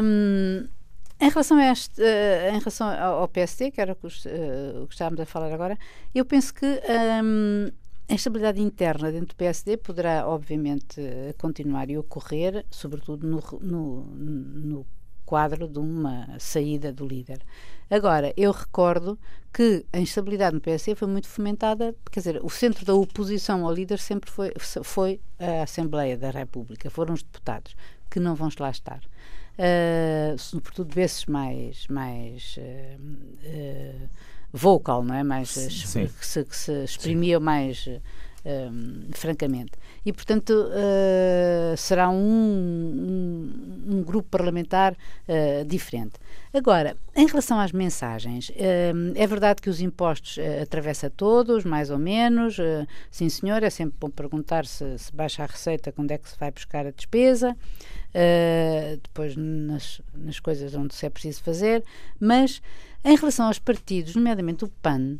Hum, 0.01 0.64
Em 1.20 1.28
relação, 1.28 1.57
a 1.57 1.72
este, 1.72 2.01
uh, 2.01 2.55
em 2.55 2.59
relação 2.59 2.88
ao 2.88 3.26
PSD, 3.26 3.72
que 3.72 3.80
era 3.80 3.93
o 3.93 3.97
que, 3.97 4.07
uh, 4.07 4.82
o 4.82 4.86
que 4.86 4.95
estávamos 4.95 5.20
a 5.20 5.26
falar 5.26 5.53
agora, 5.53 5.76
eu 6.14 6.24
penso 6.24 6.55
que 6.55 6.66
um, 7.24 7.68
a 8.12 8.14
instabilidade 8.14 8.60
interna 8.60 9.10
dentro 9.10 9.28
do 9.28 9.36
PSD 9.36 9.78
poderá, 9.78 10.28
obviamente, 10.28 11.00
continuar 11.38 11.88
e 11.88 11.96
ocorrer, 11.96 12.62
sobretudo 12.70 13.26
no, 13.26 13.40
no, 13.62 14.04
no 14.04 14.86
quadro 15.24 15.66
de 15.66 15.78
uma 15.78 16.38
saída 16.38 16.92
do 16.92 17.06
líder. 17.06 17.40
Agora, 17.88 18.30
eu 18.36 18.52
recordo 18.52 19.18
que 19.50 19.86
a 19.90 19.98
instabilidade 19.98 20.54
no 20.54 20.60
PSD 20.60 20.94
foi 20.94 21.08
muito 21.08 21.26
fomentada, 21.26 21.96
quer 22.10 22.20
dizer, 22.20 22.40
o 22.44 22.50
centro 22.50 22.84
da 22.84 22.94
oposição 22.94 23.64
ao 23.64 23.72
líder 23.72 23.98
sempre 23.98 24.30
foi, 24.30 24.52
foi 24.58 25.18
a 25.38 25.62
Assembleia 25.62 26.18
da 26.18 26.30
República, 26.30 26.90
foram 26.90 27.14
os 27.14 27.22
deputados, 27.22 27.74
que 28.10 28.20
não 28.20 28.34
vão 28.34 28.50
lá 28.60 28.70
estar. 28.70 29.00
Uh, 29.52 30.36
sobretudo 30.38 30.94
desses 30.94 31.24
mais, 31.24 31.86
mais 31.86 32.56
uh, 32.58 33.00
uh, 33.46 34.08
vocal, 34.53 35.03
não 35.03 35.14
é? 35.14 35.22
Mais, 35.22 35.53
que 35.53 35.70
se, 36.26 36.44
que, 36.44 36.57
se, 36.57 36.84
exprimia 36.84 37.38
Sim. 37.38 37.44
mais 37.44 37.88
um, 38.44 39.09
francamente. 39.12 39.72
E, 40.05 40.12
portanto, 40.12 40.50
uh, 40.50 41.76
será 41.76 42.11
um, 42.11 42.16
um, 42.16 43.96
um, 43.96 44.03
grupo 44.03 44.28
parlamentar 44.28 44.94
uh, 44.94 45.64
diferente. 45.64 46.14
Agora, 46.53 46.96
em 47.14 47.26
relação 47.26 47.61
às 47.61 47.70
mensagens, 47.70 48.48
uh, 48.50 49.12
é 49.14 49.26
verdade 49.26 49.62
que 49.62 49.70
os 49.70 49.80
impostos 49.80 50.38
uh, 50.38 50.62
atravessa 50.62 51.09
todos, 51.09 51.64
mais 51.64 51.90
ou 51.90 51.98
menos. 51.98 52.57
sim, 53.11 53.28
senhor, 53.28 53.62
é 53.62 53.70
sempre 53.70 53.96
bom 54.00 54.11
perguntar 54.11 54.66
se, 54.66 54.98
se 54.98 55.14
baixa 55.14 55.44
a 55.44 55.46
receita, 55.46 55.92
quando 55.92 56.11
é 56.11 56.18
que 56.18 56.28
se 56.28 56.38
vai 56.38 56.50
buscar 56.50 56.86
a 56.86 56.90
despesa. 56.90 57.57
depois, 59.03 59.36
nas, 59.36 60.00
nas 60.14 60.40
coisas 60.40 60.74
onde 60.74 60.94
se 60.94 61.07
é 61.07 61.11
preciso 61.11 61.42
fazer. 61.42 61.84
Mas, 62.18 62.61
em 63.05 63.16
relação 63.16 63.46
aos 63.46 63.59
partidos, 63.59 64.14
nomeadamente 64.14 64.64
o 64.64 64.68
PAN, 64.68 65.18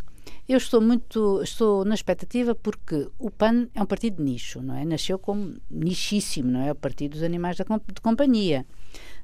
eu 0.49 0.57
estou 0.57 0.81
muito, 0.81 1.41
estou 1.43 1.85
na 1.85 1.95
expectativa 1.95 2.55
porque 2.55 3.09
o 3.19 3.31
PAN 3.31 3.69
é 3.75 3.83
um 3.83 3.87
partido 3.87 4.17
de 4.17 4.23
nicho, 4.23 4.61
não 4.61 4.77
é? 4.77 4.85
Nasceu 4.85 5.19
como 5.19 5.57
nichíssimo, 5.71 6.51
não 6.51 6.61
é? 6.61 6.73
O 6.73 6.75
partido 6.75 7.13
dos 7.13 7.23
animais 7.23 7.57
de, 7.57 7.65
de 7.65 8.01
companhia. 8.01 8.67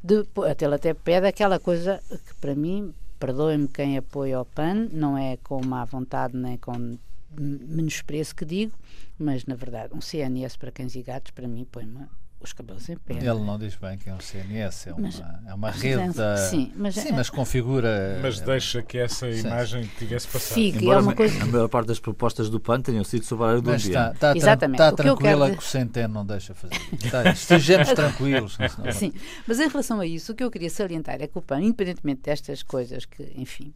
De, 0.02 0.24
até 0.48 0.64
ele 0.64 0.74
até 0.74 0.94
pede 0.94 1.26
aquela 1.26 1.58
coisa 1.58 2.02
que 2.08 2.34
para 2.40 2.54
mim, 2.54 2.92
perdoem-me 3.18 3.68
quem 3.68 3.96
apoia 3.96 4.40
o 4.40 4.44
PAN, 4.44 4.88
não 4.92 5.16
é 5.18 5.36
com 5.38 5.64
má 5.64 5.84
vontade 5.84 6.36
nem 6.36 6.56
com 6.56 6.98
menospreço 7.30 8.34
que 8.34 8.44
digo, 8.44 8.72
mas 9.18 9.44
na 9.44 9.54
verdade 9.54 9.94
um 9.94 10.00
CNS 10.00 10.56
para 10.56 10.72
cães 10.72 10.94
e 10.94 11.02
gatos 11.02 11.30
para 11.32 11.46
mim 11.46 11.66
põe-me 11.70 12.06
os 12.40 12.52
cabelos 12.52 12.88
em 12.88 12.96
pé. 12.96 13.14
Ele 13.14 13.40
não 13.40 13.58
diz 13.58 13.74
bem 13.74 13.98
que 13.98 14.08
é 14.08 14.14
um 14.14 14.20
CNS, 14.20 14.88
é 14.88 14.92
uma, 14.92 15.00
mas, 15.02 15.22
é 15.46 15.54
uma 15.54 15.70
rede. 15.70 16.12
Da... 16.14 16.36
Sim, 16.36 16.72
mas, 16.76 16.94
sim, 16.94 17.12
mas 17.12 17.28
configura. 17.28 18.18
Mas 18.22 18.40
deixa 18.40 18.82
que 18.82 18.96
essa 18.98 19.28
imagem 19.28 19.90
tivesse 19.98 20.28
passado. 20.28 20.54
Fique, 20.54 20.78
Embora 20.78 20.98
é 20.98 21.02
uma 21.02 21.14
coisa... 21.14 21.42
a 21.42 21.46
maior 21.46 21.68
parte 21.68 21.88
das 21.88 21.98
propostas 21.98 22.48
do 22.48 22.60
PAN 22.60 22.80
tenham 22.80 23.02
sido 23.02 23.24
sobre 23.24 23.44
a 23.44 23.48
área 23.48 23.60
do 23.60 23.70
mas 23.70 23.82
ambiente. 23.82 23.98
Está, 23.98 24.12
está, 24.12 24.36
Exatamente. 24.36 24.80
está 24.80 24.92
tranquila 24.92 25.50
que, 25.50 25.56
que, 25.56 25.62
o 25.62 25.66
Centeno 25.66 26.14
não 26.14 26.24
deixa 26.24 26.54
fazer. 26.54 26.74
Está, 26.92 27.30
estejamos 27.30 27.88
tranquilos. 27.92 28.58
Sim, 28.92 29.12
mas 29.46 29.58
em 29.58 29.68
relação 29.68 30.00
a 30.00 30.06
isso, 30.06 30.32
o 30.32 30.34
que 30.34 30.44
eu 30.44 30.50
queria 30.50 30.70
salientar 30.70 31.20
é 31.20 31.26
que 31.26 31.36
o 31.36 31.42
PAN, 31.42 31.60
independentemente 31.60 32.22
destas 32.22 32.62
coisas 32.62 33.04
que, 33.04 33.32
enfim, 33.36 33.74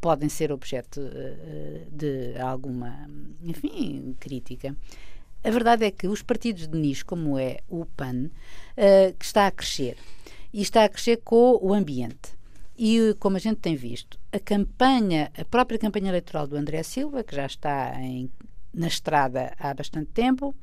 podem 0.00 0.28
ser 0.28 0.52
objeto 0.52 1.00
uh, 1.00 1.90
de 1.90 2.38
alguma, 2.40 3.08
enfim, 3.42 4.14
crítica 4.20 4.76
a 5.42 5.50
verdade 5.50 5.84
é 5.84 5.90
que 5.90 6.06
os 6.06 6.22
partidos 6.22 6.68
de 6.68 6.76
nicho, 6.76 7.06
como 7.06 7.38
é 7.38 7.58
o 7.68 7.84
PAN, 7.84 8.26
uh, 8.26 9.12
que 9.18 9.24
está 9.24 9.46
a 9.46 9.50
crescer, 9.50 9.96
e 10.52 10.60
está 10.60 10.84
a 10.84 10.88
crescer 10.88 11.18
com 11.18 11.58
o 11.62 11.72
ambiente. 11.72 12.38
E 12.76 13.14
como 13.18 13.36
a 13.36 13.40
gente 13.40 13.58
tem 13.58 13.76
visto, 13.76 14.18
a 14.32 14.38
campanha, 14.38 15.30
a 15.36 15.44
própria 15.44 15.78
campanha 15.78 16.08
eleitoral 16.08 16.46
do 16.46 16.56
André 16.56 16.82
Silva, 16.82 17.22
que 17.22 17.36
já 17.36 17.46
está 17.46 17.94
em, 18.00 18.30
na 18.72 18.86
estrada 18.86 19.54
há 19.58 19.74
bastante 19.74 20.10
tempo, 20.12 20.54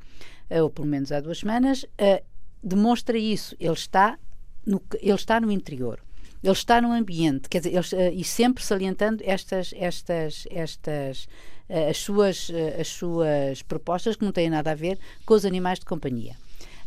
uh, 0.50 0.62
ou 0.62 0.70
pelo 0.70 0.86
menos 0.86 1.12
há 1.12 1.20
duas 1.20 1.38
semanas, 1.38 1.84
uh, 1.84 2.24
demonstra 2.62 3.16
isso. 3.18 3.56
Ele 3.58 3.72
está 3.72 4.18
no, 4.66 4.82
ele 5.00 5.14
está 5.14 5.40
no 5.40 5.50
interior. 5.50 6.00
Ele 6.42 6.52
está 6.52 6.80
no 6.80 6.92
ambiente, 6.92 7.48
quer 7.48 7.58
dizer, 7.60 7.74
ele, 7.74 8.14
e 8.14 8.24
sempre 8.24 8.62
salientando 8.62 9.22
estas, 9.26 9.72
estas, 9.76 10.46
estas 10.50 11.28
eh, 11.68 11.90
as 11.90 11.98
suas, 11.98 12.50
eh, 12.50 12.80
as 12.80 12.88
suas 12.88 13.62
propostas 13.62 14.16
que 14.16 14.24
não 14.24 14.32
têm 14.32 14.48
nada 14.48 14.70
a 14.70 14.74
ver 14.74 14.98
com 15.26 15.34
os 15.34 15.44
animais 15.44 15.78
de 15.78 15.84
companhia. 15.84 16.36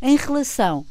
Em 0.00 0.16
relação 0.16 0.84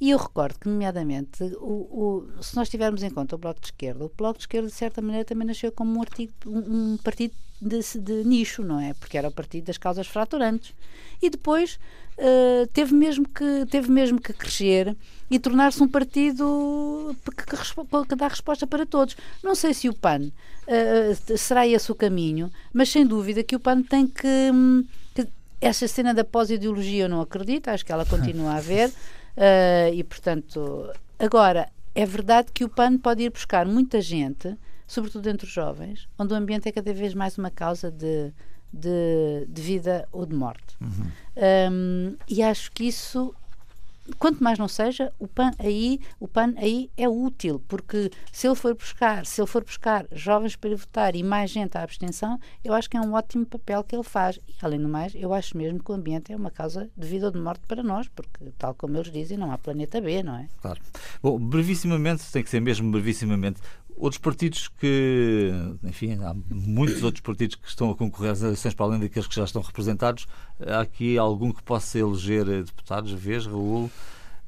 e 0.00 0.10
eu 0.10 0.18
recordo 0.18 0.58
que, 0.58 0.66
nomeadamente, 0.66 1.44
o, 1.58 2.26
o, 2.38 2.42
se 2.42 2.56
nós 2.56 2.70
tivermos 2.70 3.02
em 3.02 3.10
conta 3.10 3.34
o 3.34 3.38
Bloco 3.38 3.60
de 3.60 3.66
Esquerda, 3.66 4.06
o 4.06 4.10
Bloco 4.16 4.38
de 4.38 4.44
Esquerda, 4.44 4.68
de 4.68 4.74
certa 4.74 5.02
maneira, 5.02 5.26
também 5.26 5.46
nasceu 5.46 5.70
como 5.70 5.98
um, 5.98 6.00
artigo, 6.00 6.32
um, 6.46 6.92
um 6.92 6.96
partido 6.96 7.34
de, 7.60 7.80
de, 7.98 8.24
nicho, 8.24 8.62
não 8.62 8.80
é? 8.80 8.94
Porque 8.94 9.18
era 9.18 9.28
o 9.28 9.32
partido 9.32 9.66
das 9.66 9.76
causas 9.76 10.06
fraturantes. 10.06 10.74
E 11.20 11.28
depois 11.28 11.78
uh, 12.20 12.66
teve, 12.68 12.94
mesmo 12.94 13.26
que, 13.26 13.66
teve 13.66 13.90
mesmo 13.90 14.20
que 14.20 14.32
crescer 14.32 14.96
e 15.30 15.38
tornar-se 15.38 15.82
um 15.82 15.88
partido 15.88 17.16
que, 17.24 18.06
que, 18.06 18.16
dá 18.16 18.28
resposta 18.28 18.66
para 18.66 18.84
todos. 18.84 19.16
Não 19.42 19.54
sei 19.54 19.72
se 19.72 19.88
o 19.88 19.94
PAN 19.94 20.26
uh, 20.28 21.38
será 21.38 21.66
esse 21.66 21.90
o 21.90 21.94
caminho, 21.94 22.50
mas 22.72 22.90
sem 22.90 23.06
dúvida 23.06 23.42
que 23.42 23.56
o 23.56 23.60
PAN 23.60 23.82
tem 23.82 24.06
que. 24.06 24.50
que 25.14 25.26
essa 25.60 25.88
cena 25.88 26.12
da 26.12 26.24
pós-ideologia 26.24 27.04
eu 27.04 27.08
não 27.08 27.20
acredito, 27.20 27.68
acho 27.68 27.84
que 27.84 27.92
ela 27.92 28.04
continua 28.04 28.52
a 28.52 28.56
haver. 28.56 28.88
Uh, 28.88 29.92
e, 29.94 30.04
portanto, 30.04 30.90
agora, 31.18 31.68
é 31.94 32.04
verdade 32.04 32.48
que 32.52 32.64
o 32.64 32.68
PAN 32.68 32.98
pode 32.98 33.22
ir 33.22 33.30
buscar 33.30 33.66
muita 33.66 34.00
gente, 34.00 34.56
sobretudo 34.86 35.28
entre 35.28 35.46
os 35.46 35.52
jovens, 35.52 36.08
onde 36.18 36.32
o 36.32 36.36
ambiente 36.36 36.68
é 36.68 36.72
cada 36.72 36.92
vez 36.92 37.14
mais 37.14 37.38
uma 37.38 37.50
causa 37.50 37.90
de, 37.90 38.32
de, 38.72 39.46
de 39.48 39.62
vida 39.62 40.08
ou 40.12 40.26
de 40.26 40.34
morte. 40.34 40.76
Uhum. 40.80 41.10
Um, 41.72 42.16
e 42.28 42.42
acho 42.42 42.70
que 42.72 42.84
isso 42.84 43.34
quanto 44.18 44.42
mais 44.42 44.58
não 44.58 44.68
seja, 44.68 45.12
o 45.18 45.28
PAN 45.28 45.52
aí, 45.58 46.00
o 46.18 46.26
PAN 46.26 46.54
aí 46.56 46.90
é 46.96 47.08
útil, 47.08 47.62
porque 47.68 48.10
se 48.32 48.46
ele 48.46 48.54
for 48.54 48.74
buscar, 48.74 49.24
se 49.26 49.40
ele 49.40 49.46
for 49.46 49.64
buscar 49.64 50.06
jovens 50.12 50.56
para 50.56 50.74
votar 50.74 51.14
e 51.14 51.22
mais 51.22 51.50
gente 51.50 51.76
à 51.76 51.82
abstenção, 51.82 52.38
eu 52.64 52.74
acho 52.74 52.88
que 52.88 52.96
é 52.96 53.00
um 53.00 53.12
ótimo 53.14 53.46
papel 53.46 53.84
que 53.84 53.94
ele 53.94 54.02
faz. 54.02 54.38
E 54.48 54.54
além 54.62 54.80
do 54.80 54.88
mais, 54.88 55.14
eu 55.14 55.32
acho 55.32 55.56
mesmo 55.56 55.82
que 55.82 55.90
o 55.90 55.94
ambiente 55.94 56.32
é 56.32 56.36
uma 56.36 56.50
causa 56.50 56.90
de 56.96 57.06
vida 57.06 57.26
ou 57.26 57.32
de 57.32 57.38
morte 57.38 57.62
para 57.66 57.82
nós, 57.82 58.08
porque 58.08 58.50
tal 58.58 58.74
como 58.74 58.96
eles 58.96 59.12
dizem, 59.12 59.38
não 59.38 59.52
há 59.52 59.58
planeta 59.58 60.00
B, 60.00 60.22
não 60.22 60.36
é? 60.36 60.48
Claro. 60.60 60.80
Bom, 61.22 61.38
brevissimamente, 61.38 62.30
tem 62.32 62.42
que 62.42 62.50
ser 62.50 62.60
mesmo 62.60 62.90
brevissimamente, 62.90 63.60
Outros 64.00 64.18
partidos 64.18 64.66
que, 64.66 65.52
enfim, 65.84 66.18
há 66.24 66.34
muitos 66.50 67.02
outros 67.02 67.20
partidos 67.20 67.56
que 67.56 67.68
estão 67.68 67.90
a 67.90 67.94
concorrer 67.94 68.32
às 68.32 68.40
eleições 68.40 68.72
para 68.72 68.86
além 68.86 68.98
daqueles 68.98 69.28
que 69.28 69.34
já 69.36 69.44
estão 69.44 69.60
representados. 69.60 70.26
Há 70.66 70.80
aqui 70.80 71.18
algum 71.18 71.52
que 71.52 71.62
possa 71.62 71.98
eleger 71.98 72.46
deputados, 72.46 73.12
vês, 73.12 73.44
Raul? 73.44 73.90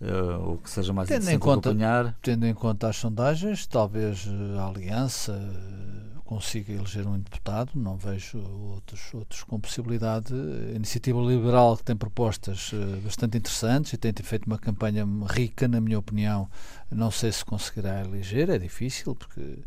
Uh, 0.01 0.49
ou 0.49 0.59
que 0.59 0.71
seja 0.71 0.93
mais 0.93 1.07
tendo 1.07 1.31
em 1.31 1.39
conta, 1.39 1.69
acompanhar? 1.69 2.17
Tendo 2.23 2.47
em 2.47 2.55
conta 2.55 2.89
as 2.89 2.97
sondagens, 2.97 3.67
talvez 3.67 4.27
a 4.59 4.69
Aliança 4.69 5.39
consiga 6.33 6.73
eleger 6.73 7.07
um 7.07 7.19
deputado, 7.19 7.73
não 7.75 7.97
vejo 7.97 8.39
outros, 8.39 9.13
outros 9.13 9.43
com 9.45 9.61
possibilidade. 9.61 10.33
A 10.35 10.75
Iniciativa 10.75 11.21
Liberal 11.21 11.77
que 11.77 11.85
tem 11.85 11.95
propostas 11.95 12.71
eh, 12.73 13.01
bastante 13.01 13.37
interessantes 13.37 13.93
e 13.93 13.99
tem 13.99 14.13
feito 14.23 14.47
uma 14.47 14.59
campanha 14.59 15.07
rica, 15.29 15.69
na 15.69 15.81
minha 15.81 15.99
opinião, 15.99 16.49
não 16.95 17.11
sei 17.11 17.33
se 17.33 17.45
conseguirá 17.45 18.01
eleger, 18.01 18.51
é 18.51 18.59
difícil, 18.59 19.15
porque 19.15 19.59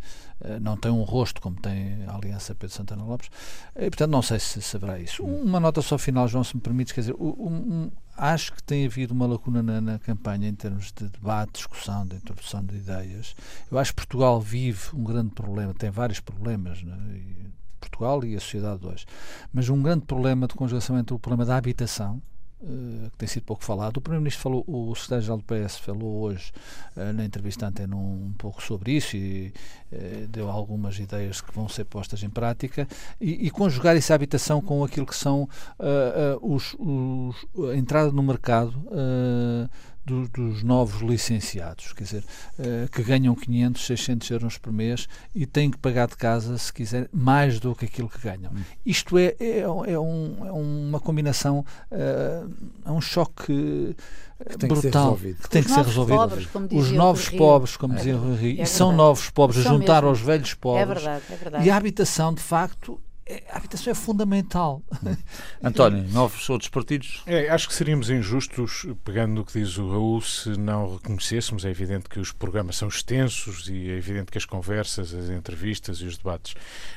eh, 0.41 0.59
não 0.59 0.77
tem 0.77 0.91
um 0.91 1.03
rosto 1.03 1.41
como 1.41 1.59
tem 1.59 2.03
a 2.07 2.15
Aliança 2.15 2.53
Pedro 2.53 2.75
Santana 2.75 3.03
Lopes, 3.03 3.29
e, 3.75 3.89
portanto 3.89 4.11
não 4.11 4.21
sei 4.21 4.39
se 4.39 4.61
saberá 4.61 4.99
isso. 4.99 5.23
Uma 5.23 5.59
nota 5.59 5.81
só 5.81 5.97
final, 5.97 6.27
João, 6.27 6.43
se 6.43 6.55
me 6.55 6.61
permites, 6.61 6.93
quer 6.93 7.01
dizer, 7.01 7.15
um, 7.17 7.89
acho 8.17 8.53
que 8.53 8.63
tem 8.63 8.85
havido 8.85 9.13
uma 9.13 9.27
lacuna 9.27 9.61
na, 9.61 9.81
na, 9.81 9.99
campanha 9.99 10.47
em 10.47 10.55
termos 10.55 10.91
de 10.91 11.09
debate, 11.09 11.53
discussão, 11.53 12.05
de 12.05 12.15
introdução 12.15 12.63
de 12.63 12.75
ideias. 12.75 13.35
Eu 13.71 13.77
acho 13.77 13.91
que 13.91 13.97
Portugal 13.97 14.39
vive 14.39 14.89
um 14.93 15.03
grande 15.03 15.31
problema, 15.31 15.73
tem 15.73 15.89
vários 15.89 16.19
problemas, 16.19 16.81
né? 16.83 16.97
Portugal 17.79 18.23
e 18.25 18.35
a 18.35 18.39
sociedade 18.39 18.85
hoje, 18.85 19.05
mas 19.53 19.69
um 19.69 19.81
grande 19.81 20.05
problema 20.05 20.47
de 20.47 20.55
conjugação 20.55 20.97
entre 20.97 21.13
o 21.13 21.19
problema 21.19 21.45
da 21.45 21.55
habitação, 21.55 22.21
Uh, 22.67 23.11
que 23.11 23.17
tem 23.17 23.27
sido 23.27 23.43
pouco 23.43 23.63
falado. 23.63 23.97
O 23.97 24.01
Primeiro-Ministro 24.01 24.41
falou, 24.41 24.63
o 24.67 24.95
Secretário-Geral 24.95 25.37
do 25.37 25.43
PS 25.43 25.77
falou 25.77 26.21
hoje 26.23 26.51
uh, 26.97 27.13
na 27.13 27.23
entrevista 27.23 27.67
antena 27.67 27.95
um, 27.95 28.29
um, 28.29 28.33
pouco 28.35 28.59
sobre 28.63 28.93
isso 28.93 29.15
e 29.15 29.53
uh, 29.93 30.27
deu 30.27 30.49
algumas 30.49 30.97
ideias 30.97 31.41
que 31.41 31.53
vão 31.53 31.69
ser 31.69 31.85
postas 31.85 32.23
em 32.23 32.29
prática 32.29 32.87
e, 33.21 33.45
e 33.45 33.51
conjugar 33.51 33.95
essa 33.95 34.15
habitação 34.15 34.61
com 34.61 34.83
aquilo 34.83 35.05
que 35.05 35.15
são 35.15 35.47
os, 36.41 36.75
os, 36.79 37.45
a 37.69 37.77
entrada 37.77 38.11
no 38.11 38.23
mercado 38.23 38.73
do, 40.05 40.27
dos 40.27 40.63
novos 40.63 41.01
licenciados, 41.01 41.91
quer 41.93 42.03
dizer, 42.03 42.23
uh, 42.59 42.89
que 42.91 43.01
ganham 43.01 43.33
500, 43.33 43.85
600 43.85 44.31
euros 44.31 44.57
por 44.57 44.71
mês 44.71 45.07
e 45.33 45.45
têm 45.45 45.71
que 45.71 45.77
pagar 45.77 46.07
de 46.07 46.15
casa, 46.15 46.57
se 46.57 46.71
quiser, 46.71 47.09
mais 47.11 47.59
do 47.59 47.75
que 47.75 47.85
aquilo 47.85 48.07
que 48.07 48.19
ganham. 48.19 48.51
Hum. 48.51 48.61
Isto 48.85 49.17
é, 49.17 49.35
é, 49.39 49.59
é, 49.59 49.69
um, 49.99 50.45
é 50.45 50.51
uma 50.51 50.99
combinação, 50.99 51.65
uh, 51.91 52.51
é 52.85 52.91
um 52.91 53.01
choque 53.01 53.95
que 54.49 54.57
tem 54.57 54.67
brutal 54.67 55.15
que, 55.15 55.33
que 55.33 55.49
tem 55.49 55.63
que 55.63 55.71
ser 55.71 55.83
resolvido. 55.83 56.17
Pobres, 56.17 56.47
Os 56.71 56.91
novos 56.91 57.29
pobres, 57.29 57.77
como 57.77 57.93
é 57.93 57.97
dizia 57.97 58.17
o 58.17 58.35
Rui, 58.35 58.59
é 58.59 58.63
e 58.63 58.65
são 58.65 58.91
novos 58.91 59.29
pobres, 59.29 59.65
a 59.65 59.69
juntar 59.69 59.95
mesmo. 59.95 60.09
aos 60.09 60.21
velhos 60.21 60.53
pobres. 60.53 60.83
É 60.83 60.85
verdade, 60.85 61.23
é 61.29 61.35
verdade. 61.35 61.65
E 61.65 61.69
a 61.69 61.77
habitação, 61.77 62.33
de 62.33 62.41
facto, 62.41 62.99
é, 62.99 63.04
a 63.49 63.57
habitação 63.57 63.91
é 63.91 63.95
fundamental. 63.95 64.83
António, 65.63 66.03
novos 66.11 66.47
outros 66.47 66.69
partidos? 66.69 67.23
É, 67.25 67.49
acho 67.49 67.67
que 67.67 67.73
seríamos 67.73 68.09
injustos, 68.11 68.85
pegando 69.03 69.33
no 69.33 69.45
que 69.45 69.59
diz 69.59 69.79
o 69.79 69.89
Raul, 69.89 70.21
se 70.21 70.49
não 70.49 70.93
reconhecêssemos. 70.93 71.65
É 71.65 71.69
evidente 71.69 72.07
que 72.07 72.19
os 72.19 72.31
programas 72.31 72.75
são 72.75 72.87
extensos 72.87 73.67
e 73.67 73.89
é 73.89 73.97
evidente 73.97 74.31
que 74.31 74.37
as 74.37 74.45
conversas, 74.45 75.11
as 75.11 75.29
entrevistas 75.29 75.97
e 76.01 76.05
os 76.05 76.17
debates 76.17 76.53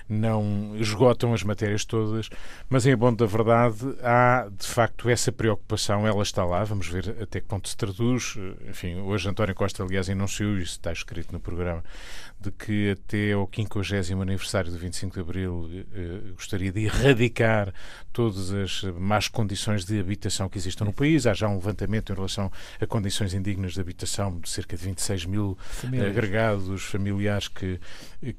não 0.06 0.76
esgotam 0.76 1.32
as 1.32 1.42
matérias 1.42 1.86
todas, 1.86 2.28
mas 2.68 2.84
em 2.84 2.94
bom 2.94 3.12
da 3.12 3.24
verdade 3.24 3.78
há 4.02 4.48
de 4.50 4.66
facto 4.66 5.08
essa 5.08 5.32
preocupação, 5.32 6.06
ela 6.06 6.22
está 6.22 6.44
lá, 6.44 6.62
vamos 6.62 6.88
ver 6.88 7.16
até 7.22 7.40
que 7.40 7.46
ponto 7.46 7.68
se 7.68 7.76
traduz. 7.76 8.36
Enfim, 8.68 8.96
hoje 8.96 9.28
António 9.28 9.54
Costa, 9.54 9.82
aliás, 9.82 10.10
anunciou, 10.10 10.58
isso 10.58 10.72
está 10.72 10.92
escrito 10.92 11.32
no 11.32 11.40
programa, 11.40 11.82
de 12.40 12.52
que 12.52 12.90
até 12.90 13.32
ao 13.32 13.48
50 13.52 14.22
aniversário 14.22 14.70
do 14.70 14.78
25 14.78 15.14
de 15.14 15.20
Abril 15.20 15.70
eh, 15.92 16.20
gostaria 16.34 16.70
de 16.70 16.84
erradicar 16.84 17.74
todas 18.12 18.52
as 18.52 18.82
más 18.98 19.26
condições 19.26 19.84
de 19.84 19.98
habitação 19.98 20.48
que 20.48 20.56
existam 20.56 20.84
no 20.84 20.92
país. 20.92 21.26
Há 21.26 21.34
já 21.34 21.48
um 21.48 21.54
levantamento 21.54 22.12
em 22.12 22.14
relação 22.14 22.50
a 22.80 22.86
condições 22.86 23.34
indignas 23.34 23.72
de 23.72 23.80
habitação 23.80 24.38
de 24.38 24.48
cerca 24.48 24.76
de 24.76 24.84
26 24.84 25.24
mil 25.26 25.58
Famílias. 25.60 26.08
agregados 26.08 26.84
familiares 26.84 27.48
que, 27.48 27.80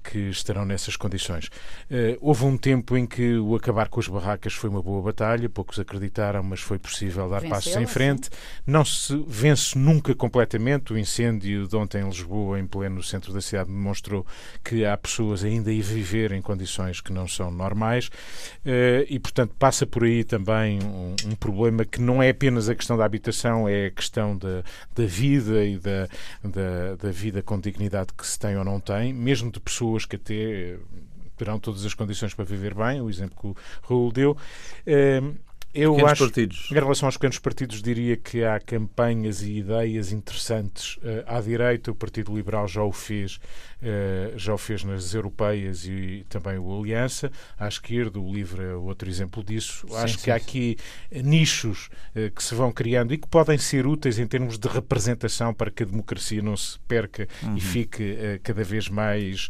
que 0.03 0.29
estarão 0.29 0.63
nessas 0.63 0.95
condições. 0.95 1.49
Eh, 1.89 2.17
houve 2.21 2.45
um 2.45 2.57
tempo 2.57 2.95
em 2.95 3.05
que 3.05 3.35
o 3.35 3.55
acabar 3.55 3.89
com 3.89 3.99
as 3.99 4.07
barracas 4.07 4.53
foi 4.53 4.69
uma 4.69 4.81
boa 4.81 5.01
batalha, 5.01 5.49
poucos 5.49 5.77
acreditaram, 5.77 6.41
mas 6.41 6.61
foi 6.61 6.79
possível 6.79 7.29
dar 7.29 7.43
passos 7.43 7.75
em 7.75 7.85
frente. 7.85 8.29
Não 8.65 8.85
se 8.85 9.21
vence 9.27 9.77
nunca 9.77 10.15
completamente. 10.15 10.93
O 10.93 10.97
incêndio 10.97 11.67
de 11.67 11.75
ontem 11.75 12.01
em 12.01 12.07
Lisboa, 12.07 12.59
em 12.59 12.65
pleno 12.65 13.03
centro 13.03 13.33
da 13.33 13.41
cidade, 13.41 13.69
demonstrou 13.89 14.25
que 14.63 14.85
há 14.85 14.95
pessoas 14.95 15.43
ainda 15.43 15.71
a 15.71 15.73
viver 15.73 16.31
em 16.31 16.41
condições 16.41 17.01
que 17.01 17.11
não 17.11 17.27
são 17.27 17.51
normais 17.51 18.09
eh, 18.65 19.05
e, 19.09 19.19
portanto, 19.19 19.53
passa 19.57 19.85
por 19.85 20.03
aí 20.03 20.23
também 20.23 20.79
um, 20.83 21.15
um, 21.25 21.35
problema 21.35 21.83
que 21.83 21.99
não 21.99 22.21
é 22.21 22.29
apenas 22.29 22.69
a 22.69 22.75
questão 22.75 22.97
da 22.97 23.05
habitação, 23.05 23.67
é 23.67 23.87
a 23.87 23.91
questão 23.91 24.37
da, 24.37 24.63
da 24.95 25.05
vida 25.05 25.65
e 25.65 25.77
da, 25.77 26.07
da, 26.43 26.95
da 27.01 27.11
vida 27.11 27.41
com 27.41 27.59
dignidade 27.59 28.13
que 28.15 28.25
se 28.25 28.37
tem 28.37 28.57
ou 28.57 28.63
não 28.63 28.79
tem, 28.79 29.11
mesmo 29.13 29.51
de 29.51 29.59
pessoas 29.59 30.05
que 30.05 30.15
até 30.15 30.77
terão 31.37 31.57
todas 31.57 31.85
as 31.85 31.93
condições 31.93 32.33
para 32.33 32.45
viver 32.45 32.75
bem, 32.75 33.01
o 33.01 33.09
exemplo 33.09 33.35
que 33.39 33.47
o 33.47 33.55
Raul 33.87 34.11
deu. 34.11 34.37
Eu 35.73 35.91
pequenos 35.91 36.11
acho, 36.11 36.23
partidos. 36.23 36.67
Em 36.71 36.75
relação 36.75 37.07
aos 37.07 37.15
pequenos 37.15 37.37
partidos, 37.37 37.81
diria 37.81 38.17
que 38.17 38.43
há 38.43 38.59
campanhas 38.59 39.43
e 39.43 39.57
ideias 39.57 40.11
interessantes 40.11 40.97
uh, 40.97 41.23
à 41.27 41.39
direita. 41.39 41.91
O 41.91 41.95
Partido 41.95 42.35
Liberal 42.35 42.67
já 42.67 42.81
o 42.81 42.91
fez, 42.91 43.39
uh, 43.81 44.37
já 44.37 44.53
o 44.53 44.57
fez 44.57 44.83
nas 44.83 45.13
europeias 45.13 45.85
e 45.85 46.25
também 46.27 46.57
o 46.57 46.75
Aliança. 46.75 47.31
À 47.57 47.67
esquerda, 47.67 48.19
o 48.19 48.33
LIVRE 48.33 48.63
é 48.63 48.73
outro 48.73 49.07
exemplo 49.07 49.43
disso. 49.43 49.87
Sim, 49.87 49.95
acho 49.97 50.17
sim, 50.17 50.23
que 50.23 50.31
há 50.31 50.35
aqui 50.35 50.75
nichos 51.11 51.89
uh, 52.15 52.31
que 52.31 52.43
se 52.43 52.55
vão 52.55 52.71
criando 52.71 53.13
e 53.13 53.17
que 53.17 53.27
podem 53.27 53.57
ser 53.57 53.85
úteis 53.85 54.17
em 54.17 54.25
termos 54.25 54.57
de 54.57 54.67
representação 54.67 55.53
para 55.53 55.69
que 55.69 55.83
a 55.83 55.85
democracia 55.85 56.41
não 56.41 56.57
se 56.57 56.79
perca 56.87 57.27
uhum. 57.43 57.55
e 57.55 57.61
fique 57.61 58.39
cada 58.43 58.63
vez 58.63 58.89
mais 58.89 59.49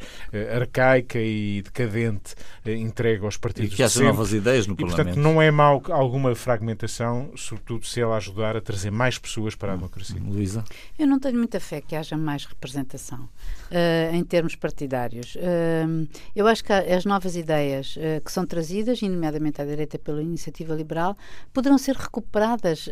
arcaica 0.54 1.20
e 1.20 1.62
decadente, 1.62 2.36
entregue 2.66 3.24
aos 3.24 3.38
partidos. 3.38 3.74
E 3.74 3.76
que 3.76 3.84
haja 3.84 4.04
novas 4.04 4.34
ideias 4.34 4.68
no 4.68 4.74
e, 4.74 4.78
Parlamento. 4.78 5.06
Portanto, 5.06 5.24
não 5.24 5.42
é 5.42 5.52
mau 5.52 5.82
alguma 6.10 6.34
fragmentação, 6.36 7.32
sobretudo 7.36 7.86
se 7.86 8.02
ela 8.02 8.18
ajudar 8.18 8.58
a 8.58 8.62
trazer 8.62 8.92
mais 8.92 9.18
pessoas 9.18 9.56
para 9.56 9.74
a 9.74 9.76
democracia. 9.76 10.20
Luísa? 10.20 10.64
Eu 10.98 11.08
não 11.08 11.20
tenho 11.20 11.38
muita 11.38 11.60
fé 11.60 11.82
que 11.82 11.96
haja 11.96 12.18
mais 12.18 12.46
representação 12.46 13.22
uh, 13.24 14.16
em 14.16 14.24
termos 14.24 14.56
partidários. 14.56 15.36
Uh, 15.36 16.08
eu 16.36 16.48
acho 16.48 16.64
que 16.64 16.74
as 16.74 17.06
novas 17.06 17.36
ideias 17.36 17.96
uh, 17.96 18.22
que 18.24 18.32
são 18.32 18.46
trazidas, 18.46 19.02
nomeadamente 19.02 19.62
à 19.62 19.66
direita 19.66 20.00
pela 20.00 20.22
iniciativa 20.22 20.74
liberal, 20.74 21.16
poderão 21.54 21.78
ser 21.78 21.96
recuperadas 21.96 22.90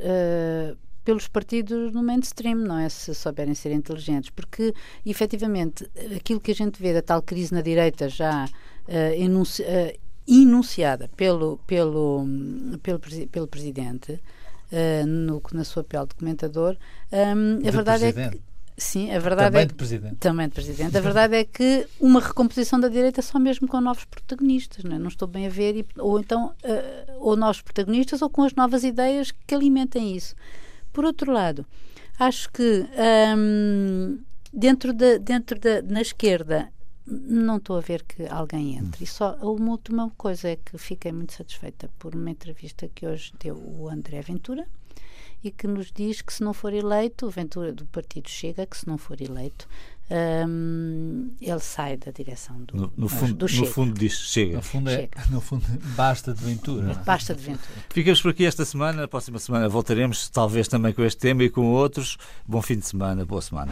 pelos 1.04 1.28
partidos 1.28 1.94
no 1.94 2.04
mainstream, 2.04 2.58
não 2.58 2.78
é? 2.78 2.90
Se 2.90 3.16
souberem 3.16 3.56
ser 3.56 3.72
inteligentes, 3.72 4.30
porque 4.30 4.74
efetivamente 5.06 5.90
aquilo 6.14 6.40
que 6.40 6.52
a 6.52 6.56
gente 6.56 6.82
vê 6.82 6.94
da 6.94 7.02
tal 7.02 7.22
crise 7.22 7.54
na 7.54 7.62
direita 7.62 8.10
já 8.10 8.44
uh, 8.44 9.14
enunci, 9.16 9.62
uh, 9.62 10.07
enunciada 10.28 11.10
pelo, 11.16 11.58
pelo, 11.66 12.26
pelo, 12.84 13.00
pelo 13.32 13.48
Presidente 13.48 14.14
uh, 14.72 15.06
no, 15.06 15.42
na 15.54 15.64
sua 15.64 15.84
pele 15.84 16.08
de 16.08 16.16
comentador, 16.16 16.76
um, 17.12 17.68
a 17.68 17.72
verdade 17.72 18.00
presidente. 18.02 18.36
é 18.36 18.38
que. 18.38 18.48
Sim, 18.80 19.12
a 19.12 19.18
verdade 19.18 19.48
também 19.48 19.62
é 19.64 19.66
de 19.66 19.74
presidente. 19.74 20.16
também 20.18 20.48
de 20.48 20.54
presidente. 20.54 20.96
A 20.96 21.02
verdade 21.02 21.36
é 21.36 21.44
que 21.44 21.88
uma 22.00 22.22
recomposição 22.22 22.80
da 22.80 22.88
direita 22.88 23.24
só 23.24 23.40
mesmo 23.40 23.68
com 23.68 23.82
novos 23.82 24.06
protagonistas, 24.06 24.84
não, 24.84 24.96
é? 24.96 25.00
não 25.00 25.08
estou 25.08 25.28
bem 25.28 25.48
a 25.48 25.50
ver, 25.50 25.78
e, 25.78 25.86
ou 25.98 26.20
então 26.20 26.54
uh, 26.64 27.14
ou 27.18 27.36
novos 27.36 27.60
protagonistas 27.60 28.22
ou 28.22 28.30
com 28.30 28.44
as 28.44 28.54
novas 28.54 28.84
ideias 28.84 29.32
que 29.32 29.56
alimentem 29.56 30.16
isso. 30.16 30.36
Por 30.94 31.06
outro 31.06 31.32
lado, 31.32 31.66
acho 32.20 32.52
que 32.52 32.86
um, 33.36 34.20
dentro 34.54 34.94
da 34.94 35.18
dentro 35.18 35.60
da 35.60 35.82
na 35.82 36.02
esquerda 36.02 36.72
não 37.08 37.58
estou 37.58 37.78
a 37.78 37.82
ver 37.82 38.04
que 38.04 38.28
alguém 38.28 38.78
entre. 38.78 39.06
E 39.06 39.08
só 39.08 39.36
uma 39.38 39.72
última 39.72 40.12
coisa 40.18 40.50
é 40.50 40.56
que 40.58 40.78
fiquei 40.78 41.12
muito 41.12 41.34
satisfeita 41.34 41.90
por 41.98 42.14
uma 42.14 42.30
entrevista 42.30 42.90
que 42.94 43.08
hoje 43.08 43.34
deu 43.40 43.56
o 43.56 43.90
André 43.90 44.22
Ventura 44.22 44.68
e 45.44 45.52
que 45.52 45.68
nos 45.68 45.92
diz 45.92 46.22
que 46.22 46.34
se 46.34 46.44
não 46.44 46.54
for 46.54 46.74
eleito, 46.74 47.28
o 47.28 47.30
Ventura 47.30 47.72
do 47.72 47.86
partido 47.86 48.30
chega, 48.30 48.66
que 48.66 48.78
se 48.78 48.88
não 48.88 48.98
for 48.98 49.22
eleito, 49.22 49.68
um, 50.10 51.32
ele 51.40 51.60
sai 51.60 51.98
da 51.98 52.12
direção 52.12 52.62
do, 52.64 52.76
no, 52.76 52.94
no 52.96 53.10
fundo, 53.10 53.34
do 53.34 53.48
Chega. 53.48 53.66
No 53.66 53.72
fundo 53.72 54.00
diz 54.00 54.14
chega. 54.14 54.56
No 54.56 54.62
fundo, 54.62 54.90
é, 54.90 55.10
no 55.30 55.42
fundo 55.42 55.66
basta 55.96 56.34
de 56.34 56.44
Ventura. 56.44 56.94
Basta 57.06 57.36
de 57.36 57.42
Ventura. 57.42 57.86
Ficamos 57.90 58.22
por 58.22 58.32
aqui 58.32 58.46
esta 58.46 58.66
semana. 58.66 59.04
A 59.04 59.08
próxima 59.08 59.38
semana 59.38 59.70
voltaremos, 59.70 60.30
talvez 60.30 60.68
também 60.68 60.94
com 60.94 61.04
este 61.04 61.20
tema 61.20 61.44
e 61.44 61.50
com 61.50 61.66
outros. 61.66 62.18
Bom 62.46 62.62
fim 62.62 62.80
de 62.80 62.86
semana, 62.86 63.26
boa 63.26 63.42
semana. 63.42 63.72